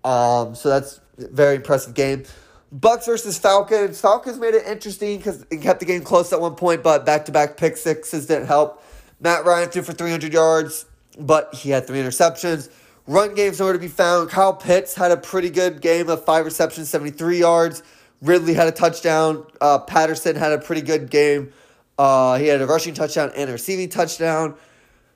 Um, 0.05 0.55
so 0.55 0.69
that's 0.69 1.01
very 1.19 1.57
impressive 1.57 1.95
game. 1.95 2.25
Bucks 2.71 3.07
versus 3.07 3.39
Falcons. 3.39 4.01
Falcons 4.01 4.39
made 4.39 4.55
it 4.55 4.67
interesting 4.67 5.19
because 5.19 5.45
it 5.51 5.63
kept 5.63 5.81
the 5.81 5.87
game 5.87 6.03
close 6.03 6.33
at 6.33 6.41
one 6.41 6.55
point, 6.55 6.83
but 6.83 7.07
back 7.07 7.25
to 7.27 7.33
back 7.33 7.57
pick 7.57 7.77
sixes 7.77 8.27
didn't 8.27 8.47
help. 8.47 8.83
Matt 9.21 9.45
Ryan 9.45 9.69
threw 9.69 9.83
for 9.83 9.93
300 9.93 10.33
yards, 10.33 10.87
but 11.19 11.55
he 11.55 11.71
had 11.71 11.87
three 11.87 11.99
interceptions. 11.99 12.71
Run 13.07 13.35
game's 13.35 13.59
nowhere 13.59 13.75
to 13.75 13.79
be 13.79 13.89
found. 13.89 14.31
Kyle 14.31 14.55
Pitts 14.55 14.95
had 14.95 15.11
a 15.11 15.17
pretty 15.17 15.51
good 15.51 15.83
game 15.83 16.09
of 16.09 16.25
five 16.25 16.47
receptions, 16.47 16.89
73 16.89 17.39
yards. 17.39 17.83
Ridley 18.23 18.55
had 18.55 18.67
a 18.67 18.73
touchdown. 18.73 19.47
Uh, 19.61 19.79
Patterson 19.79 20.37
had 20.37 20.53
a 20.53 20.59
pretty 20.59 20.81
good 20.81 21.11
game. 21.11 21.53
Uh, 21.99 22.39
he 22.39 22.47
had 22.47 22.63
a 22.63 22.67
rushing 22.67 22.95
touchdown 22.95 23.31
and 23.37 23.51
a 23.51 23.53
receiving 23.53 23.91
touchdown. 23.91 24.55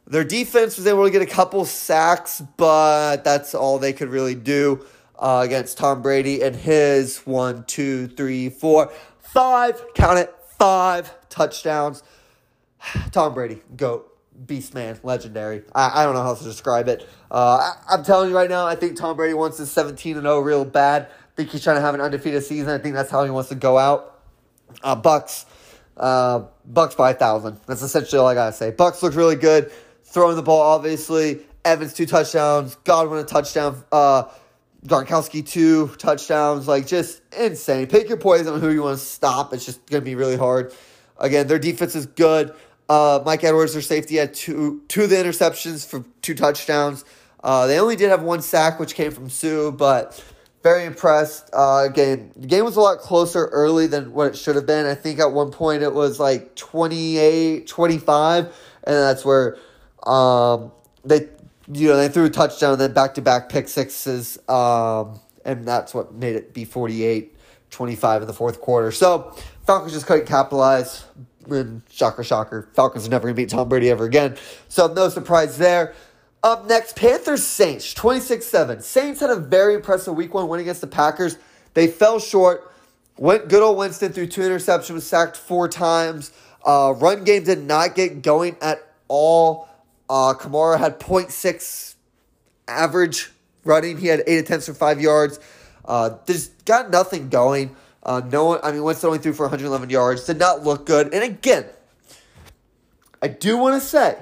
Their 0.06 0.24
defense 0.24 0.76
was 0.76 0.86
able 0.86 1.04
to 1.04 1.10
get 1.10 1.22
a 1.22 1.26
couple 1.26 1.64
sacks, 1.64 2.42
but 2.56 3.24
that's 3.24 3.54
all 3.54 3.78
they 3.78 3.92
could 3.94 4.08
really 4.08 4.34
do 4.34 4.84
uh, 5.18 5.42
against 5.44 5.78
Tom 5.78 6.02
Brady 6.02 6.42
and 6.42 6.54
his 6.54 7.18
one, 7.20 7.64
two, 7.64 8.08
three, 8.08 8.50
four, 8.50 8.92
five, 9.20 9.82
count 9.94 10.18
it, 10.18 10.34
five 10.58 11.12
touchdowns. 11.28 12.02
Tom 13.12 13.34
Brady, 13.34 13.62
GOAT, 13.76 14.17
beast 14.46 14.74
man, 14.74 14.98
legendary. 15.02 15.62
I, 15.74 16.02
I 16.02 16.04
don't 16.04 16.14
know 16.14 16.22
how 16.22 16.34
to 16.34 16.44
describe 16.44 16.88
it. 16.88 17.08
Uh, 17.30 17.72
I, 17.88 17.94
am 17.94 18.04
telling 18.04 18.30
you 18.30 18.36
right 18.36 18.48
now, 18.48 18.66
I 18.66 18.74
think 18.76 18.96
Tom 18.96 19.16
Brady 19.16 19.34
wants 19.34 19.58
his 19.58 19.70
17 19.70 20.16
and 20.16 20.24
0 20.24 20.40
real 20.40 20.64
bad 20.64 21.08
I 21.38 21.42
think 21.42 21.52
he's 21.52 21.62
trying 21.62 21.76
to 21.76 21.82
have 21.82 21.94
an 21.94 22.00
undefeated 22.00 22.42
season. 22.42 22.70
I 22.70 22.78
think 22.78 22.96
that's 22.96 23.12
how 23.12 23.22
he 23.22 23.30
wants 23.30 23.48
to 23.50 23.54
go 23.54 23.78
out. 23.78 24.20
Uh, 24.82 24.96
Bucks, 24.96 25.46
uh, 25.96 26.46
Bucks 26.64 26.96
by 26.96 27.12
thousand. 27.12 27.60
That's 27.68 27.80
essentially 27.80 28.18
all 28.18 28.26
I 28.26 28.34
gotta 28.34 28.52
say. 28.52 28.72
Bucks 28.72 29.04
look 29.04 29.14
really 29.14 29.36
good, 29.36 29.70
throwing 30.02 30.34
the 30.34 30.42
ball. 30.42 30.60
Obviously, 30.60 31.38
Evans 31.64 31.94
two 31.94 32.06
touchdowns, 32.06 32.74
Godwin 32.82 33.20
a 33.20 33.24
touchdown, 33.24 33.84
uh, 33.92 34.24
Gronkowski 34.84 35.48
two 35.48 35.86
touchdowns. 35.98 36.66
Like 36.66 36.88
just 36.88 37.22
insane. 37.38 37.86
Pick 37.86 38.08
your 38.08 38.18
poison 38.18 38.54
on 38.54 38.60
who 38.60 38.70
you 38.70 38.82
want 38.82 38.98
to 38.98 39.04
stop. 39.04 39.54
It's 39.54 39.64
just 39.64 39.86
gonna 39.86 40.00
be 40.00 40.16
really 40.16 40.36
hard. 40.36 40.74
Again, 41.18 41.46
their 41.46 41.60
defense 41.60 41.94
is 41.94 42.06
good. 42.06 42.52
Uh, 42.88 43.22
Mike 43.24 43.44
Edwards, 43.44 43.74
their 43.74 43.82
safety, 43.82 44.16
had 44.16 44.32
two 44.32 44.82
two 44.88 45.04
of 45.04 45.10
the 45.10 45.16
interceptions 45.16 45.86
for 45.86 46.04
two 46.22 46.34
touchdowns. 46.34 47.04
Uh, 47.42 47.66
they 47.66 47.78
only 47.78 47.96
did 47.96 48.10
have 48.10 48.22
one 48.22 48.42
sack, 48.42 48.80
which 48.80 48.94
came 48.94 49.12
from 49.12 49.28
Suh, 49.28 49.70
but 49.70 50.24
very 50.62 50.84
impressed. 50.84 51.50
Uh, 51.52 51.86
again, 51.88 52.32
the 52.36 52.46
game 52.46 52.64
was 52.64 52.76
a 52.76 52.80
lot 52.80 52.98
closer 52.98 53.46
early 53.46 53.86
than 53.86 54.12
what 54.12 54.28
it 54.28 54.36
should 54.36 54.56
have 54.56 54.66
been. 54.66 54.86
I 54.86 54.94
think 54.94 55.20
at 55.20 55.32
one 55.32 55.50
point 55.52 55.82
it 55.82 55.92
was 55.92 56.18
like 56.18 56.54
28, 56.56 57.66
25, 57.66 58.44
and 58.46 58.54
that's 58.84 59.24
where 59.24 59.56
um, 60.04 60.72
they, 61.04 61.28
you 61.72 61.88
know, 61.88 61.96
they 61.96 62.08
threw 62.08 62.24
a 62.24 62.30
touchdown 62.30 62.72
and 62.72 62.80
then 62.80 62.92
back 62.92 63.14
to 63.14 63.22
back 63.22 63.48
pick 63.48 63.68
sixes, 63.68 64.38
um, 64.48 65.20
and 65.44 65.66
that's 65.66 65.94
what 65.94 66.14
made 66.14 66.36
it 66.36 66.54
be 66.54 66.64
48 66.64 67.34
25 67.70 68.22
in 68.22 68.26
the 68.26 68.34
fourth 68.34 68.60
quarter. 68.60 68.90
So 68.90 69.36
Falcons 69.66 69.92
just 69.92 70.06
couldn't 70.06 70.26
capitalize. 70.26 71.04
And 71.50 71.82
shocker, 71.90 72.22
shocker, 72.22 72.68
Falcons 72.74 73.06
are 73.06 73.10
never 73.10 73.24
going 73.28 73.34
to 73.34 73.42
beat 73.42 73.50
Tom 73.50 73.68
Brady 73.68 73.90
ever 73.90 74.04
again. 74.04 74.36
So 74.68 74.86
no 74.92 75.08
surprise 75.08 75.58
there. 75.58 75.94
Up 76.42 76.66
next, 76.66 76.94
Panthers 76.94 77.44
Saints, 77.44 77.92
26 77.94 78.46
7. 78.46 78.80
Saints 78.80 79.20
had 79.20 79.30
a 79.30 79.36
very 79.36 79.74
impressive 79.74 80.14
week 80.14 80.34
one 80.34 80.48
win 80.48 80.60
against 80.60 80.80
the 80.80 80.86
Packers. 80.86 81.36
They 81.74 81.88
fell 81.88 82.20
short. 82.20 82.72
Went 83.16 83.48
good 83.48 83.62
old 83.62 83.76
Winston 83.76 84.12
threw 84.12 84.26
two 84.28 84.42
interceptions, 84.42 84.90
was 84.90 85.06
sacked 85.06 85.36
four 85.36 85.68
times. 85.68 86.30
Uh, 86.64 86.94
run 86.96 87.24
game 87.24 87.42
did 87.42 87.62
not 87.62 87.96
get 87.96 88.22
going 88.22 88.56
at 88.60 88.78
all. 89.08 89.68
Uh, 90.08 90.34
Kamara 90.34 90.78
had 90.78 91.00
0.6 91.00 91.94
average 92.68 93.30
running. 93.64 93.98
He 93.98 94.06
had 94.06 94.22
8 94.26 94.38
attempts 94.38 94.66
for 94.66 94.74
5 94.74 95.00
yards. 95.00 95.40
Uh, 95.84 96.18
just 96.26 96.64
got 96.64 96.90
nothing 96.90 97.28
going. 97.28 97.74
Uh, 98.02 98.22
no 98.30 98.44
one, 98.46 98.60
I 98.62 98.72
mean, 98.72 98.82
Winston 98.82 99.08
only 99.08 99.18
threw 99.18 99.32
for 99.32 99.44
111 99.44 99.90
yards. 99.90 100.24
Did 100.24 100.38
not 100.38 100.64
look 100.64 100.86
good. 100.86 101.12
And 101.12 101.24
again, 101.24 101.66
I 103.20 103.28
do 103.28 103.56
want 103.56 103.80
to 103.80 103.86
say, 103.86 104.18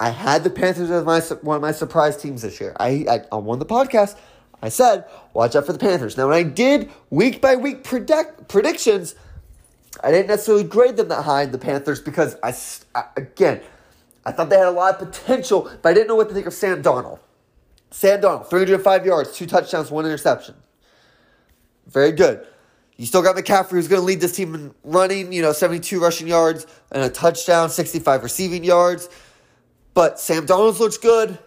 I 0.00 0.10
had 0.10 0.42
the 0.42 0.50
Panthers 0.50 0.90
as 0.90 1.04
my 1.04 1.20
one 1.42 1.56
of 1.56 1.62
my 1.62 1.70
surprise 1.70 2.16
teams 2.16 2.42
this 2.42 2.60
year. 2.60 2.74
I, 2.80 3.06
I 3.08 3.20
on 3.30 3.44
one 3.44 3.60
of 3.60 3.68
the 3.68 3.72
podcasts, 3.72 4.16
I 4.60 4.68
said, 4.68 5.04
watch 5.32 5.54
out 5.54 5.66
for 5.66 5.72
the 5.72 5.78
Panthers. 5.78 6.16
Now, 6.16 6.28
when 6.28 6.36
I 6.36 6.42
did 6.42 6.90
week 7.10 7.40
by 7.40 7.54
week 7.54 7.84
predict, 7.84 8.48
predictions, 8.48 9.14
I 10.02 10.10
didn't 10.10 10.26
necessarily 10.26 10.64
grade 10.64 10.96
them 10.96 11.08
that 11.08 11.22
high 11.22 11.42
in 11.42 11.52
the 11.52 11.58
Panthers 11.58 12.00
because 12.00 12.36
I, 12.42 12.52
I 12.94 13.04
again, 13.16 13.60
I 14.26 14.32
thought 14.32 14.50
they 14.50 14.58
had 14.58 14.66
a 14.66 14.72
lot 14.72 15.00
of 15.00 15.12
potential, 15.12 15.70
but 15.82 15.90
I 15.90 15.94
didn't 15.94 16.08
know 16.08 16.16
what 16.16 16.28
to 16.28 16.34
think 16.34 16.46
of 16.46 16.54
Sam 16.54 16.82
Darnold. 16.82 17.20
Sam 17.92 18.20
Darnold, 18.20 18.50
305 18.50 19.06
yards, 19.06 19.36
two 19.36 19.46
touchdowns, 19.46 19.90
one 19.90 20.04
interception. 20.04 20.54
Very 21.86 22.12
good. 22.12 22.46
You 22.96 23.06
still 23.06 23.22
got 23.22 23.36
McCaffrey, 23.36 23.70
who's 23.70 23.88
going 23.88 24.00
to 24.00 24.06
lead 24.06 24.20
this 24.20 24.36
team 24.36 24.54
in 24.54 24.74
running, 24.84 25.32
you 25.32 25.42
know, 25.42 25.52
72 25.52 26.00
rushing 26.00 26.28
yards 26.28 26.66
and 26.90 27.02
a 27.02 27.08
touchdown, 27.08 27.70
65 27.70 28.22
receiving 28.22 28.64
yards. 28.64 29.08
But 29.94 30.20
Sam 30.20 30.46
Darnold's 30.46 30.80
looks 30.80 30.98
good. 30.98 31.38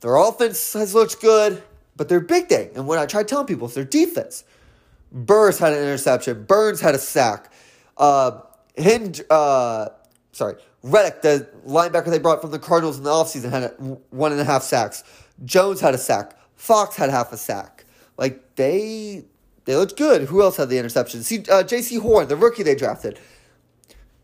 Their 0.00 0.16
offense 0.16 0.72
has 0.72 0.94
looked 0.94 1.20
good, 1.20 1.62
but 1.96 2.08
their 2.08 2.20
big 2.20 2.48
thing, 2.48 2.70
and 2.74 2.86
what 2.86 2.98
I 2.98 3.06
try 3.06 3.22
telling 3.22 3.46
people, 3.46 3.68
is 3.68 3.74
their 3.74 3.84
defense. 3.84 4.44
Burris 5.12 5.58
had 5.58 5.72
an 5.72 5.80
interception. 5.80 6.44
Burns 6.44 6.80
had 6.80 6.94
a 6.94 6.98
sack. 6.98 7.52
Uh, 7.96 8.40
Hind, 8.78 9.20
uh, 9.28 9.88
sorry, 10.32 10.54
Reddick, 10.82 11.22
the 11.22 11.48
linebacker 11.66 12.06
they 12.06 12.18
brought 12.18 12.40
from 12.40 12.50
the 12.50 12.58
Cardinals 12.58 12.96
in 12.96 13.04
the 13.04 13.10
offseason, 13.10 13.50
had 13.50 13.62
a, 13.64 13.68
one 14.10 14.32
and 14.32 14.40
a 14.40 14.44
half 14.44 14.62
sacks. 14.62 15.04
Jones 15.44 15.80
had 15.80 15.94
a 15.94 15.98
sack. 15.98 16.36
Fox 16.56 16.96
had 16.96 17.10
half 17.10 17.32
a 17.32 17.36
sack. 17.36 17.84
Like 18.16 18.54
they 18.56 19.24
they 19.64 19.76
looked 19.76 19.96
good. 19.96 20.22
Who 20.22 20.42
else 20.42 20.56
had 20.56 20.68
the 20.68 20.78
interception? 20.78 21.22
See, 21.22 21.38
uh, 21.40 21.62
Jaycee 21.62 22.00
Horn, 22.00 22.28
the 22.28 22.36
rookie 22.36 22.62
they 22.62 22.74
drafted. 22.74 23.18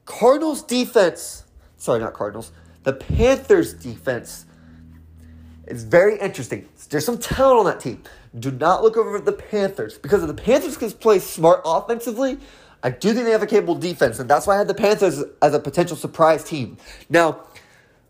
Cardinals 0.05 0.63
defense. 0.63 1.45
Sorry, 1.77 2.01
not 2.01 2.15
Cardinals. 2.15 2.53
The 2.85 2.93
Panthers 2.93 3.75
defense 3.75 4.47
is 5.67 5.85
very 5.85 6.19
interesting. 6.19 6.69
There's 6.89 7.05
some 7.05 7.19
talent 7.19 7.59
on 7.59 7.65
that 7.67 7.81
team. 7.81 8.03
Do 8.39 8.51
not 8.51 8.83
look 8.83 8.97
over 8.97 9.19
the 9.19 9.33
Panthers 9.33 9.99
because 9.99 10.23
if 10.23 10.29
the 10.29 10.35
Panthers 10.35 10.77
can 10.77 10.91
play 10.93 11.19
smart 11.19 11.63
offensively, 11.65 12.39
I 12.83 12.91
do 12.91 13.13
think 13.13 13.25
they 13.25 13.33
have 13.33 13.43
a 13.43 13.47
capable 13.47 13.75
defense, 13.75 14.19
and 14.19 14.31
that's 14.31 14.47
why 14.47 14.55
I 14.55 14.59
had 14.59 14.69
the 14.69 14.75
Panthers 14.75 15.25
as 15.43 15.55
a 15.55 15.59
potential 15.59 15.97
surprise 15.97 16.45
team. 16.45 16.77
Now, 17.09 17.41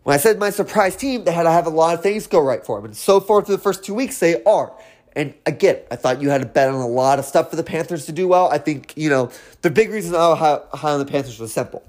when 0.03 0.13
I 0.13 0.17
said 0.17 0.37
my 0.37 0.51
surprise 0.51 0.95
team, 0.95 1.23
they 1.23 1.31
had 1.31 1.43
to 1.43 1.51
have 1.51 1.65
a 1.65 1.71
lot 1.71 1.95
of 1.95 2.03
things 2.03 2.27
go 2.27 2.39
right 2.39 2.63
for 2.63 2.77
them, 2.77 2.85
and 2.85 2.95
so 2.95 3.19
far 3.19 3.41
through 3.41 3.55
the 3.55 3.61
first 3.61 3.83
two 3.83 3.93
weeks, 3.95 4.19
they 4.19 4.43
are. 4.43 4.71
And 5.17 5.33
again, 5.47 5.79
I 5.89 5.95
thought 5.95 6.21
you 6.21 6.29
had 6.29 6.41
to 6.41 6.47
bet 6.47 6.69
on 6.69 6.75
a 6.75 6.87
lot 6.87 7.17
of 7.17 7.25
stuff 7.25 7.49
for 7.49 7.55
the 7.55 7.63
Panthers 7.63 8.05
to 8.05 8.11
do 8.11 8.27
well. 8.27 8.51
I 8.51 8.59
think, 8.59 8.93
you 8.95 9.09
know, 9.09 9.31
the 9.63 9.71
big 9.71 9.89
reason 9.89 10.13
I 10.13 10.29
was 10.29 10.37
high 10.75 10.91
on 10.91 10.99
the 10.99 11.11
Panthers 11.11 11.39
was 11.39 11.51
simple. 11.51 11.83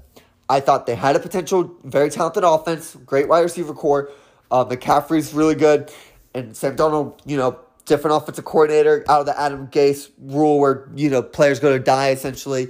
I 0.49 0.61
thought 0.61 0.87
they 0.87 0.95
had 0.95 1.15
a 1.15 1.19
potential, 1.19 1.75
very 1.83 2.09
talented 2.09 2.43
offense, 2.43 2.95
great 3.05 3.27
wide 3.27 3.41
receiver 3.41 3.75
core. 3.75 4.09
Uh, 4.49 4.65
McCaffrey's 4.65 5.31
really 5.31 5.53
good. 5.53 5.91
And 6.33 6.57
Sam 6.57 6.75
Darnold, 6.75 7.19
you 7.23 7.37
know, 7.37 7.59
different 7.85 8.17
offensive 8.17 8.45
coordinator 8.45 9.05
out 9.07 9.19
of 9.19 9.25
the 9.27 9.39
Adam 9.39 9.67
Gase 9.67 10.09
rule 10.17 10.59
where, 10.59 10.89
you 10.95 11.11
know, 11.11 11.21
players 11.21 11.59
go 11.59 11.71
to 11.71 11.77
die 11.77 12.09
essentially. 12.09 12.69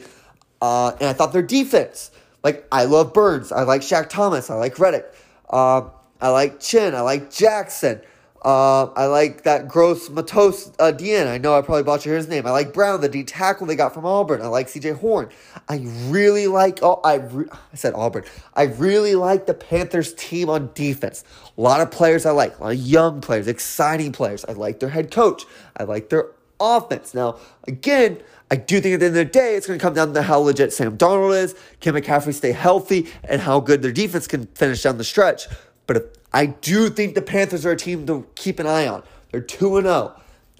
Uh, 0.61 0.91
and 0.99 1.07
I 1.07 1.13
thought 1.13 1.31
their 1.31 1.41
defense, 1.41 2.11
like, 2.43 2.67
I 2.69 2.83
love 2.83 3.13
Burns. 3.13 3.53
I 3.53 3.63
like 3.63 3.79
Shaq 3.79 4.09
Thompson. 4.09 4.55
I 4.55 4.59
like 4.59 4.77
Reddick. 4.77 5.05
Uh, 5.49 5.83
I 6.19 6.29
like 6.31 6.59
Chin. 6.59 6.95
I 6.95 7.01
like 7.01 7.31
Jackson. 7.31 8.01
Uh, 8.41 8.85
I 8.93 9.07
like 9.07 9.43
that 9.43 9.67
Gross-Matos 9.67 10.71
uh, 10.79 10.91
Dien. 10.91 11.27
I 11.27 11.37
know 11.37 11.57
I 11.57 11.61
probably 11.61 11.83
butchered 11.83 12.15
his 12.15 12.27
name. 12.29 12.47
I 12.47 12.51
like 12.51 12.73
Brown, 12.73 13.01
the 13.01 13.09
D 13.09 13.23
tackle 13.23 13.67
they 13.67 13.75
got 13.75 13.93
from 13.93 14.05
Auburn. 14.05 14.41
I 14.41 14.47
like 14.47 14.67
CJ 14.67 14.99
Horn. 14.99 15.29
I 15.67 15.85
really 16.07 16.47
like. 16.47 16.79
Oh, 16.81 17.01
I 17.03 17.15
re- 17.15 17.49
I 17.51 17.75
said 17.75 17.93
Auburn. 17.95 18.23
I 18.53 18.63
really 18.63 19.15
like 19.15 19.45
the 19.45 19.53
Panthers 19.53 20.13
team 20.13 20.49
on 20.49 20.71
defense. 20.73 21.23
A 21.57 21.61
lot 21.61 21.81
of 21.81 21.91
players 21.91 22.25
I 22.25 22.31
like. 22.31 22.57
A 22.59 22.63
lot 22.63 22.73
of 22.73 22.79
young 22.79 23.19
players, 23.19 23.47
exciting 23.47 24.13
players. 24.13 24.45
I 24.45 24.53
like 24.53 24.79
their 24.79 24.89
head 24.89 25.11
coach. 25.11 25.43
I 25.75 25.83
like 25.83 26.09
their 26.09 26.27
offense. 26.61 27.13
Now, 27.13 27.39
again, 27.67 28.21
I 28.49 28.55
do 28.55 28.79
think 28.79 28.93
at 28.93 28.99
the 28.99 29.07
end 29.07 29.17
of 29.17 29.25
the 29.27 29.31
day, 29.31 29.55
it's 29.55 29.67
going 29.67 29.77
to 29.77 29.83
come 29.83 29.93
down 29.93 30.13
to 30.13 30.21
how 30.21 30.39
legit 30.39 30.73
Sam 30.73 30.97
Darnold 30.97 31.37
is. 31.37 31.55
Can 31.81 31.93
McCaffrey 31.93 32.33
stay 32.33 32.51
healthy 32.51 33.07
and 33.23 33.41
how 33.41 33.59
good 33.59 33.81
their 33.81 33.91
defense 33.91 34.27
can 34.27 34.47
finish 34.47 34.81
down 34.81 34.97
the 34.97 35.03
stretch? 35.03 35.47
But 35.87 35.97
if 35.97 36.03
I 36.31 36.47
do 36.47 36.89
think 36.89 37.15
the 37.15 37.21
Panthers 37.21 37.65
are 37.65 37.71
a 37.71 37.77
team 37.77 38.05
to 38.07 38.27
keep 38.35 38.59
an 38.59 38.67
eye 38.67 38.87
on. 38.87 39.03
They're 39.31 39.41
2 39.41 39.81
0. 39.81 40.15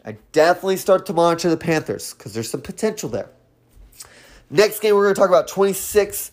I 0.06 0.18
definitely 0.32 0.78
start 0.78 1.06
to 1.08 1.14
monitor 1.14 1.50
the 1.50 1.58
Panthers 1.58 2.14
because 2.14 2.34
there's 2.34 2.50
some 2.50 2.62
potential 2.62 3.10
there. 3.10 3.30
Next 4.50 4.80
game, 4.80 4.96
we're 4.96 5.04
going 5.04 5.16
to 5.16 5.20
talk 5.20 5.30
about 5.30 5.48
26 5.48 6.32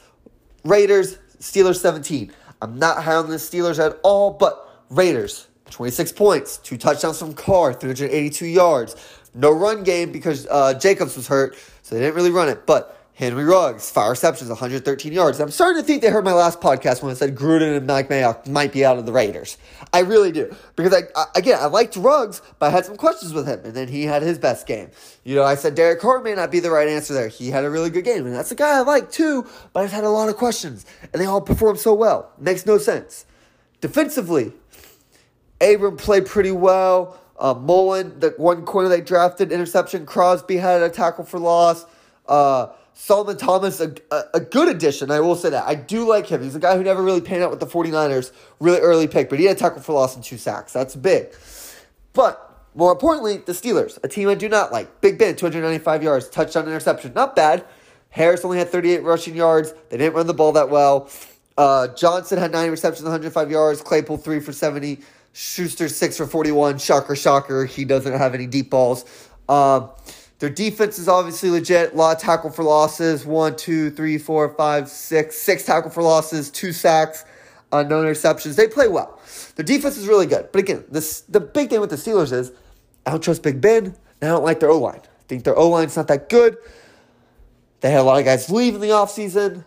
Raiders, 0.65 1.19
Steelers 1.39 1.81
17. 1.81 2.33
I'm 2.63 2.79
not 2.79 3.03
high 3.03 3.15
on 3.15 3.29
the 3.29 3.37
Steelers 3.37 3.85
at 3.85 3.99
all, 4.03 4.33
but 4.33 4.85
Raiders, 4.89 5.49
26 5.71 6.13
points, 6.13 6.57
two 6.57 6.79
touchdowns 6.79 7.19
from 7.19 7.35
Carr, 7.35 7.75
382 7.75 8.47
yards. 8.47 8.97
No 9.35 9.51
run 9.51 9.83
game 9.83 10.13
because 10.13 10.47
uh, 10.51 10.73
Jacobs 10.75 11.17
was 11.17 11.29
hurt, 11.29 11.57
so 11.83 11.95
they 11.95 12.01
didn't 12.01 12.15
really 12.15 12.31
run 12.31 12.49
it. 12.49 12.65
But 12.65 12.96
Henry 13.17 13.45
Ruggs, 13.45 13.91
five 13.91 14.11
receptions, 14.11 14.51
113 14.51 15.11
yards. 15.11 15.41
I'm 15.41 15.51
starting 15.51 15.81
to 15.81 15.87
think 15.87 16.03
they 16.03 16.11
heard 16.11 16.27
my 16.27 16.35
last 16.35 16.61
podcast 16.61 17.03
when 17.03 17.11
I 17.11 17.15
said 17.15 17.35
Gruden 17.35 17.75
and 17.75 17.87
Mike 17.87 18.11
Mayock 18.11 18.47
might 18.47 18.75
be 18.75 18.85
out 18.85 18.99
of 18.99 19.07
the 19.07 19.13
Raiders. 19.13 19.57
I 19.91 20.01
really 20.01 20.31
do. 20.31 20.55
Because, 20.77 20.93
I, 20.93 21.01
I, 21.19 21.25
again, 21.35 21.57
I 21.59 21.65
liked 21.65 21.97
Ruggs, 21.97 22.43
but 22.59 22.67
I 22.67 22.71
had 22.71 22.85
some 22.85 22.99
questions 22.99 23.33
with 23.33 23.47
him, 23.47 23.61
and 23.65 23.73
then 23.73 23.89
he 23.89 24.03
had 24.03 24.21
his 24.21 24.39
best 24.39 24.67
game. 24.67 24.91
You 25.25 25.35
know, 25.35 25.45
I 25.45 25.55
said 25.55 25.75
Derek 25.75 25.99
Carr 25.99 26.21
may 26.21 26.35
not 26.35 26.51
be 26.51 26.61
the 26.61 26.71
right 26.71 26.89
answer 26.89 27.15
there. 27.15 27.29
He 27.29 27.49
had 27.49 27.65
a 27.65 27.71
really 27.71 27.89
good 27.89 28.05
game, 28.05 28.27
and 28.27 28.35
that's 28.35 28.51
a 28.51 28.55
guy 28.55 28.77
I 28.77 28.81
like 28.83 29.11
too, 29.11 29.47
but 29.73 29.83
I've 29.83 29.93
had 29.93 30.05
a 30.05 30.11
lot 30.11 30.29
of 30.29 30.37
questions, 30.37 30.85
and 31.11 31.23
they 31.23 31.25
all 31.25 31.41
performed 31.41 31.79
so 31.79 31.95
well. 31.95 32.31
Makes 32.37 32.67
no 32.67 32.77
sense. 32.77 33.25
Defensively, 33.81 34.53
Abram 35.63 35.97
played 35.97 36.27
pretty 36.27 36.53
well. 36.53 37.19
Uh, 37.39 37.55
Mullen, 37.55 38.21
the 38.21 38.35
one 38.37 38.67
corner 38.67 38.91
they 38.91 39.01
drafted, 39.01 39.53
interception. 39.53 40.05
Crosby 40.05 40.59
had 40.59 40.83
a 40.83 40.91
tackle 40.91 41.25
for 41.25 41.39
loss. 41.39 41.87
Uh, 42.29 42.69
Solomon 42.99 43.37
Thomas, 43.37 43.79
a, 43.79 43.95
a, 44.11 44.23
a, 44.35 44.41
good 44.41 44.69
addition. 44.75 45.11
I 45.11 45.21
will 45.21 45.37
say 45.37 45.51
that. 45.51 45.67
I 45.67 45.75
do 45.75 46.09
like 46.09 46.29
him. 46.29 46.43
He's 46.43 46.55
a 46.55 46.59
guy 46.59 46.79
who 46.79 46.83
never 46.83 47.03
really 47.03 47.21
panned 47.21 47.43
out 47.43 47.51
with 47.51 47.61
the 47.61 47.67
49ers. 47.67 48.33
Really 48.59 48.81
early 48.81 49.07
pick, 49.07 49.29
but 49.29 49.39
he 49.39 49.45
had 49.45 49.57
a 49.57 49.59
tackle 49.59 49.83
for 49.83 49.93
loss 49.93 50.15
and 50.17 50.25
two 50.25 50.39
sacks. 50.39 50.73
That's 50.73 50.97
big. 50.97 51.29
But 52.15 52.69
more 52.75 52.93
importantly, 52.93 53.37
the 53.37 53.53
Steelers, 53.53 54.03
a 54.03 54.09
team 54.09 54.31
I 54.31 54.35
do 54.35 54.49
not 54.49 54.73
like. 54.73 55.03
Big 55.03 55.19
Ben, 55.19 55.37
295 55.37 56.03
yards, 56.03 56.31
touchdown, 56.31 56.65
interception. 56.65 57.13
Not 57.15 57.37
bad. 57.37 57.67
Harris 58.09 58.47
only 58.47 58.57
had 58.57 58.71
38 58.71 59.03
rushing 59.03 59.37
yards. 59.37 59.75
They 59.91 59.99
didn't 59.99 60.15
run 60.15 60.27
the 60.27 60.35
ball 60.35 60.53
that 60.53 60.71
well. 60.71 61.11
Uh, 61.59 61.89
Johnson 61.89 62.39
had 62.39 62.51
90 62.51 62.71
receptions, 62.71 63.03
105 63.03 63.51
yards. 63.51 63.83
Claypool, 63.83 64.17
3 64.17 64.41
for 64.41 64.55
70. 64.55 65.01
Schuster, 65.35 65.91
6 65.91 66.17
for 66.17 66.27
41. 66.27 66.79
Shocker, 66.79 67.15
shocker. 67.15 67.67
He 67.67 67.85
doesn't 67.85 68.15
have 68.15 68.33
any 68.35 68.47
deep 68.47 68.71
balls. 68.71 69.05
Um, 69.51 69.91
their 70.39 70.51
defense 70.51 70.99
is 70.99 71.09
obviously 71.09 71.51
legit. 71.51 71.95
A 71.95 71.97
lot 71.97 72.17
of 72.17 72.23
tackle 72.23 72.51
for 72.51 72.63
losses. 72.63 73.25
One, 73.25 73.57
two, 73.57 73.91
three, 73.91 74.19
four, 74.19 74.55
five, 74.55 74.89
six. 74.89 75.37
Six 75.37 75.65
tackle 75.65 75.91
for 75.91 76.03
losses, 76.03 76.51
two 76.51 76.73
sacks, 76.73 77.25
uh, 77.73 77.83
no 77.83 78.03
interceptions. 78.03 78.57
They 78.57 78.69
play 78.69 78.89
well. 78.89 79.21
Their 79.57 79.65
defense 79.65 79.97
is 79.97 80.07
really 80.07 80.27
good. 80.27 80.51
But 80.53 80.61
again, 80.61 80.85
this 80.91 81.23
the 81.23 81.41
big 81.41 81.71
thing 81.71 81.81
with 81.81 81.91
the 81.91 81.97
Steelers 81.97 82.33
is 82.33 82.53
I 83.07 83.13
don't 83.13 83.23
trust 83.23 83.43
Big 83.43 83.61
Ben. 83.61 83.97
And 84.21 84.31
I 84.31 84.35
don't 84.35 84.45
like 84.45 84.61
their 84.61 84.71
O 84.71 84.79
line. 84.79 85.01
I 85.05 85.23
think 85.29 85.45
their 85.45 85.57
O 85.57 85.69
line's 85.69 85.97
not 85.97 86.09
that 86.09 86.29
good. 86.29 86.57
They 87.81 87.91
had 87.91 88.01
a 88.01 88.03
lot 88.03 88.19
of 88.19 88.25
guys 88.25 88.49
leave 88.51 88.75
in 88.75 88.81
the 88.81 88.89
offseason. 88.89 89.65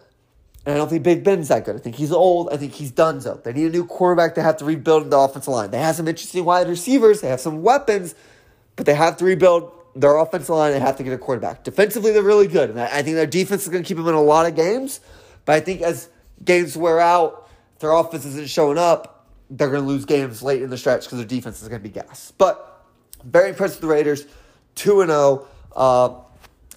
And 0.65 0.75
I 0.75 0.77
don't 0.77 0.89
think 0.89 1.03
Big 1.03 1.23
Ben's 1.23 1.47
that 1.47 1.65
good. 1.65 1.75
I 1.75 1.79
think 1.79 1.95
he's 1.95 2.11
old. 2.11 2.49
I 2.51 2.57
think 2.57 2.73
he's 2.73 2.91
done 2.91 3.21
so. 3.21 3.39
They 3.43 3.53
need 3.53 3.67
a 3.67 3.69
new 3.69 3.85
quarterback. 3.85 4.35
They 4.35 4.41
have 4.41 4.57
to 4.57 4.65
rebuild 4.65 5.09
the 5.09 5.17
offensive 5.17 5.53
line. 5.53 5.71
They 5.71 5.79
have 5.79 5.95
some 5.95 6.07
interesting 6.07 6.45
wide 6.45 6.67
receivers. 6.67 7.21
They 7.21 7.29
have 7.29 7.39
some 7.39 7.61
weapons, 7.61 8.15
but 8.75 8.85
they 8.85 8.95
have 8.95 9.17
to 9.17 9.25
rebuild 9.25 9.71
their 9.95 10.17
offensive 10.17 10.49
line, 10.49 10.71
they 10.71 10.79
have 10.79 10.97
to 10.97 11.03
get 11.03 11.13
a 11.13 11.17
quarterback. 11.17 11.63
Defensively, 11.63 12.11
they're 12.11 12.23
really 12.23 12.47
good. 12.47 12.69
And 12.69 12.79
I 12.79 13.01
think 13.01 13.15
their 13.15 13.25
defense 13.25 13.63
is 13.63 13.69
going 13.69 13.83
to 13.83 13.87
keep 13.87 13.97
them 13.97 14.07
in 14.07 14.13
a 14.13 14.21
lot 14.21 14.45
of 14.45 14.55
games. 14.55 14.99
But 15.45 15.55
I 15.55 15.59
think 15.59 15.81
as 15.81 16.09
games 16.43 16.77
wear 16.77 16.99
out, 16.99 17.49
their 17.79 17.91
offense 17.91 18.25
isn't 18.25 18.49
showing 18.49 18.77
up, 18.77 19.27
they're 19.49 19.69
going 19.69 19.81
to 19.81 19.87
lose 19.87 20.05
games 20.05 20.43
late 20.43 20.61
in 20.61 20.69
the 20.69 20.77
stretch 20.77 21.05
because 21.05 21.17
their 21.17 21.27
defense 21.27 21.61
is 21.61 21.67
going 21.67 21.81
to 21.81 21.87
be 21.87 21.93
gas. 21.93 22.31
But 22.37 22.85
very 23.23 23.49
impressed 23.49 23.75
with 23.75 23.81
the 23.81 23.87
Raiders. 23.87 24.25
2 24.75 25.05
0. 25.05 25.47
Uh, 25.75 26.15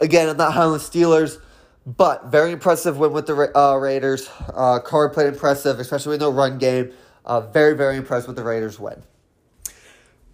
again, 0.00 0.28
I'm 0.28 0.36
not 0.36 0.52
high 0.52 0.64
on 0.64 0.72
the 0.72 0.78
Steelers, 0.78 1.38
but 1.86 2.26
very 2.26 2.52
impressive 2.52 2.98
win 2.98 3.12
with 3.12 3.26
the 3.26 3.56
uh, 3.56 3.76
Raiders. 3.76 4.28
Uh, 4.52 4.80
Carr 4.80 5.10
played 5.10 5.28
impressive, 5.28 5.78
especially 5.78 6.14
in 6.14 6.20
the 6.20 6.32
run 6.32 6.58
game. 6.58 6.92
Uh, 7.24 7.40
very, 7.40 7.76
very 7.76 7.96
impressed 7.96 8.26
with 8.26 8.36
the 8.36 8.42
Raiders 8.42 8.78
win. 8.78 9.02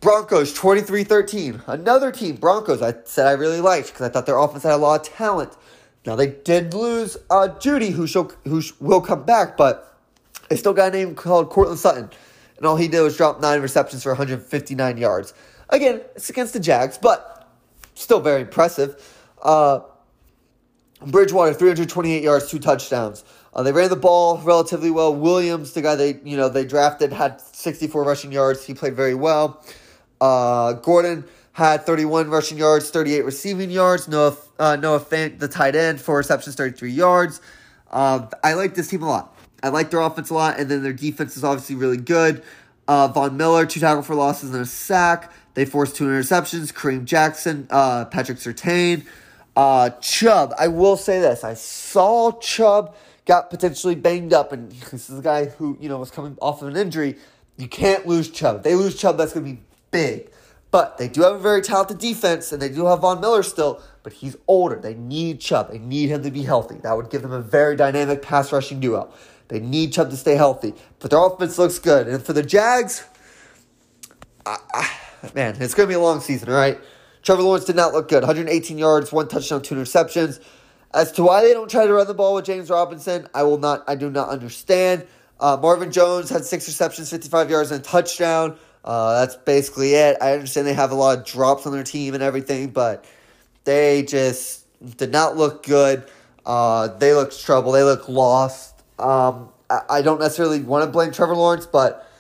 Broncos 0.01 0.53
23 0.53 1.05
13. 1.05 1.63
Another 1.67 2.13
team, 2.13 2.37
Broncos, 2.37 2.83
I 2.83 2.95
said 3.05 3.27
I 3.27 3.33
really 3.33 3.61
liked 3.61 3.89
because 3.89 4.03
I 4.03 4.09
thought 4.09 4.27
their 4.27 4.39
offense 4.39 4.63
had 4.63 4.73
a 4.73 4.77
lot 4.77 5.01
of 5.01 5.15
talent. 5.15 5.57
Now, 6.07 6.15
they 6.15 6.29
did 6.29 6.73
lose 6.73 7.17
uh, 7.29 7.49
Jeudy, 7.59 7.91
who, 7.91 8.07
shall, 8.07 8.31
who 8.45 8.63
will 8.81 9.01
come 9.01 9.25
back, 9.25 9.57
but 9.57 9.99
they 10.49 10.57
still 10.57 10.73
got 10.73 10.95
a 10.95 10.97
name 10.97 11.15
called 11.15 11.51
Courtland 11.51 11.81
Sutton. 11.81 12.11
And 12.57 12.67
all 12.67 12.77
he 12.77 12.89
did 12.89 13.03
was 13.03 13.17
drop 13.17 13.41
nine 13.41 13.61
receptions 13.61 14.05
for 14.05 14.11
159 14.11 14.97
yards. 14.97 15.35
Again, 15.69 16.01
it's 16.15 16.31
against 16.31 16.53
the 16.55 16.61
Jags, 16.61 16.97
but 16.97 17.49
still 17.95 18.21
very 18.21 18.43
impressive. 18.43 18.97
Uh, 19.43 19.81
Bridgewater, 21.07 21.53
328 21.53 22.23
yards, 22.23 22.51
two 22.51 22.59
touchdowns. 22.59 23.25
Uh, 23.53 23.63
they 23.63 23.73
ran 23.73 23.91
the 23.91 23.97
ball 23.97 24.39
relatively 24.39 24.91
well. 24.91 25.15
Williams, 25.15 25.73
the 25.73 25.83
guy 25.83 25.95
they 25.95 26.21
you 26.25 26.37
know 26.37 26.49
they 26.49 26.65
drafted, 26.65 27.13
had 27.13 27.41
64 27.41 28.05
rushing 28.05 28.33
yards. 28.33 28.65
He 28.65 28.75
played 28.75 28.95
very 28.95 29.15
well. 29.15 29.63
Uh, 30.21 30.75
Gordon 30.75 31.25
had 31.53 31.85
31 31.85 32.31
rushing 32.31 32.59
yards, 32.59 32.91
38 32.91 33.25
receiving 33.25 33.71
yards. 33.71 34.09
Noah 34.09 34.37
uh, 34.59 34.77
Noah 34.77 35.01
Fant, 35.01 35.39
the 35.39 35.49
tight 35.49 35.77
end, 35.77 36.01
four 36.01 36.17
receptions, 36.19 36.57
33 36.57 36.91
yards. 36.93 37.41
Uh, 37.91 38.27
I 38.45 38.55
like 38.55 38.75
this 38.75 38.89
team 38.89 39.03
a 39.03 39.09
lot. 39.09 39.37
I 39.63 39.71
like 39.71 39.91
their 39.91 40.01
offense 40.01 40.31
a 40.31 40.35
lot, 40.35 40.59
and 40.59 40.71
then 40.71 40.83
their 40.83 40.93
defense 40.93 41.37
is 41.37 41.45
obviously 41.45 41.75
really 41.75 41.97
good. 41.97 42.43
Uh, 42.87 43.09
Von 43.09 43.37
Miller, 43.37 43.67
two 43.67 43.81
tackle 43.81 44.03
for 44.03 44.15
losses 44.15 44.51
and 44.51 44.63
a 44.63 44.67
sack. 44.67 45.33
They 45.55 45.65
forced 45.65 45.97
two 45.97 46.05
interceptions. 46.05 46.73
Kareem 46.73 47.05
Jackson, 47.05 47.67
uh, 47.71 48.05
Patrick 48.07 48.39
Surtain, 48.39 49.05
uh, 49.57 49.91
Chubb. 50.01 50.55
I 50.59 50.69
will 50.69 50.97
say 50.97 51.21
this: 51.21 51.43
I 51.43 51.55
saw 51.55 52.33
Chubb 52.39 52.95
got 53.27 53.51
potentially 53.51 53.95
banged 53.95 54.33
up, 54.33 54.53
and 54.53 54.71
this 54.93 55.11
is 55.11 55.19
a 55.19 55.23
guy 55.23 55.47
who 55.47 55.77
you 55.81 55.89
know 55.89 55.99
was 55.99 56.11
coming 56.11 56.39
off 56.41 56.63
of 56.63 56.69
an 56.69 56.77
injury. 56.77 57.17
You 57.57 57.67
can't 57.67 58.07
lose 58.07 58.31
Chubb. 58.31 58.59
If 58.59 58.63
they 58.63 58.77
lose 58.77 58.97
Chubb, 58.97 59.19
that's 59.19 59.33
going 59.33 59.45
to 59.45 59.53
be 59.55 59.61
big. 59.91 60.31
But 60.71 60.99
they 60.99 61.09
do 61.09 61.23
have 61.23 61.35
a 61.35 61.39
very 61.39 61.63
talented 61.63 61.99
defense, 61.99 62.53
and 62.53 62.61
they 62.61 62.69
do 62.69 62.87
have 62.87 63.01
Von 63.01 63.21
Miller 63.21 63.43
still, 63.43 63.81
but 64.03 64.13
he's 64.13 64.37
older. 64.47 64.77
They 64.77 64.95
need 64.95 65.41
Chubb. 65.41 65.71
They 65.71 65.79
need 65.79 66.11
him 66.11 66.23
to 66.23 66.31
be 66.31 66.43
healthy. 66.43 66.77
That 66.83 66.97
would 66.97 67.09
give 67.09 67.23
them 67.23 67.33
a 67.33 67.41
very 67.41 67.75
dynamic 67.75 68.21
pass 68.21 68.53
rushing 68.53 68.79
duo. 68.79 69.13
They 69.49 69.61
need 69.61 69.95
Chubb 69.95 70.11
to 70.11 70.17
stay 70.17 70.35
healthy. 70.35 70.75
But 70.99 71.11
their 71.11 71.25
offense 71.25 71.59
looks 71.59 71.79
good. 71.79 72.07
And 72.07 72.23
for 72.23 72.35
the 72.35 72.43
Jags, 72.43 73.05
I, 74.45 74.59
I, 74.75 74.91
man, 75.35 75.57
it's 75.59 75.73
going 75.73 75.87
to 75.87 75.91
be 75.91 75.95
a 75.95 76.01
long 76.01 76.21
season, 76.21 76.51
all 76.51 76.55
right? 76.55 76.79
Trevor 77.23 77.43
Lawrence 77.43 77.65
did 77.65 77.77
not 77.77 77.95
look 77.95 78.09
good. 78.09 78.23
118 78.23 78.77
yards, 78.77 79.11
one 79.11 79.27
touchdown, 79.27 79.63
two 79.63 79.75
interceptions. 79.75 80.39
As 80.95 81.13
to 81.13 81.23
why 81.23 81.43
they 81.43 81.53
don't 81.53 81.71
try 81.71 81.87
to 81.87 81.93
run 81.93 82.07
the 82.07 82.15
ball 82.15 82.35
with 82.35 82.45
James 82.45 82.71
Robinson, 82.71 83.27
I 83.35 83.43
will 83.43 83.59
not. 83.59 83.85
I 83.87 83.95
do 83.95 84.11
not 84.11 84.29
understand. 84.29 85.07
Uh, 85.41 85.59
Marvin 85.61 85.93
Jones 85.93 86.31
had 86.31 86.45
six 86.45 86.67
receptions, 86.67 87.11
55 87.11 87.51
yards, 87.51 87.71
and 87.71 87.81
a 87.81 87.85
touchdown. 87.85 88.57
Uh, 88.89 89.21
that's 89.21 89.37
basically 89.37 89.93
it. 89.93 90.17
I 90.19 90.33
understand 90.33 90.67
they 90.67 90.73
have 90.73 90.93
a 90.93 90.95
lot 90.95 91.19
of 91.19 91.27
drops 91.27 91.67
on 91.67 91.73
their 91.75 91.85
team 91.85 92.15
and 92.15 92.23
everything, 92.23 92.71
but 92.71 93.05
they 93.65 94.03
just 94.03 94.65
did 94.97 95.13
not 95.13 95.37
look 95.37 95.63
good. 95.63 96.09
Uh, 96.47 96.89
they 96.97 97.13
looked 97.13 97.39
trouble. 97.45 97.73
They 97.73 97.83
look 97.83 98.09
lost. 98.09 98.83
Um, 98.99 99.51
I, 99.69 99.81
I 99.91 100.03
don't 100.03 100.19
necessarily 100.19 100.63
want 100.63 100.87
to 100.87 100.91
blame 100.91 101.13
Trevor 101.13 101.37
Lawrence, 101.37 101.67
but 101.67 102.11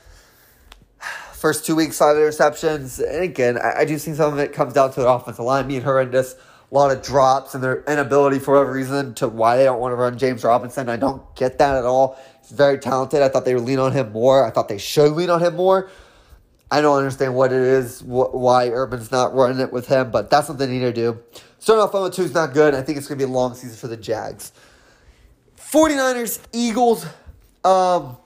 first 1.33 1.65
two 1.65 1.75
weeks, 1.75 1.97
five 1.97 2.17
interceptions. 2.17 3.03
And 3.03 3.25
again, 3.25 3.57
I, 3.57 3.79
I 3.81 3.85
do 3.87 3.97
think 3.97 4.19
some 4.19 4.35
of 4.35 4.39
it 4.39 4.53
comes 4.53 4.75
down 4.75 4.93
to 4.93 5.01
the 5.01 5.09
offensive 5.09 5.43
line 5.43 5.69
being 5.69 5.81
horrendous. 5.81 6.35
A 6.71 6.75
lot 6.75 6.95
of 6.95 7.03
drops 7.03 7.55
and 7.55 7.65
their 7.65 7.83
inability 7.85 8.41
for 8.41 8.53
whatever 8.53 8.73
reason 8.73 9.15
to 9.15 9.29
why 9.29 9.57
they 9.57 9.65
don't 9.65 9.81
want 9.81 9.93
to 9.93 9.97
run 9.97 10.19
James 10.19 10.45
Robinson. 10.45 10.91
I 10.91 10.99
don't 10.99 11.35
get 11.35 11.57
that 11.61 11.77
at 11.77 11.87
all. 11.87 12.19
He's 12.43 12.51
very 12.51 12.79
talented. 12.79 13.23
I 13.23 13.31
thought 13.31 13.47
they 13.47 13.55
would 13.55 13.65
lean 13.65 13.79
on 13.79 13.93
him 13.93 14.13
more. 14.13 14.45
I 14.45 14.51
thought 14.51 14.69
they 14.69 14.77
should 14.77 15.13
lean 15.13 15.31
on 15.31 15.41
him 15.43 15.57
more. 15.57 15.89
I 16.71 16.81
don't 16.81 16.99
understand 16.99 17.35
what 17.35 17.53
it 17.53 17.63
is, 17.63 18.01
wh- 18.01 18.35
why 18.35 18.69
Urban's 18.69 19.11
not 19.11 19.35
running 19.35 19.61
it 19.61 19.73
with 19.73 19.89
him, 19.89 20.11
but 20.11 20.29
that's 20.29 20.49
what 20.49 20.59
they 20.59 20.67
need 20.67 20.81
to 20.81 20.93
do. 20.93 21.19
Starting 21.59 21.83
off 21.83 21.93
0 21.93 22.11
2 22.11 22.23
is 22.23 22.35
not 22.35 22.53
good. 22.53 22.75
I 22.75 22.83
think 22.83 22.99
it's 22.99 23.07
going 23.07 23.19
to 23.19 23.27
be 23.27 23.31
a 23.31 23.33
long 23.33 23.55
season 23.55 23.77
for 23.77 23.89
the 23.89 23.97
Jags. 23.97 24.53
49ers, 25.59 26.41
Eagles. 26.53 27.07
Um, 27.65 28.17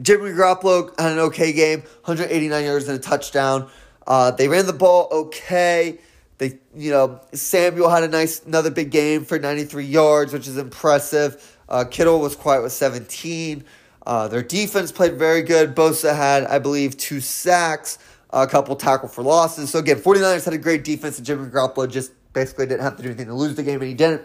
Jimmy 0.00 0.30
Garoppolo 0.30 0.98
had 0.98 1.12
an 1.12 1.18
okay 1.18 1.52
game, 1.52 1.80
189 2.04 2.64
yards 2.64 2.88
and 2.88 2.98
a 2.98 3.02
touchdown. 3.02 3.68
Uh, 4.06 4.30
they 4.30 4.48
ran 4.48 4.66
the 4.66 4.72
ball 4.72 5.08
okay. 5.10 5.98
They, 6.38 6.58
you 6.74 6.90
know, 6.90 7.20
Samuel 7.32 7.88
had 7.90 8.02
a 8.02 8.08
nice, 8.08 8.44
another 8.44 8.70
big 8.70 8.90
game 8.90 9.24
for 9.24 9.38
93 9.38 9.84
yards, 9.84 10.32
which 10.32 10.48
is 10.48 10.58
impressive. 10.58 11.58
Uh, 11.68 11.84
Kittle 11.84 12.20
was 12.20 12.34
quiet 12.34 12.62
with 12.62 12.72
17. 12.72 13.64
Uh, 14.06 14.28
their 14.28 14.42
defense 14.42 14.92
played 14.92 15.14
very 15.14 15.42
good. 15.42 15.74
Bosa 15.74 16.14
had, 16.14 16.44
I 16.44 16.58
believe, 16.58 16.96
two 16.96 17.20
sacks, 17.20 17.98
a 18.30 18.46
couple 18.46 18.76
tackle 18.76 19.08
for 19.08 19.22
losses. 19.22 19.70
So 19.70 19.78
again, 19.78 19.96
49ers 19.96 20.44
had 20.44 20.54
a 20.54 20.58
great 20.58 20.84
defense, 20.84 21.18
and 21.18 21.26
Jimmy 21.26 21.48
Garoppolo 21.48 21.90
just 21.90 22.12
basically 22.32 22.66
didn't 22.66 22.82
have 22.82 22.96
to 22.96 23.02
do 23.02 23.08
anything 23.08 23.26
to 23.26 23.34
lose 23.34 23.54
the 23.54 23.62
game, 23.62 23.80
and 23.80 23.88
he 23.88 23.94
didn't. 23.94 24.22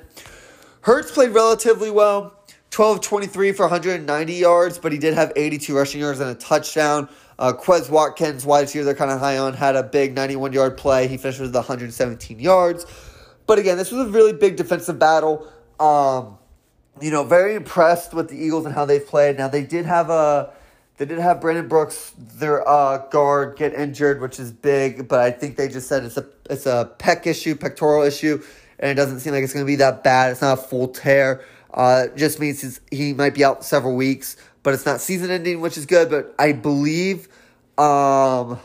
Hurts 0.82 1.12
played 1.12 1.32
relatively 1.32 1.92
well. 1.92 2.36
12 2.72 3.02
23 3.02 3.52
for 3.52 3.64
190 3.64 4.34
yards, 4.34 4.78
but 4.78 4.92
he 4.92 4.98
did 4.98 5.14
have 5.14 5.34
82 5.36 5.76
rushing 5.76 6.02
yards 6.02 6.20
and 6.20 6.30
a 6.30 6.36
touchdown. 6.36 7.10
Uh, 7.40 7.54
Quez 7.54 7.90
Watkins, 7.90 8.46
wide 8.46 8.62
receiver, 8.62 8.86
they're 8.86 8.94
kind 8.94 9.12
of 9.12 9.20
high 9.20 9.38
on, 9.38 9.54
had 9.54 9.76
a 9.76 9.84
big 9.84 10.14
91 10.14 10.54
yard 10.54 10.78
play. 10.78 11.08
He 11.08 11.18
finished 11.18 11.40
with 11.40 11.56
117 11.56 12.40
yards. 12.40 12.86
But 13.48 13.60
again, 13.60 13.78
this 13.78 13.92
was 13.92 14.08
a 14.08 14.12
really 14.12 14.34
big 14.34 14.58
defensive 14.58 15.00
battle. 15.00 15.48
Um, 15.80 16.38
you 17.02 17.12
know, 17.12 17.24
very 17.24 17.56
impressed 17.56 18.14
with 18.14 18.30
the 18.30 18.38
Eagles 18.38 18.66
and 18.66 18.74
how 18.74 18.86
they've 18.86 19.06
played. 19.06 19.38
Now 19.38 19.48
they 19.48 19.64
did 19.64 19.86
have 19.86 20.10
a 20.10 20.54
they 21.00 21.06
did 21.06 21.20
have 21.20 21.40
Brandon 21.40 21.70
Brooks, 21.70 22.12
their 22.18 22.68
uh, 22.68 22.98
guard, 23.08 23.58
get 23.58 23.74
injured, 23.74 24.20
which 24.20 24.38
is 24.38 24.52
big. 24.52 25.08
But 25.08 25.22
I 25.22 25.32
think 25.32 25.56
they 25.56 25.70
just 25.70 25.88
said 25.88 26.04
it's 26.04 26.18
a 26.18 26.26
it's 26.50 26.66
a 26.66 26.92
pec 27.00 27.26
issue, 27.26 27.56
pectoral 27.56 28.04
issue, 28.04 28.44
and 28.80 28.92
it 28.92 28.96
doesn't 28.96 29.22
seem 29.22 29.34
like 29.34 29.44
it's 29.44 29.54
going 29.54 29.66
to 29.66 29.68
be 29.68 29.78
that 29.78 30.04
bad. 30.04 30.32
It's 30.32 30.42
not 30.42 30.60
a 30.60 30.62
full 30.62 30.90
tear. 30.90 31.46
Uh, 31.74 32.08
just 32.16 32.40
means 32.40 32.82
he 32.92 33.14
might 33.14 33.34
be 33.34 33.46
out 33.46 33.64
several 33.64 33.96
weeks, 33.96 34.36
but 34.62 34.74
it's 34.74 34.86
not 34.86 35.00
season 35.00 35.32
ending, 35.32 35.62
which 35.62 35.78
is 35.78 35.86
good. 35.86 36.10
But 36.10 36.36
I 36.38 36.52
believe, 36.52 37.30
um, 37.78 38.60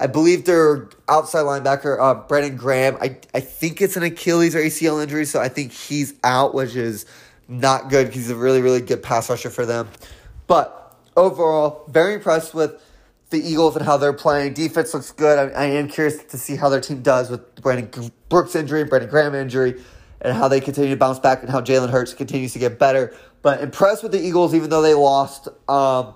I 0.00 0.06
believe 0.06 0.46
their 0.46 0.88
outside 1.08 1.42
linebacker, 1.42 2.00
uh, 2.00 2.14
Brandon 2.26 2.56
Graham, 2.56 2.96
I, 3.00 3.18
I 3.34 3.40
think 3.40 3.82
it's 3.82 3.96
an 3.96 4.02
Achilles 4.02 4.56
or 4.56 4.60
ACL 4.60 5.02
injury, 5.02 5.26
so 5.26 5.40
I 5.40 5.48
think 5.48 5.72
he's 5.72 6.14
out, 6.24 6.54
which 6.54 6.74
is 6.74 7.04
not 7.48 7.90
good 7.90 8.06
because 8.06 8.22
he's 8.22 8.30
a 8.30 8.36
really, 8.36 8.62
really 8.62 8.80
good 8.80 9.02
pass 9.02 9.28
rusher 9.28 9.50
for 9.50 9.66
them. 9.66 9.88
But 10.46 10.96
overall, 11.16 11.84
very 11.88 12.14
impressed 12.14 12.54
with 12.54 12.82
the 13.28 13.38
Eagles 13.38 13.76
and 13.76 13.84
how 13.84 13.98
they're 13.98 14.12
playing. 14.12 14.54
Defense 14.54 14.94
looks 14.94 15.12
good. 15.12 15.38
I, 15.38 15.64
I 15.64 15.64
am 15.66 15.88
curious 15.88 16.24
to 16.24 16.38
see 16.38 16.56
how 16.56 16.70
their 16.70 16.80
team 16.80 17.02
does 17.02 17.30
with 17.30 17.54
Brandon 17.56 18.10
Brooks 18.28 18.56
injury, 18.56 18.84
Brandon 18.84 19.10
Graham 19.10 19.34
injury 19.34 19.80
and 20.22 20.36
how 20.36 20.48
they 20.48 20.60
continue 20.60 20.90
to 20.90 20.96
bounce 20.96 21.18
back 21.18 21.42
and 21.42 21.50
how 21.50 21.60
Jalen 21.60 21.90
Hurts 21.90 22.14
continues 22.14 22.52
to 22.52 22.58
get 22.58 22.78
better. 22.78 23.14
But 23.42 23.62
impressed 23.62 24.02
with 24.02 24.12
the 24.12 24.20
Eagles, 24.20 24.54
even 24.54 24.70
though 24.70 24.82
they 24.82 24.94
lost. 24.94 25.48
Um, 25.68 26.14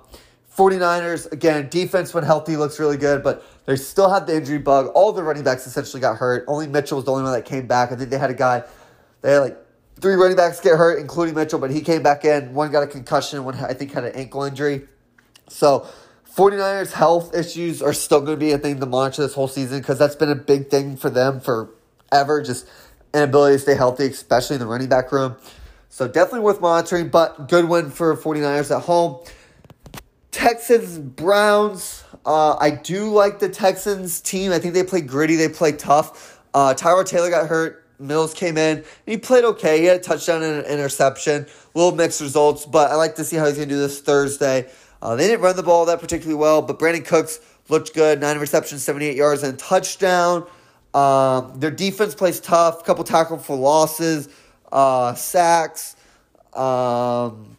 49ers, 0.57 1.31
again, 1.33 1.69
defense 1.69 2.15
when 2.15 2.23
healthy 2.23 2.57
looks 2.57 2.79
really 2.79 2.97
good, 2.97 3.23
but 3.23 3.45
they 3.67 3.77
still 3.77 4.11
have 4.11 4.27
the 4.27 4.37
injury 4.37 4.59
bug. 4.59 4.87
All 4.95 5.13
the 5.13 5.23
running 5.23 5.43
backs 5.43 5.67
essentially 5.67 6.01
got 6.01 6.17
hurt. 6.17 6.45
Only 6.47 6.69
Mitchell 6.69 6.97
was 6.97 7.05
the 7.05 7.13
only 7.13 7.25
one 7.25 7.33
that 7.33 7.45
came 7.45 7.67
back. 7.67 7.91
I 7.91 7.97
think 7.97 8.11
they 8.11 8.19
had 8.19 8.31
a 8.31 8.35
guy, 8.35 8.63
they 9.21 9.33
had 9.33 9.39
like 9.41 9.59
three 10.01 10.15
running 10.15 10.37
backs 10.37 10.61
get 10.61 10.77
hurt, 10.77 11.01
including 11.01 11.35
Mitchell, 11.35 11.59
but 11.59 11.71
he 11.71 11.81
came 11.81 12.03
back 12.03 12.25
in. 12.25 12.55
One 12.55 12.71
got 12.71 12.85
a 12.85 12.87
concussion, 12.87 13.45
one 13.45 13.57
I 13.57 13.75
think 13.75 13.93
had 13.93 14.05
an 14.05 14.15
ankle 14.15 14.45
injury. 14.45 14.87
So 15.49 15.89
49ers 16.37 16.93
health 16.93 17.35
issues 17.35 17.83
are 17.83 17.93
still 17.93 18.21
going 18.21 18.39
to 18.39 18.41
be 18.41 18.53
a 18.53 18.59
thing 18.59 18.79
to 18.79 18.87
monitor 18.87 19.23
this 19.23 19.35
whole 19.35 19.49
season 19.49 19.79
because 19.79 19.99
that's 19.99 20.17
been 20.17 20.31
a 20.31 20.37
big 20.37 20.69
thing 20.69 20.97
for 20.97 21.11
them 21.11 21.41
forever. 21.41 22.43
Just 22.43 22.69
inability 23.13 23.57
to 23.57 23.59
stay 23.61 23.75
healthy, 23.75 24.07
especially 24.07 24.55
in 24.55 24.61
the 24.61 24.67
running 24.67 24.89
back 24.89 25.11
room. 25.11 25.37
So 25.89 26.09
definitely 26.09 26.41
worth 26.41 26.61
monitoring, 26.61 27.09
but 27.09 27.49
good 27.49 27.69
win 27.69 27.91
for 27.91 28.17
49ers 28.17 28.75
at 28.75 28.83
home. 28.83 29.21
Texans, 30.35 30.99
Browns. 30.99 32.03
Uh, 32.27 32.57
I 32.57 32.71
do 32.71 33.09
like 33.09 33.39
the 33.39 33.49
Texans 33.49 34.21
team. 34.21 34.51
I 34.51 34.59
think 34.59 34.75
they 34.75 34.83
play 34.83 35.01
gritty, 35.01 35.37
they 35.37 35.49
play 35.49 35.71
tough. 35.71 36.43
Uh, 36.53 36.75
Taylor 36.75 37.31
got 37.31 37.49
hurt. 37.49 37.87
Mills 38.01 38.35
came 38.35 38.59
in. 38.59 38.85
he 39.07 39.17
played 39.17 39.45
okay. 39.45 39.79
He 39.79 39.85
had 39.85 40.01
a 40.01 40.03
touchdown 40.03 40.43
and 40.43 40.57
an 40.59 40.65
interception. 40.65 41.47
Little 41.75 41.95
mixed 41.95 42.21
results, 42.21 42.67
but 42.67 42.91
I 42.91 42.97
like 42.97 43.15
to 43.15 43.25
see 43.25 43.37
how 43.37 43.47
he's 43.47 43.55
going 43.55 43.69
to 43.69 43.75
do 43.77 43.81
this 43.81 44.01
Thursday. 44.01 44.69
Uh, 45.01 45.15
they 45.15 45.29
didn't 45.29 45.41
run 45.41 45.55
the 45.55 45.63
ball 45.63 45.85
that 45.87 46.01
particularly 46.01 46.35
well, 46.35 46.61
but 46.61 46.81
Brandin 46.81 47.07
Cooks 47.07 47.39
looked 47.69 47.95
good. 47.95 48.21
Nine 48.21 48.39
receptions, 48.39 48.83
78 48.83 49.15
yards, 49.15 49.45
and 49.45 49.55
a 49.55 49.57
touchdown. 49.57 50.49
Um, 50.93 51.61
their 51.61 51.71
defense 51.71 52.17
plays 52.17 52.41
tough. 52.41 52.85
Couple 52.85 53.05
tackle 53.05 53.39
for 53.39 53.57
losses, 53.57 54.29
uh, 54.73 55.15
sacks. 55.15 55.95
Um, 56.53 57.54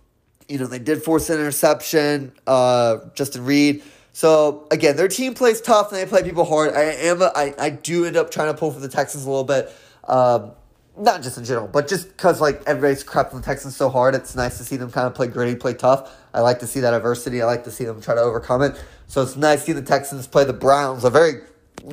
you 0.48 0.58
know 0.58 0.68
they 0.68 0.80
did 0.80 1.04
force 1.04 1.30
an 1.30 1.40
interception. 1.40 2.32
Uh, 2.46 2.98
Justin 3.14 3.46
Reid. 3.46 3.84
So 4.14 4.66
again, 4.72 4.96
their 4.96 5.10
team 5.10 5.34
plays 5.34 5.60
tough 5.60 5.92
and 5.92 6.00
they 6.00 6.06
play 6.06 6.24
people 6.24 6.46
hard. 6.46 6.74
I 6.74 6.84
am 6.84 7.22
a, 7.22 7.32
I, 7.36 7.54
I 7.60 7.70
do 7.70 8.06
end 8.06 8.16
up 8.16 8.32
trying 8.32 8.48
to 8.54 8.58
pull 8.58 8.72
for 8.72 8.80
the 8.80 8.88
Texans 8.88 9.26
a 9.26 9.30
little 9.30 9.44
bit. 9.44 9.74
Um, 10.08 10.52
not 10.98 11.22
just 11.22 11.38
in 11.38 11.44
general, 11.44 11.68
but 11.68 11.88
just 11.88 12.08
because 12.08 12.40
like 12.40 12.62
everybody's 12.66 13.04
crept 13.04 13.34
on 13.34 13.42
the 13.42 13.46
Texans 13.46 13.76
so 13.76 13.90
hard, 13.90 14.16
it's 14.16 14.36
nice 14.36 14.58
to 14.58 14.64
see 14.64 14.78
them 14.78 14.90
kind 14.90 15.08
of 15.08 15.14
play 15.14 15.28
gritty, 15.28 15.56
play 15.56 15.74
tough. 15.74 16.16
I 16.34 16.40
like 16.42 16.60
to 16.60 16.68
see 16.68 16.80
that 16.82 16.94
adversity. 16.94 17.42
I 17.42 17.46
like 17.46 17.66
to 17.66 17.72
see 17.72 17.84
them 17.84 18.02
try 18.02 18.16
to 18.16 18.22
overcome 18.22 18.62
it. 18.62 18.82
So 19.08 19.22
it's 19.22 19.36
nice 19.36 19.60
to 19.62 19.66
see 19.66 19.72
the 19.74 19.82
Texans 19.82 20.28
play 20.28 20.46
the 20.46 20.54
Browns, 20.54 21.04
a 21.04 21.10
very, 21.10 21.42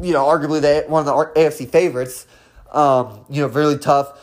you 0.00 0.12
know, 0.12 0.24
arguably 0.24 0.60
they 0.60 0.84
one 0.86 1.00
of 1.00 1.06
the 1.06 1.40
AFC 1.40 1.68
favorites. 1.68 2.26
Um, 2.70 3.24
you 3.28 3.42
know, 3.42 3.48
really 3.48 3.78
tough. 3.78 4.18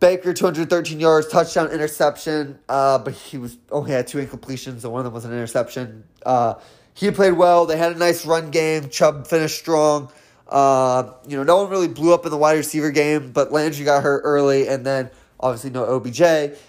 Baker, 0.00 0.32
213 0.32 0.98
yards, 0.98 1.28
touchdown, 1.28 1.70
interception, 1.70 2.58
uh, 2.70 2.98
but 2.98 3.12
he 3.12 3.36
was 3.36 3.58
only 3.70 3.90
had 3.90 4.06
two 4.06 4.18
incompletions, 4.18 4.82
and 4.82 4.92
one 4.92 5.00
of 5.00 5.04
them 5.04 5.12
was 5.12 5.26
an 5.26 5.32
interception. 5.32 6.04
Uh, 6.24 6.54
he 6.94 7.10
played 7.10 7.32
well. 7.32 7.66
They 7.66 7.76
had 7.76 7.92
a 7.92 7.98
nice 7.98 8.24
run 8.24 8.50
game. 8.50 8.88
Chubb 8.88 9.26
finished 9.26 9.58
strong. 9.58 10.10
Uh, 10.48 11.12
you 11.28 11.36
know, 11.36 11.42
no 11.42 11.62
one 11.62 11.70
really 11.70 11.88
blew 11.88 12.14
up 12.14 12.24
in 12.24 12.30
the 12.30 12.36
wide 12.38 12.56
receiver 12.56 12.90
game, 12.90 13.32
but 13.32 13.52
Landry 13.52 13.84
got 13.84 14.02
hurt 14.02 14.22
early, 14.24 14.68
and 14.68 14.86
then 14.86 15.10
obviously 15.38 15.70
no 15.70 15.84
OBJ. 15.84 16.18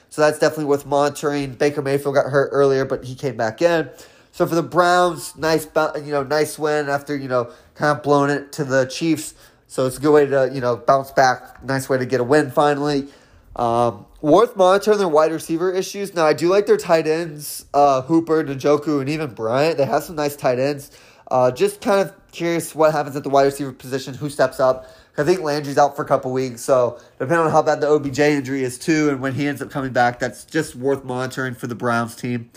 So 0.09 0.21
that's 0.21 0.39
definitely 0.39 0.65
worth 0.65 0.85
monitoring. 0.85 1.53
Baker 1.53 1.81
Mayfield 1.81 2.15
got 2.15 2.29
hurt 2.29 2.49
earlier, 2.51 2.83
but 2.83 3.05
he 3.05 3.15
came 3.15 3.37
back 3.37 3.61
in. 3.61 3.89
So 4.31 4.45
for 4.45 4.55
the 4.55 4.63
Browns, 4.63 5.37
nice, 5.37 5.65
you 5.95 6.11
know, 6.11 6.23
nice 6.23 6.59
win 6.59 6.89
after 6.89 7.15
you 7.15 7.29
know 7.29 7.51
kind 7.75 7.97
of 7.97 8.03
blowing 8.03 8.29
it 8.29 8.51
to 8.53 8.65
the 8.65 8.85
Chiefs. 8.85 9.35
So 9.75 9.85
it's 9.85 9.97
a 9.97 9.99
good 9.99 10.13
way 10.13 10.25
to 10.25 10.49
you 10.53 10.61
know 10.61 10.77
bounce 10.77 11.11
back. 11.11 11.61
Nice 11.61 11.89
way 11.89 11.97
to 11.97 12.05
get 12.05 12.21
a 12.21 12.23
win 12.23 12.49
finally. 12.49 13.09
Um, 13.57 14.05
worth 14.21 14.55
monitoring 14.55 14.99
their 14.99 15.09
wide 15.09 15.33
receiver 15.33 15.69
issues. 15.69 16.13
Now 16.13 16.25
I 16.25 16.31
do 16.31 16.47
like 16.47 16.65
their 16.65 16.77
tight 16.77 17.07
ends, 17.07 17.65
uh, 17.73 18.01
Hooper, 18.03 18.41
Njoku, 18.41 19.01
and 19.01 19.09
even 19.09 19.33
Bryant. 19.33 19.77
They 19.77 19.83
have 19.83 20.03
some 20.03 20.15
nice 20.15 20.37
tight 20.37 20.59
ends. 20.59 20.91
Uh, 21.29 21.51
just 21.51 21.81
kind 21.81 21.99
of 21.99 22.13
curious 22.31 22.73
what 22.73 22.93
happens 22.93 23.17
at 23.17 23.23
the 23.23 23.29
wide 23.29 23.43
receiver 23.43 23.73
position, 23.73 24.13
who 24.13 24.29
steps 24.29 24.61
up. 24.61 24.89
I 25.17 25.25
think 25.25 25.41
Landry's 25.41 25.77
out 25.77 25.97
for 25.97 26.03
a 26.03 26.07
couple 26.07 26.31
weeks, 26.31 26.61
so 26.61 26.97
depending 27.19 27.45
on 27.45 27.51
how 27.51 27.61
bad 27.61 27.81
the 27.81 27.89
OBJ 27.89 28.19
injury 28.19 28.63
is 28.63 28.79
too, 28.79 29.09
and 29.09 29.19
when 29.19 29.33
he 29.33 29.45
ends 29.45 29.61
up 29.61 29.71
coming 29.71 29.91
back, 29.91 30.19
that's 30.19 30.45
just 30.45 30.77
worth 30.77 31.03
monitoring 31.03 31.53
for 31.53 31.67
the 31.67 31.75
Browns 31.75 32.15
team. 32.15 32.49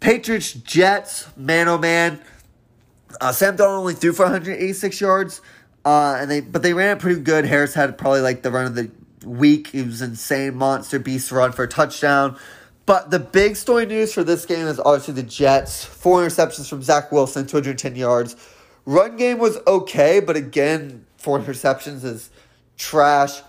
Patriots, 0.00 0.54
Jets, 0.54 1.28
man 1.36 1.68
oh 1.68 1.76
man. 1.76 2.18
Uh, 3.20 3.32
Sam 3.32 3.56
Darnold 3.56 3.80
only 3.80 3.94
threw 3.94 4.12
for 4.12 4.22
186 4.22 5.00
yards, 5.00 5.40
uh, 5.84 6.16
and 6.20 6.30
they 6.30 6.40
but 6.40 6.62
they 6.62 6.74
ran 6.74 6.96
it 6.96 7.00
pretty 7.00 7.20
good. 7.20 7.44
Harris 7.44 7.74
had 7.74 7.96
probably 7.96 8.20
like 8.20 8.42
the 8.42 8.50
run 8.50 8.66
of 8.66 8.74
the 8.74 8.90
week. 9.24 9.74
It 9.74 9.86
was 9.86 10.02
insane, 10.02 10.56
monster 10.56 10.98
beast 10.98 11.32
run 11.32 11.52
for 11.52 11.64
a 11.64 11.68
touchdown. 11.68 12.38
But 12.86 13.10
the 13.10 13.20
big 13.20 13.56
story 13.56 13.86
news 13.86 14.12
for 14.12 14.24
this 14.24 14.46
game 14.46 14.66
is 14.66 14.80
obviously 14.80 15.14
the 15.14 15.22
Jets. 15.22 15.84
Four 15.84 16.22
interceptions 16.24 16.68
from 16.68 16.82
Zach 16.82 17.12
Wilson, 17.12 17.46
210 17.46 17.94
yards. 17.94 18.36
Run 18.84 19.16
game 19.16 19.38
was 19.38 19.58
okay, 19.66 20.18
but 20.20 20.36
again, 20.36 21.06
four 21.16 21.38
interceptions 21.38 22.04
is 22.04 22.30
trash. 22.76 23.42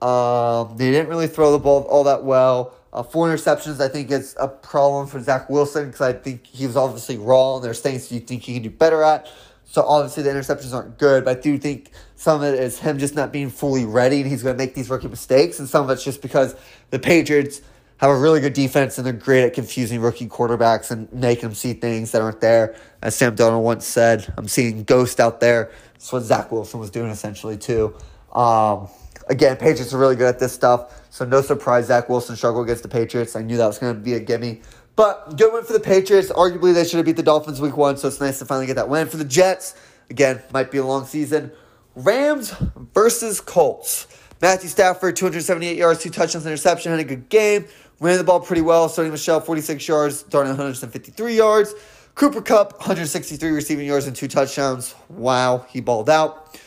Um, 0.00 0.76
they 0.76 0.90
didn't 0.90 1.08
really 1.08 1.26
throw 1.26 1.50
the 1.52 1.58
ball 1.58 1.82
all 1.84 2.04
that 2.04 2.22
well. 2.24 2.74
Uh, 2.92 3.02
four 3.02 3.26
interceptions, 3.26 3.80
I 3.80 3.88
think, 3.88 4.12
is 4.12 4.36
a 4.38 4.46
problem 4.46 5.08
for 5.08 5.20
Zach 5.20 5.50
Wilson 5.50 5.86
because 5.86 6.02
I 6.02 6.12
think 6.12 6.46
he 6.46 6.66
was 6.66 6.76
obviously 6.76 7.16
raw, 7.16 7.56
and 7.56 7.64
there's 7.64 7.80
things 7.80 8.12
you 8.12 8.20
think 8.20 8.42
he 8.42 8.54
can 8.54 8.62
do 8.62 8.70
better 8.70 9.02
at. 9.02 9.28
So 9.74 9.82
obviously 9.82 10.22
the 10.22 10.30
interceptions 10.30 10.72
aren't 10.72 11.00
good, 11.00 11.24
but 11.24 11.36
I 11.36 11.40
do 11.40 11.58
think 11.58 11.90
some 12.14 12.40
of 12.40 12.54
it 12.54 12.60
is 12.60 12.78
him 12.78 12.96
just 12.96 13.16
not 13.16 13.32
being 13.32 13.50
fully 13.50 13.84
ready, 13.84 14.20
and 14.20 14.30
he's 14.30 14.40
going 14.40 14.54
to 14.54 14.56
make 14.56 14.72
these 14.72 14.88
rookie 14.88 15.08
mistakes, 15.08 15.58
and 15.58 15.68
some 15.68 15.82
of 15.82 15.90
it's 15.90 16.04
just 16.04 16.22
because 16.22 16.54
the 16.90 17.00
Patriots 17.00 17.60
have 17.96 18.08
a 18.08 18.16
really 18.16 18.38
good 18.38 18.52
defense 18.52 18.98
and 18.98 19.04
they're 19.04 19.12
great 19.12 19.42
at 19.42 19.52
confusing 19.52 20.00
rookie 20.00 20.28
quarterbacks 20.28 20.92
and 20.92 21.12
making 21.12 21.42
them 21.42 21.54
see 21.54 21.72
things 21.72 22.12
that 22.12 22.22
aren't 22.22 22.40
there. 22.40 22.76
As 23.02 23.16
Sam 23.16 23.34
Darnold 23.34 23.64
once 23.64 23.84
said, 23.84 24.32
I'm 24.36 24.46
seeing 24.46 24.84
ghosts 24.84 25.18
out 25.18 25.40
there. 25.40 25.72
That's 25.94 26.12
what 26.12 26.20
Zach 26.20 26.52
Wilson 26.52 26.78
was 26.78 26.90
doing 26.92 27.10
essentially 27.10 27.56
too. 27.56 27.96
Um, 28.32 28.86
again, 29.28 29.56
Patriots 29.56 29.92
are 29.92 29.98
really 29.98 30.14
good 30.14 30.28
at 30.28 30.38
this 30.38 30.52
stuff, 30.52 31.10
so 31.10 31.24
no 31.24 31.40
surprise 31.40 31.86
Zach 31.86 32.08
Wilson 32.08 32.36
struggled 32.36 32.66
against 32.66 32.84
the 32.84 32.88
Patriots. 32.88 33.34
I 33.34 33.42
knew 33.42 33.56
that 33.56 33.66
was 33.66 33.80
going 33.80 33.92
to 33.92 34.00
be 34.00 34.14
a 34.14 34.20
gimme. 34.20 34.62
But 34.96 35.36
good 35.36 35.52
win 35.52 35.64
for 35.64 35.72
the 35.72 35.80
Patriots. 35.80 36.30
Arguably, 36.30 36.72
they 36.72 36.84
should 36.84 36.98
have 36.98 37.06
beat 37.06 37.16
the 37.16 37.22
Dolphins 37.22 37.60
week 37.60 37.76
one, 37.76 37.96
so 37.96 38.08
it's 38.08 38.20
nice 38.20 38.38
to 38.38 38.44
finally 38.44 38.66
get 38.66 38.76
that 38.76 38.88
win. 38.88 39.08
For 39.08 39.16
the 39.16 39.24
Jets, 39.24 39.74
again, 40.08 40.42
might 40.52 40.70
be 40.70 40.78
a 40.78 40.84
long 40.84 41.04
season. 41.04 41.50
Rams 41.96 42.54
versus 42.94 43.40
Colts. 43.40 44.06
Matthew 44.40 44.68
Stafford, 44.68 45.16
278 45.16 45.76
yards, 45.76 46.00
two 46.00 46.10
touchdowns, 46.10 46.46
interception, 46.46 46.92
had 46.92 47.00
a 47.00 47.04
good 47.04 47.28
game. 47.28 47.66
Ran 48.00 48.18
the 48.18 48.24
ball 48.24 48.40
pretty 48.40 48.62
well. 48.62 48.88
Sony 48.88 49.10
Michel, 49.10 49.40
46 49.40 49.86
yards, 49.88 50.22
Darnell 50.24 50.52
153 50.52 51.36
yards. 51.36 51.74
Cooper 52.14 52.42
Kupp, 52.42 52.74
163 52.74 53.50
receiving 53.50 53.86
yards 53.86 54.06
and 54.06 54.14
two 54.14 54.28
touchdowns. 54.28 54.94
Wow, 55.08 55.66
he 55.68 55.80
balled 55.80 56.10
out. 56.10 56.60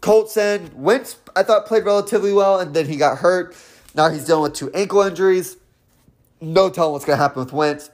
Colts 0.00 0.36
and 0.36 0.72
Wentz, 0.74 1.16
I 1.34 1.42
thought 1.42 1.66
played 1.66 1.84
relatively 1.84 2.32
well, 2.32 2.60
and 2.60 2.74
then 2.74 2.86
he 2.86 2.96
got 2.96 3.18
hurt. 3.18 3.56
Now 3.94 4.10
he's 4.10 4.24
dealing 4.24 4.42
with 4.42 4.54
two 4.54 4.70
ankle 4.72 5.00
injuries. 5.02 5.56
No 6.42 6.70
telling 6.70 6.92
what's 6.92 7.04
going 7.04 7.16
to 7.16 7.22
happen 7.22 7.44
with 7.44 7.52
Wentz. 7.52 7.90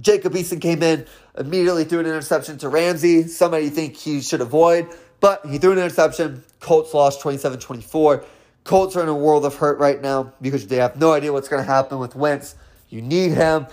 Jacob 0.00 0.32
Eason 0.32 0.60
came 0.60 0.82
in, 0.82 1.06
immediately 1.36 1.84
threw 1.84 2.00
an 2.00 2.06
interception 2.06 2.56
to 2.58 2.68
Ramsey. 2.68 3.26
Somebody 3.26 3.68
think 3.68 3.96
he 3.96 4.20
should 4.20 4.40
avoid, 4.40 4.88
but 5.20 5.44
he 5.44 5.58
threw 5.58 5.72
an 5.72 5.78
interception. 5.78 6.44
Colts 6.60 6.94
lost 6.94 7.20
27 7.20 7.58
24. 7.58 8.24
Colts 8.62 8.96
are 8.96 9.02
in 9.02 9.08
a 9.08 9.14
world 9.14 9.44
of 9.44 9.56
hurt 9.56 9.78
right 9.78 10.00
now 10.00 10.32
because 10.40 10.66
they 10.68 10.76
have 10.76 10.96
no 10.96 11.12
idea 11.12 11.32
what's 11.32 11.48
going 11.48 11.62
to 11.62 11.70
happen 11.70 11.98
with 11.98 12.14
Wentz. 12.14 12.54
You 12.88 13.02
need 13.02 13.32
him. 13.32 13.66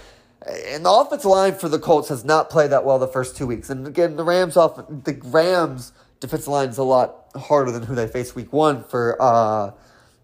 And 0.46 0.84
the 0.84 0.92
offensive 0.92 1.30
line 1.30 1.54
for 1.54 1.70
the 1.70 1.80
Colts 1.80 2.10
has 2.10 2.26
not 2.26 2.50
played 2.50 2.72
that 2.72 2.84
well 2.84 2.98
the 2.98 3.08
first 3.08 3.38
two 3.38 3.46
weeks. 3.46 3.70
And 3.70 3.86
again, 3.86 4.16
the 4.16 4.24
Rams 4.24 4.58
off 4.58 4.76
the 4.76 5.20
Rams 5.26 5.94
defensive 6.20 6.48
line 6.48 6.70
is 6.70 6.80
a 6.80 6.84
lot 6.84 7.28
harder 7.36 7.72
than 7.72 7.84
who 7.84 7.94
they 7.94 8.08
faced 8.08 8.36
week 8.36 8.52
one 8.52 8.84
for 8.84 9.22
uh, 9.22 9.72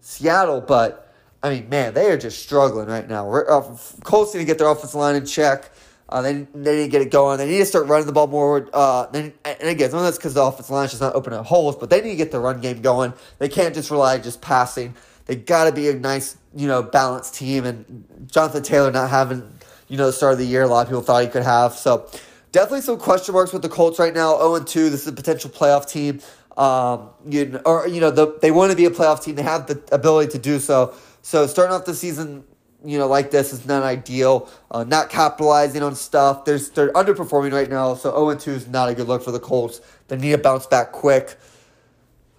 Seattle, 0.00 0.60
but 0.60 1.07
I 1.42 1.50
mean, 1.50 1.68
man, 1.68 1.94
they 1.94 2.10
are 2.10 2.18
just 2.18 2.42
struggling 2.42 2.88
right 2.88 3.08
now. 3.08 3.30
Uh, 3.32 3.76
Colts 4.02 4.34
need 4.34 4.40
to 4.40 4.46
get 4.46 4.58
their 4.58 4.68
offensive 4.68 4.96
line 4.96 5.16
in 5.16 5.24
check. 5.24 5.70
Uh, 6.08 6.22
they, 6.22 6.32
they 6.54 6.76
need 6.76 6.84
to 6.84 6.88
get 6.88 7.02
it 7.02 7.10
going. 7.10 7.38
They 7.38 7.46
need 7.46 7.58
to 7.58 7.66
start 7.66 7.86
running 7.86 8.06
the 8.06 8.12
ball 8.12 8.26
more. 8.26 8.68
Uh, 8.72 9.06
and 9.12 9.32
again, 9.44 9.90
some 9.90 9.98
of 9.98 10.04
that's 10.04 10.16
because 10.16 10.34
the 10.34 10.42
offensive 10.42 10.70
line 10.70 10.86
is 10.86 10.92
just 10.92 11.02
not 11.02 11.14
opening 11.14 11.38
up 11.38 11.46
holes, 11.46 11.76
but 11.76 11.90
they 11.90 12.00
need 12.00 12.10
to 12.10 12.16
get 12.16 12.32
the 12.32 12.40
run 12.40 12.60
game 12.60 12.80
going. 12.80 13.12
They 13.38 13.48
can't 13.48 13.74
just 13.74 13.90
rely 13.90 14.18
just 14.18 14.40
passing. 14.40 14.94
They 15.26 15.36
got 15.36 15.64
to 15.64 15.72
be 15.72 15.88
a 15.90 15.94
nice, 15.94 16.38
you 16.54 16.66
know, 16.66 16.82
balanced 16.82 17.34
team. 17.34 17.66
And 17.66 18.26
Jonathan 18.30 18.62
Taylor 18.62 18.90
not 18.90 19.10
having, 19.10 19.42
you 19.88 19.98
know, 19.98 20.06
the 20.06 20.12
start 20.12 20.32
of 20.32 20.38
the 20.38 20.46
year, 20.46 20.62
a 20.62 20.66
lot 20.66 20.80
of 20.80 20.88
people 20.88 21.02
thought 21.02 21.22
he 21.22 21.28
could 21.28 21.42
have. 21.42 21.74
So 21.74 22.08
definitely 22.52 22.80
some 22.80 22.98
question 22.98 23.34
marks 23.34 23.52
with 23.52 23.60
the 23.60 23.68
Colts 23.68 23.98
right 23.98 24.14
now. 24.14 24.38
0 24.38 24.64
2. 24.64 24.88
This 24.88 25.02
is 25.02 25.08
a 25.08 25.12
potential 25.12 25.50
playoff 25.50 25.88
team. 25.88 26.20
Um, 26.56 27.10
you 27.28 27.60
or 27.64 27.86
you 27.86 28.00
know, 28.00 28.10
the, 28.10 28.36
they 28.40 28.50
want 28.50 28.72
to 28.72 28.76
be 28.76 28.86
a 28.86 28.90
playoff 28.90 29.22
team. 29.22 29.36
They 29.36 29.42
have 29.42 29.66
the 29.66 29.80
ability 29.92 30.32
to 30.32 30.38
do 30.38 30.58
so. 30.58 30.94
So 31.22 31.46
starting 31.46 31.74
off 31.74 31.84
the 31.84 31.94
season, 31.94 32.44
you 32.84 32.98
know, 32.98 33.08
like 33.08 33.30
this 33.30 33.52
is 33.52 33.66
not 33.66 33.82
ideal. 33.82 34.48
Uh, 34.70 34.84
not 34.84 35.10
capitalizing 35.10 35.82
on 35.82 35.94
stuff. 35.94 36.44
They're, 36.44 36.58
they're 36.58 36.92
underperforming 36.92 37.52
right 37.52 37.68
now. 37.68 37.94
So 37.94 38.10
0 38.10 38.36
2 38.36 38.50
is 38.52 38.68
not 38.68 38.88
a 38.88 38.94
good 38.94 39.08
look 39.08 39.22
for 39.22 39.32
the 39.32 39.40
Colts. 39.40 39.80
They 40.08 40.16
need 40.16 40.32
to 40.32 40.38
bounce 40.38 40.66
back 40.66 40.92
quick. 40.92 41.36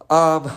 Um, 0.09 0.51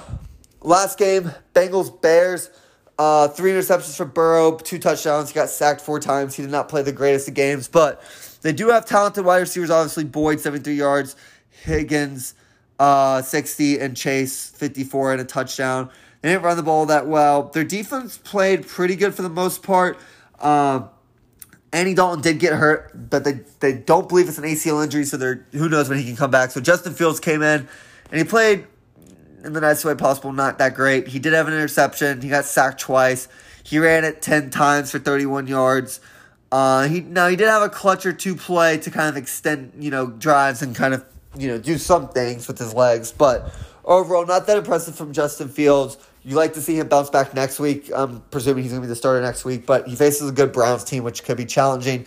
last 0.63 0.99
game, 0.99 1.33
Bengals 1.55 2.01
Bears. 2.01 2.51
Uh, 2.99 3.27
three 3.27 3.51
interceptions 3.51 3.97
for 3.97 4.05
Burrow, 4.05 4.57
two 4.57 4.79
touchdowns. 4.79 5.31
He 5.31 5.35
got 5.35 5.49
sacked 5.49 5.81
four 5.81 5.99
times. 5.99 6.37
He 6.37 6.43
did 6.43 6.53
not 6.53 6.69
play 6.69 6.83
the 6.83 6.93
greatest 6.93 7.27
of 7.27 7.35
games, 7.35 7.67
but 7.67 8.03
they 8.43 8.53
do 8.53 8.69
have 8.69 8.85
talented 8.85 9.25
wide 9.25 9.39
receivers. 9.39 9.71
Obviously, 9.71 10.05
Boyd, 10.05 10.41
73 10.41 10.75
yards, 10.75 11.17
Higgins, 11.51 12.35
uh, 12.79 13.23
60, 13.23 13.81
and 13.81 13.97
Chase, 13.97 14.51
54 14.51 15.13
and 15.13 15.21
a 15.23 15.25
touchdown. 15.25 15.91
They 16.23 16.31
didn't 16.31 16.43
run 16.43 16.57
the 16.57 16.63
ball 16.63 16.87
that 16.87 17.07
well. 17.07 17.45
Their 17.45 17.65
defense 17.65 18.17
played 18.17 18.67
pretty 18.67 18.97
good 18.97 19.15
for 19.15 19.23
the 19.23 19.29
most 19.29 19.63
part. 19.63 19.99
Um, 20.41 20.89
Andy 21.73 21.95
Dalton 21.95 22.21
did 22.21 22.39
get 22.39 22.53
hurt, 22.53 23.11
but 23.11 23.25
they, 23.25 23.41
they 23.61 23.73
don't 23.73 24.09
believe 24.09 24.29
it's 24.29 24.39
an 24.39 24.45
ACL 24.45 24.83
injury, 24.85 25.05
so 25.05 25.17
they're, 25.17 25.47
who 25.53 25.69
knows 25.69 25.89
when 25.89 25.99
he 25.99 26.05
can 26.05 26.17
come 26.17 26.31
back. 26.31 26.51
So 26.51 26.61
Justin 26.61 26.95
Fields 26.95 27.19
came 27.19 27.43
in, 27.43 27.67
and 28.11 28.19
he 28.19 28.25
played 28.25 28.67
in 29.43 29.53
the 29.53 29.61
nicest 29.61 29.85
way 29.85 29.95
possible, 29.95 30.33
not 30.33 30.59
that 30.59 30.75
great. 30.75 31.09
He 31.09 31.19
did 31.19 31.33
have 31.33 31.49
an 31.49 31.55
interception. 31.55 32.21
He 32.21 32.29
got 32.29 32.45
sacked 32.45 32.81
twice. 32.81 33.27
He 33.65 33.79
ran 33.79 34.05
it 34.05 34.23
10 34.23 34.51
times 34.51 34.91
for 34.91 34.99
31 34.99 35.47
yards. 35.47 36.01
Uh, 36.53 36.87
he 36.87 37.01
now 37.01 37.29
he 37.29 37.37
did 37.37 37.49
have 37.49 37.63
a 37.63 37.69
clutch 37.71 38.05
or 38.05 38.13
two 38.13 38.37
play 38.37 38.77
to 38.77 38.91
kind 38.91 39.09
of 39.09 39.17
extend, 39.17 39.73
you 39.79 39.91
know, 39.91 40.09
drives 40.09 40.61
and 40.61 40.77
kind 40.77 40.93
of, 40.93 41.03
you 41.37 41.49
know, 41.49 41.59
do 41.59 41.79
some 41.79 42.09
things 42.09 42.47
with 42.47 42.59
his 42.59 42.75
legs, 42.75 43.11
but 43.11 43.55
overall 43.87 44.27
not 44.27 44.47
that 44.47 44.59
impressive 44.59 44.95
from 44.95 45.15
Justin 45.15 45.49
Fields. 45.49 45.97
You 46.25 46.37
like 46.37 46.55
to 46.55 46.61
see 46.61 46.79
him 46.79 46.89
bounce 46.89 47.11
back 47.11 47.35
next 47.35 47.59
week. 47.59 47.91
I'm 47.95 48.21
presuming 48.31 48.63
he's 48.63 48.73
going 48.73 48.83
to 48.83 48.87
be 48.87 48.89
the 48.89 48.97
starter 48.97 49.21
next 49.21 49.45
week, 49.45 49.67
but 49.67 49.89
he 49.89 49.97
faces 49.97 50.29
a 50.29 50.33
good 50.33 50.53
Browns 50.53 50.85
team, 50.85 51.03
which 51.03 51.25
could 51.25 51.37
be 51.37 51.45
challenging. 51.45 52.07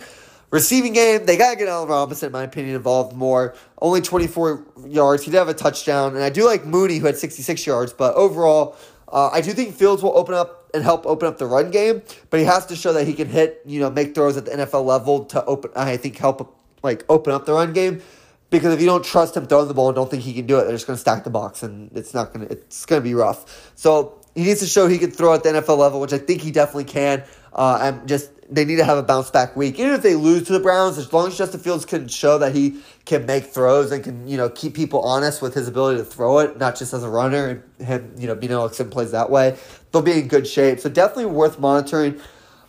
Receiving 0.50 0.92
game, 0.92 1.26
they 1.26 1.36
got 1.36 1.50
to 1.50 1.56
get 1.56 1.68
Allen 1.68 1.88
Robinson, 1.88 2.26
in 2.26 2.32
my 2.32 2.44
opinion, 2.44 2.76
involved 2.76 3.14
more. 3.14 3.54
Only 3.82 4.00
24 4.00 4.64
yards. 4.86 5.24
He 5.24 5.30
did 5.30 5.36
have 5.36 5.48
a 5.48 5.54
touchdown. 5.54 6.14
And 6.14 6.24
I 6.24 6.30
do 6.30 6.46
like 6.46 6.64
Mooney, 6.64 6.98
who 6.98 7.06
had 7.06 7.18
66 7.18 7.66
yards. 7.66 7.92
But 7.92 8.14
overall, 8.14 8.76
uh, 9.08 9.28
I 9.32 9.40
do 9.42 9.52
think 9.52 9.74
Fields 9.74 10.02
will 10.02 10.16
open 10.16 10.34
up 10.34 10.70
and 10.72 10.82
help 10.82 11.04
open 11.04 11.28
up 11.28 11.36
the 11.38 11.46
run 11.46 11.70
game. 11.70 12.00
But 12.30 12.40
he 12.40 12.46
has 12.46 12.64
to 12.66 12.76
show 12.76 12.92
that 12.94 13.06
he 13.06 13.12
can 13.12 13.28
hit, 13.28 13.60
you 13.66 13.80
know, 13.80 13.90
make 13.90 14.14
throws 14.14 14.36
at 14.36 14.46
the 14.46 14.52
NFL 14.52 14.86
level 14.86 15.24
to 15.26 15.44
open, 15.44 15.72
I 15.76 15.96
think, 15.96 16.16
help 16.16 16.56
like 16.82 17.04
open 17.08 17.32
up 17.34 17.44
the 17.44 17.52
run 17.52 17.72
game. 17.72 18.00
Because 18.50 18.72
if 18.72 18.80
you 18.80 18.86
don't 18.86 19.04
trust 19.04 19.36
him 19.36 19.46
throwing 19.46 19.68
the 19.68 19.74
ball 19.74 19.88
and 19.88 19.96
don't 19.96 20.10
think 20.10 20.22
he 20.22 20.32
can 20.32 20.46
do 20.46 20.58
it, 20.58 20.64
they're 20.64 20.72
just 20.72 20.86
going 20.86 20.96
to 20.96 21.00
stack 21.00 21.24
the 21.24 21.30
box 21.30 21.62
and 21.62 21.90
it's 21.96 22.14
not 22.14 22.32
going 22.32 22.46
to 22.46 22.52
it's 22.52 22.86
going 22.86 23.00
to 23.00 23.04
be 23.04 23.14
rough. 23.14 23.72
So 23.74 24.20
he 24.34 24.44
needs 24.44 24.60
to 24.60 24.66
show 24.66 24.86
he 24.86 24.98
can 24.98 25.10
throw 25.10 25.34
at 25.34 25.42
the 25.42 25.48
NFL 25.48 25.78
level, 25.78 26.00
which 26.00 26.12
I 26.12 26.18
think 26.18 26.42
he 26.42 26.50
definitely 26.50 26.84
can. 26.84 27.24
Uh, 27.52 27.78
and 27.80 28.06
just 28.06 28.30
they 28.48 28.64
need 28.64 28.76
to 28.76 28.84
have 28.84 28.98
a 28.98 29.02
bounce 29.02 29.30
back 29.30 29.56
week. 29.56 29.78
Even 29.78 29.94
if 29.94 30.02
they 30.02 30.14
lose 30.14 30.46
to 30.46 30.52
the 30.52 30.60
Browns, 30.60 30.98
as 30.98 31.12
long 31.12 31.26
as 31.26 31.38
Justin 31.38 31.58
Fields 31.58 31.84
can 31.84 32.06
show 32.06 32.38
that 32.38 32.54
he 32.54 32.80
can 33.04 33.26
make 33.26 33.44
throws 33.46 33.90
and 33.90 34.04
can 34.04 34.28
you 34.28 34.36
know 34.36 34.48
keep 34.48 34.74
people 34.74 35.00
honest 35.02 35.42
with 35.42 35.54
his 35.54 35.66
ability 35.66 35.98
to 35.98 36.04
throw 36.04 36.38
it, 36.40 36.58
not 36.58 36.76
just 36.76 36.92
as 36.92 37.02
a 37.02 37.08
runner 37.08 37.62
and 37.78 37.86
him 37.86 38.14
you 38.18 38.26
know 38.26 38.34
being 38.34 38.52
able 38.52 38.68
to 38.68 38.84
plays 38.84 39.10
that 39.12 39.30
way, 39.30 39.56
they'll 39.90 40.02
be 40.02 40.12
in 40.12 40.28
good 40.28 40.46
shape. 40.46 40.80
So 40.80 40.88
definitely 40.88 41.26
worth 41.26 41.58
monitoring. 41.58 42.20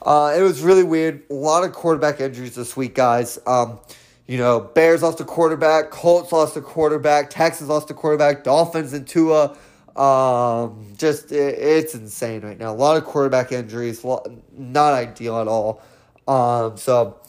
Uh, 0.02 0.34
it 0.38 0.42
was 0.42 0.62
really 0.62 0.84
weird. 0.84 1.24
A 1.30 1.34
lot 1.34 1.64
of 1.64 1.74
quarterback 1.74 2.22
injuries 2.22 2.56
this 2.56 2.78
week, 2.78 2.96
guys. 2.96 3.40
Um, 3.46 3.80
you 4.28 4.38
know, 4.38 4.60
Bears 4.60 5.02
lost 5.02 5.22
a 5.22 5.26
quarterback, 5.26 5.90
Colts 5.90 6.32
lost 6.32 6.58
a 6.58 6.62
quarterback, 6.62 7.30
Texans 7.30 7.70
lost 7.70 7.90
a 7.90 7.94
quarterback, 7.94 8.44
Dolphins 8.44 8.94
and 8.94 9.08
Tua. 9.08 9.58
Um, 9.96 10.94
just 10.98 11.32
it, 11.32 11.58
it's 11.58 11.96
insane 11.96 12.42
right 12.42 12.60
now. 12.60 12.72
A 12.72 12.76
lot 12.76 12.98
of 12.98 13.06
quarterback 13.06 13.52
injuries, 13.52 14.06
not 14.52 14.94
ideal 14.94 15.40
at 15.40 15.48
all. 15.48 15.82
Um, 16.28 16.78
so, 16.78 17.20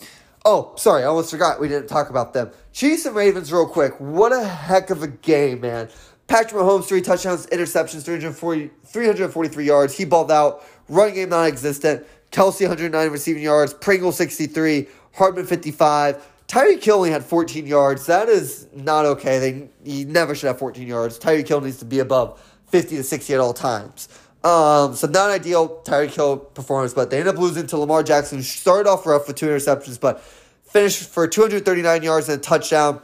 oh, 0.44 0.74
sorry, 0.76 1.04
I 1.04 1.06
almost 1.06 1.30
forgot 1.30 1.60
we 1.60 1.68
didn't 1.68 1.86
talk 1.86 2.10
about 2.10 2.34
them. 2.34 2.50
Chiefs 2.72 3.06
and 3.06 3.14
Ravens, 3.14 3.52
real 3.52 3.66
quick. 3.66 3.98
What 3.98 4.32
a 4.32 4.44
heck 4.44 4.90
of 4.90 5.02
a 5.02 5.08
game, 5.08 5.60
man. 5.60 5.88
Patrick 6.26 6.60
Mahomes, 6.60 6.84
three 6.84 7.00
touchdowns, 7.00 7.46
interceptions, 7.46 8.02
340, 8.02 8.70
343 8.84 9.64
yards. 9.64 9.96
He 9.96 10.04
balled 10.04 10.30
out. 10.30 10.62
Running 10.88 11.14
game 11.14 11.28
non 11.30 11.46
existent. 11.46 12.06
Kelce, 12.32 12.60
109 12.60 13.10
receiving 13.10 13.42
yards. 13.42 13.72
Pringle, 13.72 14.12
63. 14.12 14.88
Hardman, 15.14 15.46
55. 15.46 16.22
Tyreek 16.48 16.82
Hill 16.82 16.96
only 16.96 17.10
had 17.10 17.24
14 17.24 17.66
yards. 17.66 18.06
That 18.06 18.30
is 18.30 18.66
not 18.74 19.04
okay. 19.04 19.38
They 19.38 19.68
he 19.84 20.04
never 20.04 20.34
should 20.34 20.46
have 20.46 20.58
14 20.58 20.86
yards. 20.86 21.18
Tyreek 21.18 21.46
Hill 21.46 21.60
needs 21.60 21.76
to 21.78 21.84
be 21.84 21.98
above 21.98 22.40
50 22.68 22.96
to 22.96 23.02
60 23.02 23.34
at 23.34 23.40
all 23.40 23.52
times. 23.52 24.08
Um, 24.42 24.94
so 24.94 25.06
not 25.08 25.30
ideal 25.30 25.82
Tyreek 25.84 26.14
Hill 26.14 26.38
performance, 26.38 26.94
but 26.94 27.10
they 27.10 27.20
end 27.20 27.28
up 27.28 27.36
losing 27.36 27.66
to 27.66 27.76
Lamar 27.76 28.02
Jackson. 28.02 28.42
Started 28.42 28.88
off 28.88 29.04
rough 29.04 29.26
with 29.26 29.36
two 29.36 29.46
interceptions, 29.46 30.00
but 30.00 30.20
finished 30.64 31.08
for 31.10 31.28
239 31.28 32.02
yards 32.02 32.28
and 32.30 32.38
a 32.38 32.40
touchdown, 32.40 33.02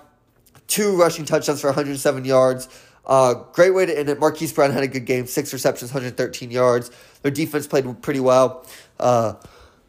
two 0.67 0.97
rushing 0.97 1.27
touchdowns 1.27 1.61
for 1.61 1.67
107 1.69 2.25
yards. 2.25 2.69
Uh, 3.05 3.35
great 3.53 3.75
way 3.75 3.85
to 3.85 3.99
end 3.99 4.09
it. 4.09 4.19
Marquise 4.19 4.55
Brown 4.55 4.71
had 4.71 4.83
a 4.83 4.89
good 4.89 5.05
game, 5.05 5.27
six 5.27 5.53
receptions, 5.53 5.91
113 5.93 6.51
yards. 6.51 6.91
Their 7.21 7.31
defense 7.31 7.67
played 7.67 8.01
pretty 8.01 8.21
well. 8.21 8.67
Uh, 8.99 9.35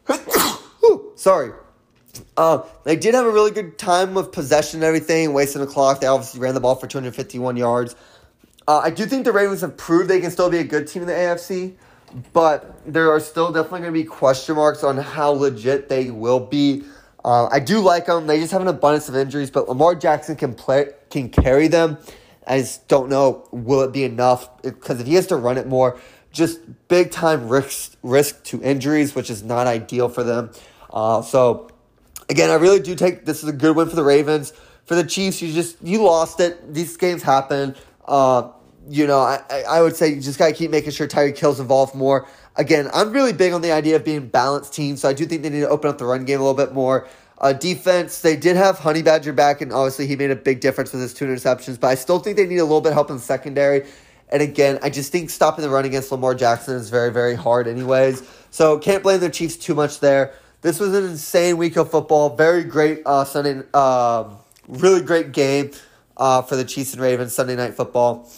sorry. 1.14 1.52
Uh, 2.36 2.62
they 2.84 2.96
did 2.96 3.14
have 3.14 3.26
a 3.26 3.30
really 3.30 3.50
good 3.50 3.78
time 3.78 4.16
of 4.16 4.32
possession 4.32 4.78
and 4.78 4.84
everything, 4.84 5.32
wasting 5.32 5.60
the 5.60 5.66
clock. 5.66 6.00
They 6.00 6.06
obviously 6.06 6.40
ran 6.40 6.54
the 6.54 6.60
ball 6.60 6.74
for 6.74 6.86
251 6.86 7.56
yards. 7.56 7.96
Uh, 8.68 8.78
I 8.78 8.90
do 8.90 9.06
think 9.06 9.24
the 9.24 9.32
Ravens 9.32 9.60
have 9.60 9.76
proved 9.76 10.10
they 10.10 10.20
can 10.20 10.30
still 10.30 10.50
be 10.50 10.58
a 10.58 10.64
good 10.64 10.88
team 10.88 11.02
in 11.02 11.08
the 11.08 11.14
AFC, 11.14 11.74
but 12.32 12.80
there 12.84 13.10
are 13.12 13.20
still 13.20 13.52
definitely 13.52 13.80
going 13.80 13.92
to 13.92 14.00
be 14.00 14.04
question 14.04 14.56
marks 14.56 14.82
on 14.82 14.96
how 14.96 15.30
legit 15.30 15.88
they 15.88 16.10
will 16.10 16.40
be. 16.40 16.82
Uh, 17.24 17.46
I 17.46 17.60
do 17.60 17.80
like 17.80 18.06
them. 18.06 18.26
They 18.26 18.38
just 18.38 18.52
have 18.52 18.62
an 18.62 18.68
abundance 18.68 19.08
of 19.08 19.16
injuries, 19.16 19.50
but 19.50 19.68
Lamar 19.68 19.94
Jackson 19.94 20.36
can 20.36 20.54
play, 20.54 20.90
can 21.10 21.28
carry 21.28 21.68
them. 21.68 21.98
I 22.46 22.60
just 22.60 22.86
don't 22.86 23.08
know 23.08 23.48
will 23.50 23.82
it 23.82 23.92
be 23.92 24.04
enough 24.04 24.62
because 24.62 25.00
if 25.00 25.06
he 25.06 25.14
has 25.14 25.26
to 25.28 25.36
run 25.36 25.58
it 25.58 25.66
more, 25.66 25.98
just 26.30 26.60
big 26.88 27.10
time 27.10 27.48
risk 27.48 27.96
risk 28.02 28.44
to 28.44 28.62
injuries, 28.62 29.14
which 29.14 29.30
is 29.30 29.42
not 29.42 29.66
ideal 29.66 30.08
for 30.08 30.22
them. 30.22 30.50
Uh, 30.92 31.22
so 31.22 31.68
again, 32.28 32.50
I 32.50 32.54
really 32.54 32.80
do 32.80 32.94
take 32.94 33.24
this 33.24 33.42
is 33.42 33.48
a 33.48 33.52
good 33.52 33.76
win 33.76 33.88
for 33.88 33.96
the 33.96 34.04
Ravens. 34.04 34.52
For 34.84 34.94
the 34.94 35.04
Chiefs, 35.04 35.42
you 35.42 35.52
just 35.52 35.82
you 35.82 36.02
lost 36.02 36.40
it. 36.40 36.72
These 36.72 36.96
games 36.96 37.22
happen. 37.22 37.74
Uh, 38.06 38.50
you 38.88 39.06
know, 39.06 39.18
I, 39.18 39.64
I 39.68 39.82
would 39.82 39.96
say 39.96 40.08
you 40.08 40.20
just 40.20 40.38
got 40.38 40.46
to 40.46 40.52
keep 40.52 40.70
making 40.70 40.92
sure 40.92 41.08
Tyreek 41.08 41.36
Hill's 41.36 41.58
involved 41.58 41.94
more. 41.94 42.28
Again, 42.54 42.88
I'm 42.94 43.12
really 43.12 43.32
big 43.32 43.52
on 43.52 43.60
the 43.60 43.72
idea 43.72 43.96
of 43.96 44.04
being 44.04 44.28
balanced 44.28 44.72
team, 44.72 44.96
so 44.96 45.08
I 45.08 45.12
do 45.12 45.26
think 45.26 45.42
they 45.42 45.50
need 45.50 45.60
to 45.60 45.68
open 45.68 45.90
up 45.90 45.98
the 45.98 46.06
run 46.06 46.24
game 46.24 46.40
a 46.40 46.42
little 46.42 46.54
bit 46.54 46.72
more. 46.72 47.08
Uh, 47.38 47.52
defense, 47.52 48.20
they 48.20 48.34
did 48.36 48.56
have 48.56 48.78
Honey 48.78 49.02
Badger 49.02 49.32
back, 49.32 49.60
and 49.60 49.72
obviously 49.72 50.06
he 50.06 50.16
made 50.16 50.30
a 50.30 50.36
big 50.36 50.60
difference 50.60 50.92
with 50.92 51.02
his 51.02 51.12
two 51.12 51.26
interceptions, 51.26 51.78
but 51.78 51.88
I 51.88 51.94
still 51.96 52.18
think 52.18 52.36
they 52.36 52.46
need 52.46 52.58
a 52.58 52.64
little 52.64 52.80
bit 52.80 52.90
of 52.90 52.94
help 52.94 53.10
in 53.10 53.16
the 53.16 53.22
secondary. 53.22 53.86
And 54.30 54.42
again, 54.42 54.78
I 54.82 54.90
just 54.90 55.12
think 55.12 55.30
stopping 55.30 55.62
the 55.62 55.68
run 55.68 55.84
against 55.84 56.10
Lamar 56.10 56.34
Jackson 56.34 56.76
is 56.76 56.88
very, 56.88 57.12
very 57.12 57.34
hard, 57.34 57.68
anyways. 57.68 58.22
So 58.50 58.78
can't 58.78 59.02
blame 59.02 59.20
the 59.20 59.28
Chiefs 59.28 59.56
too 59.56 59.74
much 59.74 60.00
there. 60.00 60.34
This 60.66 60.80
was 60.80 60.94
an 60.94 61.04
insane 61.04 61.58
week 61.58 61.76
of 61.76 61.92
football. 61.92 62.34
Very 62.34 62.64
great 62.64 63.02
uh, 63.06 63.24
Sunday, 63.24 63.62
uh, 63.72 64.24
really 64.66 65.00
great 65.00 65.30
game 65.30 65.70
uh, 66.16 66.42
for 66.42 66.56
the 66.56 66.64
Chiefs 66.64 66.92
and 66.92 67.00
Ravens 67.00 67.32
Sunday 67.32 67.54
night 67.54 67.74
football. 67.74 68.28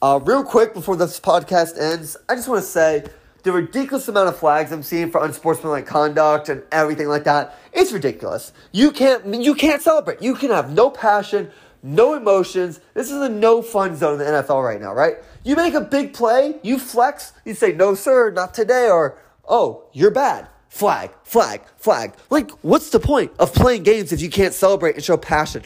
Uh, 0.00 0.18
real 0.24 0.42
quick 0.42 0.72
before 0.72 0.96
this 0.96 1.20
podcast 1.20 1.78
ends, 1.78 2.16
I 2.26 2.36
just 2.36 2.48
want 2.48 2.62
to 2.62 2.66
say 2.66 3.04
the 3.42 3.52
ridiculous 3.52 4.08
amount 4.08 4.30
of 4.30 4.38
flags 4.38 4.72
I'm 4.72 4.82
seeing 4.82 5.10
for 5.10 5.22
unsportsmanlike 5.22 5.84
conduct 5.84 6.48
and 6.48 6.62
everything 6.72 7.06
like 7.06 7.24
that. 7.24 7.58
It's 7.74 7.92
ridiculous. 7.92 8.54
You 8.72 8.90
can't 8.90 9.34
you 9.34 9.54
can't 9.54 9.82
celebrate. 9.82 10.22
You 10.22 10.36
can 10.36 10.48
have 10.52 10.72
no 10.72 10.88
passion, 10.88 11.50
no 11.82 12.14
emotions. 12.14 12.80
This 12.94 13.10
is 13.10 13.20
a 13.20 13.28
no 13.28 13.60
fun 13.60 13.94
zone 13.94 14.22
in 14.22 14.26
the 14.26 14.42
NFL 14.42 14.64
right 14.64 14.80
now, 14.80 14.94
right? 14.94 15.16
You 15.44 15.54
make 15.54 15.74
a 15.74 15.82
big 15.82 16.14
play, 16.14 16.60
you 16.62 16.78
flex, 16.78 17.34
you 17.44 17.52
say 17.52 17.72
no 17.72 17.94
sir, 17.94 18.30
not 18.30 18.54
today, 18.54 18.88
or 18.88 19.18
oh 19.46 19.84
you're 19.92 20.10
bad. 20.10 20.48
Flag, 20.74 21.12
flag, 21.22 21.60
flag. 21.76 22.14
Like, 22.30 22.50
what's 22.62 22.90
the 22.90 22.98
point 22.98 23.30
of 23.38 23.54
playing 23.54 23.84
games 23.84 24.10
if 24.10 24.20
you 24.20 24.28
can't 24.28 24.52
celebrate 24.52 24.96
and 24.96 25.04
show 25.04 25.16
passion? 25.16 25.62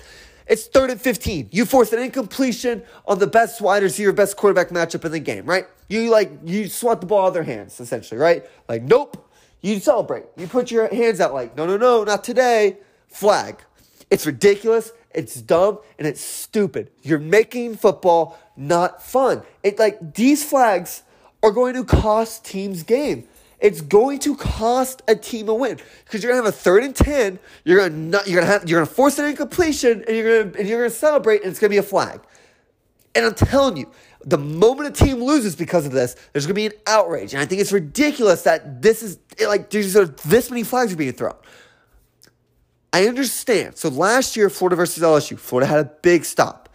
It's 0.47 0.67
third 0.67 0.91
and 0.91 1.01
15. 1.01 1.49
You 1.51 1.65
force 1.65 1.95
an 1.95 2.01
incompletion 2.01 2.83
on 3.07 3.19
the 3.19 3.27
best 3.27 3.63
wide 3.63 3.83
receiver, 3.83 4.13
best 4.13 4.37
quarterback 4.37 4.69
matchup 4.69 5.07
in 5.07 5.13
the 5.13 5.19
game, 5.19 5.47
right? 5.47 5.65
You 5.89 6.11
like, 6.11 6.31
you 6.45 6.69
swat 6.69 7.01
the 7.01 7.07
ball 7.07 7.23
out 7.23 7.29
of 7.29 7.33
their 7.33 7.43
hands, 7.43 7.81
essentially, 7.81 8.21
right? 8.21 8.45
Like, 8.69 8.83
nope. 8.83 9.27
You 9.63 9.81
celebrate. 9.81 10.27
You 10.37 10.47
put 10.47 10.71
your 10.71 10.95
hands 10.95 11.21
out 11.21 11.33
like, 11.33 11.57
no, 11.57 11.65
no, 11.65 11.79
no, 11.79 12.05
not 12.05 12.23
today. 12.23 12.77
Flag. 13.09 13.63
It's 14.11 14.27
ridiculous. 14.27 14.93
It's 15.15 15.41
dumb 15.41 15.79
and 15.99 16.07
it's 16.07 16.21
stupid. 16.21 16.91
You're 17.03 17.19
making 17.19 17.79
football 17.79 18.39
not 18.59 19.03
fun. 19.03 19.41
It 19.63 19.79
like 19.79 20.17
these 20.17 20.45
flags 20.45 21.03
are 21.43 21.51
going 21.51 21.73
to 21.77 21.85
cost 21.85 22.45
teams 22.45 22.83
game. 22.83 23.27
It's 23.61 23.81
going 23.81 24.21
to 24.21 24.37
cost 24.37 25.03
a 25.09 25.17
team 25.17 25.49
a 25.49 25.55
win 25.55 25.79
because 26.05 26.23
you're 26.23 26.33
gonna 26.33 26.45
have 26.45 26.55
a 26.55 26.57
third 26.57 26.85
and 26.85 26.95
ten. 26.95 27.39
You're 27.65 27.79
gonna 27.79 27.95
not, 27.95 28.29
you're 28.29 28.41
gonna 28.41 28.53
have 28.53 28.69
you're 28.69 28.81
gonna 28.81 28.95
force 28.95 29.19
an 29.19 29.25
incompletion 29.25 30.05
and 30.07 30.17
you're 30.17 30.45
gonna 30.45 30.59
and 30.59 30.69
you're 30.69 30.79
gonna 30.79 30.91
celebrate 30.91 31.43
and 31.43 31.51
it's 31.51 31.59
gonna 31.59 31.71
be 31.71 31.79
a 31.79 31.83
flag. 31.83 32.21
And 33.15 33.27
I'm 33.27 33.35
telling 33.35 33.77
you, 33.77 33.91
the 34.25 34.39
moment 34.39 34.89
a 34.89 35.05
team 35.05 35.23
loses 35.23 35.57
because 35.57 35.87
of 35.87 35.93
this, 35.93 36.15
there's 36.33 36.47
gonna 36.47 36.55
be 36.55 36.67
an 36.67 36.73
outrage. 36.87 37.35
And 37.35 37.43
I 37.43 37.47
think 37.47 37.61
it's 37.61 37.73
ridiculous 37.73 38.43
that 38.43 38.81
this 38.81 39.03
is 39.03 39.19
like 39.45 39.71
there's 39.71 39.93
this 39.93 40.51
many 40.51 40.63
flags 40.63 40.93
are 40.93 40.97
being 40.97 41.13
thrown. 41.13 41.35
I 42.93 43.09
understand. 43.09 43.77
So 43.77 43.89
last 43.89 44.37
year, 44.37 44.49
Florida 44.51 44.77
versus 44.77 45.03
LSU, 45.03 45.39
Florida 45.39 45.67
had 45.67 45.81
a 45.81 45.85
big 46.03 46.25
stop. 46.25 46.69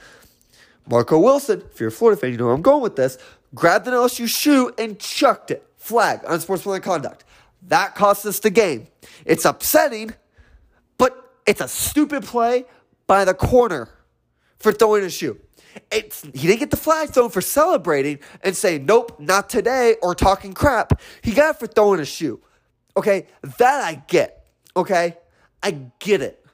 Marco 0.89 1.17
Wilson, 1.17 1.63
if 1.71 1.79
you're 1.79 1.89
a 1.89 1.91
Florida 1.91 2.19
fan, 2.19 2.31
you 2.31 2.37
know 2.37 2.45
where 2.45 2.53
I'm 2.53 2.61
going 2.61 2.83
with 2.83 2.97
this, 2.97 3.17
grabbed 3.55 3.87
an 3.87 3.93
LSU 3.93 4.27
shoe 4.27 4.73
and 4.77 4.99
chucked 4.99 5.49
it 5.49 5.65
flag, 5.83 6.21
unsportsmanlike 6.25 6.81
conduct. 6.81 7.25
That 7.67 7.93
cost 7.93 8.25
us 8.25 8.39
the 8.39 8.49
game. 8.49 8.87
It's 9.25 9.45
upsetting, 9.45 10.13
but 10.97 11.35
it's 11.45 11.61
a 11.61 11.67
stupid 11.67 12.23
play 12.23 12.65
by 13.05 13.25
the 13.25 13.33
corner 13.33 13.89
for 14.59 14.71
throwing 14.71 15.03
a 15.03 15.09
shoe. 15.09 15.39
It's, 15.91 16.21
he 16.21 16.47
didn't 16.47 16.59
get 16.59 16.71
the 16.71 16.77
flag 16.77 17.09
thrown 17.09 17.29
for 17.29 17.41
celebrating 17.41 18.19
and 18.41 18.55
saying, 18.55 18.85
nope, 18.85 19.19
not 19.19 19.49
today, 19.49 19.95
or 20.01 20.15
talking 20.15 20.53
crap. 20.53 21.01
He 21.21 21.31
got 21.31 21.55
it 21.55 21.59
for 21.59 21.67
throwing 21.67 21.99
a 21.99 22.05
shoe. 22.05 22.39
Okay, 22.95 23.27
that 23.41 23.83
I 23.83 24.01
get. 24.07 24.47
Okay, 24.77 25.17
I 25.61 25.71
get 25.99 26.21
it. 26.21 26.45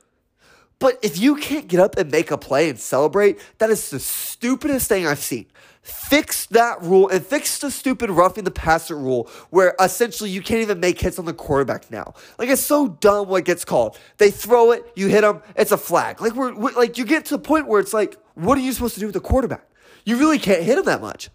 But 0.80 0.98
if 1.04 1.20
you 1.20 1.36
can't 1.36 1.68
get 1.68 1.80
up 1.80 1.98
and 1.98 2.10
make 2.10 2.32
a 2.32 2.38
play 2.38 2.70
and 2.70 2.80
celebrate, 2.80 3.40
that 3.58 3.70
is 3.70 3.90
the 3.90 4.00
stupidest 4.00 4.88
thing 4.88 5.06
I've 5.06 5.20
seen. 5.20 5.48
Fix 5.90 6.46
that 6.48 6.82
rule 6.82 7.10
and 7.10 7.26
fix 7.26 7.60
the 7.60 7.72
stupid 7.72 8.10
roughing 8.10 8.44
the 8.44 8.52
passer 8.52 8.96
rule 8.96 9.30
where 9.50 9.76
essentially 9.80 10.30
you 10.30 10.42
can't 10.42 10.62
even 10.62 10.80
make 10.80 11.00
hits 11.00 11.20
on 11.20 11.26
the 11.26 11.34
quarterback 11.34 11.90
now. 11.92 12.14
Like 12.38 12.50
it's 12.50 12.62
so 12.62 12.88
dumb 12.88 13.28
what 13.28 13.46
gets 13.46 13.66
called. 13.66 13.98
They 14.18 14.32
throw 14.32 14.72
it, 14.72 14.92
you 14.96 15.08
hit 15.08 15.22
them, 15.22 15.42
it's 15.56 15.72
a 15.72 15.78
flag. 15.78 16.22
Like 16.22 16.36
we're, 16.36 16.54
we're 16.54 16.72
like 16.72 16.98
you 16.98 17.06
get 17.06 17.26
to 17.26 17.38
the 17.38 17.44
point 17.44 17.68
where 17.68 17.80
it's 17.80 17.94
like, 17.94 18.18
what 18.36 18.58
are 18.58 18.62
you 18.62 18.72
supposed 18.74 18.94
to 18.96 19.00
do 19.00 19.08
with 19.08 19.14
the 19.14 19.20
quarterback? 19.20 19.66
You 20.06 20.18
really 20.18 20.40
can't 20.40 20.64
hit 20.64 20.78
him 20.78 20.86
that 20.86 21.02
much. 21.02 21.30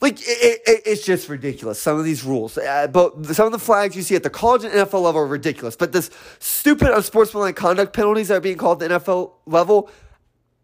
Like 0.00 0.20
it, 0.20 0.60
it, 0.66 0.82
it's 0.84 1.04
just 1.04 1.28
ridiculous. 1.28 1.80
Some 1.80 1.98
of 1.98 2.04
these 2.04 2.24
rules, 2.24 2.58
uh, 2.58 2.88
but 2.88 3.24
some 3.26 3.46
of 3.46 3.52
the 3.52 3.58
flags 3.58 3.96
you 3.96 4.02
see 4.02 4.14
at 4.14 4.22
the 4.22 4.30
college 4.30 4.64
and 4.64 4.72
NFL 4.72 5.02
level 5.02 5.22
are 5.22 5.26
ridiculous. 5.26 5.76
But 5.76 5.92
this 5.92 6.10
stupid 6.40 6.94
unsportsmanlike 6.94 7.56
conduct 7.56 7.94
penalties 7.94 8.28
that 8.28 8.36
are 8.36 8.40
being 8.40 8.58
called 8.58 8.82
at 8.82 8.88
the 8.88 8.98
NFL 8.98 9.32
level, 9.46 9.90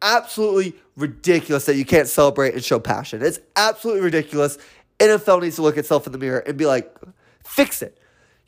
absolutely 0.03 0.75
ridiculous 0.97 1.67
that 1.67 1.77
you 1.77 1.85
can't 1.85 2.09
celebrate 2.09 2.55
and 2.55 2.65
show 2.65 2.79
passion. 2.79 3.23
It's 3.23 3.41
absolutely 3.57 4.03
ridiculous. 4.03 4.59
NFL 4.99 5.43
needs 5.43 5.57
to 5.57 5.63
look 5.63 5.77
itself 5.77 6.07
in 6.07 6.13
the 6.13 6.19
mirror 6.19 6.41
and 6.41 6.57
be 6.57 6.67
like, 6.67 6.95
fix 7.45 7.83
it. 7.83 7.99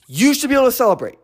You 0.06 0.34
should 0.34 0.50
be 0.50 0.56
able 0.56 0.66
to 0.66 0.72
celebrate. 0.72 1.18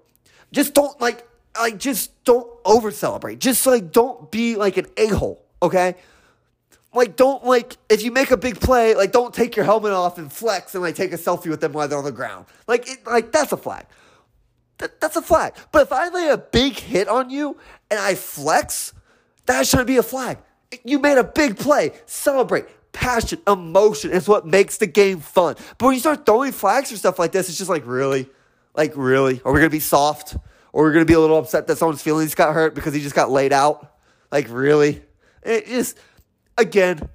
Just 0.52 0.74
don't 0.74 0.98
like 1.00 1.26
like 1.58 1.78
just 1.78 2.24
don't 2.24 2.48
over 2.64 2.90
celebrate. 2.90 3.38
Just 3.38 3.66
like 3.66 3.92
don't 3.92 4.30
be 4.30 4.56
like 4.56 4.76
an 4.76 4.86
a 4.96 5.08
hole, 5.08 5.44
okay? 5.62 5.96
Like 6.94 7.16
don't 7.16 7.44
like 7.44 7.76
if 7.90 8.02
you 8.02 8.10
make 8.10 8.30
a 8.30 8.36
big 8.36 8.60
play, 8.60 8.94
like 8.94 9.12
don't 9.12 9.34
take 9.34 9.56
your 9.56 9.64
helmet 9.64 9.92
off 9.92 10.18
and 10.18 10.32
flex 10.32 10.74
and 10.74 10.82
like 10.82 10.94
take 10.94 11.12
a 11.12 11.18
selfie 11.18 11.48
with 11.48 11.60
them 11.60 11.72
while 11.72 11.86
they're 11.88 11.98
on 11.98 12.04
the 12.04 12.12
ground. 12.12 12.46
Like 12.66 12.88
it, 12.88 13.06
like 13.06 13.32
that's 13.32 13.52
a 13.52 13.56
flag. 13.56 13.86
That, 14.78 15.00
that's 15.00 15.16
a 15.16 15.22
flag. 15.22 15.54
But 15.72 15.82
if 15.82 15.92
I 15.92 16.08
lay 16.08 16.28
a 16.28 16.38
big 16.38 16.78
hit 16.78 17.08
on 17.08 17.30
you 17.30 17.58
and 17.90 17.98
I 17.98 18.14
flex, 18.14 18.94
that 19.48 19.66
shouldn't 19.66 19.88
be 19.88 19.96
a 19.96 20.02
flag. 20.02 20.38
You 20.84 20.98
made 20.98 21.18
a 21.18 21.24
big 21.24 21.56
play. 21.56 21.92
Celebrate. 22.06 22.66
Passion, 22.92 23.40
emotion 23.46 24.10
is 24.10 24.28
what 24.28 24.46
makes 24.46 24.78
the 24.78 24.86
game 24.86 25.20
fun. 25.20 25.56
But 25.76 25.86
when 25.86 25.94
you 25.94 26.00
start 26.00 26.24
throwing 26.24 26.52
flags 26.52 26.92
or 26.92 26.96
stuff 26.96 27.18
like 27.18 27.32
this, 27.32 27.48
it's 27.48 27.58
just 27.58 27.70
like, 27.70 27.86
really? 27.86 28.28
Like, 28.74 28.92
really? 28.94 29.40
Are 29.44 29.52
we 29.52 29.58
going 29.58 29.70
to 29.70 29.74
be 29.74 29.80
soft? 29.80 30.36
Or 30.72 30.84
are 30.84 30.88
we're 30.88 30.92
going 30.92 31.04
to 31.04 31.10
be 31.10 31.14
a 31.14 31.20
little 31.20 31.38
upset 31.38 31.66
that 31.66 31.78
someone's 31.78 32.02
feelings 32.02 32.34
got 32.34 32.54
hurt 32.54 32.74
because 32.74 32.94
he 32.94 33.00
just 33.00 33.14
got 33.14 33.30
laid 33.30 33.52
out? 33.52 33.94
Like, 34.30 34.46
really? 34.50 35.02
It 35.42 35.66
just, 35.66 35.98
again, 36.56 37.08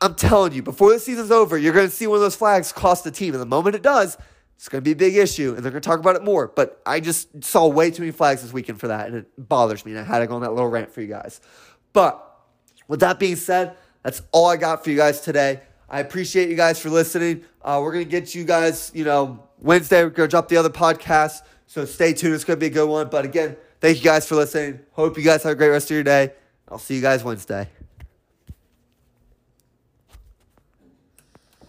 I'm 0.00 0.14
telling 0.14 0.52
you, 0.52 0.62
before 0.62 0.92
the 0.92 0.98
season's 0.98 1.30
over, 1.30 1.58
you're 1.58 1.74
going 1.74 1.88
to 1.88 1.94
see 1.94 2.06
one 2.06 2.16
of 2.16 2.22
those 2.22 2.36
flags 2.36 2.72
cost 2.72 3.04
the 3.04 3.10
team. 3.10 3.34
And 3.34 3.40
the 3.40 3.46
moment 3.46 3.76
it 3.76 3.82
does, 3.82 4.16
it's 4.56 4.68
going 4.68 4.82
to 4.82 4.84
be 4.84 4.92
a 4.92 4.96
big 4.96 5.16
issue, 5.16 5.54
and 5.54 5.64
they're 5.64 5.72
going 5.72 5.82
to 5.82 5.88
talk 5.88 6.00
about 6.00 6.16
it 6.16 6.24
more. 6.24 6.48
But 6.48 6.80
I 6.86 7.00
just 7.00 7.44
saw 7.44 7.66
way 7.66 7.90
too 7.90 8.02
many 8.02 8.12
flags 8.12 8.42
this 8.42 8.52
weekend 8.52 8.80
for 8.80 8.88
that, 8.88 9.08
and 9.08 9.16
it 9.16 9.48
bothers 9.48 9.84
me. 9.84 9.92
And 9.92 10.00
I 10.00 10.04
had 10.04 10.20
to 10.20 10.26
go 10.26 10.36
on 10.36 10.42
that 10.42 10.52
little 10.52 10.70
rant 10.70 10.90
for 10.90 11.00
you 11.00 11.08
guys. 11.08 11.40
But 11.92 12.22
with 12.88 13.00
that 13.00 13.18
being 13.18 13.36
said, 13.36 13.76
that's 14.02 14.22
all 14.32 14.46
I 14.46 14.56
got 14.56 14.84
for 14.84 14.90
you 14.90 14.96
guys 14.96 15.20
today. 15.20 15.60
I 15.88 16.00
appreciate 16.00 16.48
you 16.48 16.56
guys 16.56 16.78
for 16.78 16.90
listening. 16.90 17.44
Uh, 17.62 17.80
we're 17.82 17.92
going 17.92 18.04
to 18.04 18.10
get 18.10 18.34
you 18.34 18.44
guys, 18.44 18.90
you 18.94 19.04
know, 19.04 19.48
Wednesday, 19.58 20.02
we're 20.02 20.10
going 20.10 20.28
to 20.28 20.30
drop 20.30 20.48
the 20.48 20.56
other 20.56 20.70
podcast. 20.70 21.42
So 21.66 21.84
stay 21.84 22.12
tuned. 22.12 22.34
It's 22.34 22.44
going 22.44 22.58
to 22.58 22.60
be 22.60 22.66
a 22.66 22.70
good 22.70 22.88
one. 22.88 23.08
But 23.08 23.24
again, 23.24 23.56
thank 23.80 23.98
you 23.98 24.04
guys 24.04 24.28
for 24.28 24.34
listening. 24.34 24.80
Hope 24.92 25.16
you 25.16 25.24
guys 25.24 25.42
have 25.42 25.52
a 25.52 25.56
great 25.56 25.70
rest 25.70 25.90
of 25.90 25.94
your 25.94 26.04
day. 26.04 26.32
I'll 26.68 26.78
see 26.78 26.96
you 26.96 27.02
guys 27.02 27.24
Wednesday. 27.24 27.68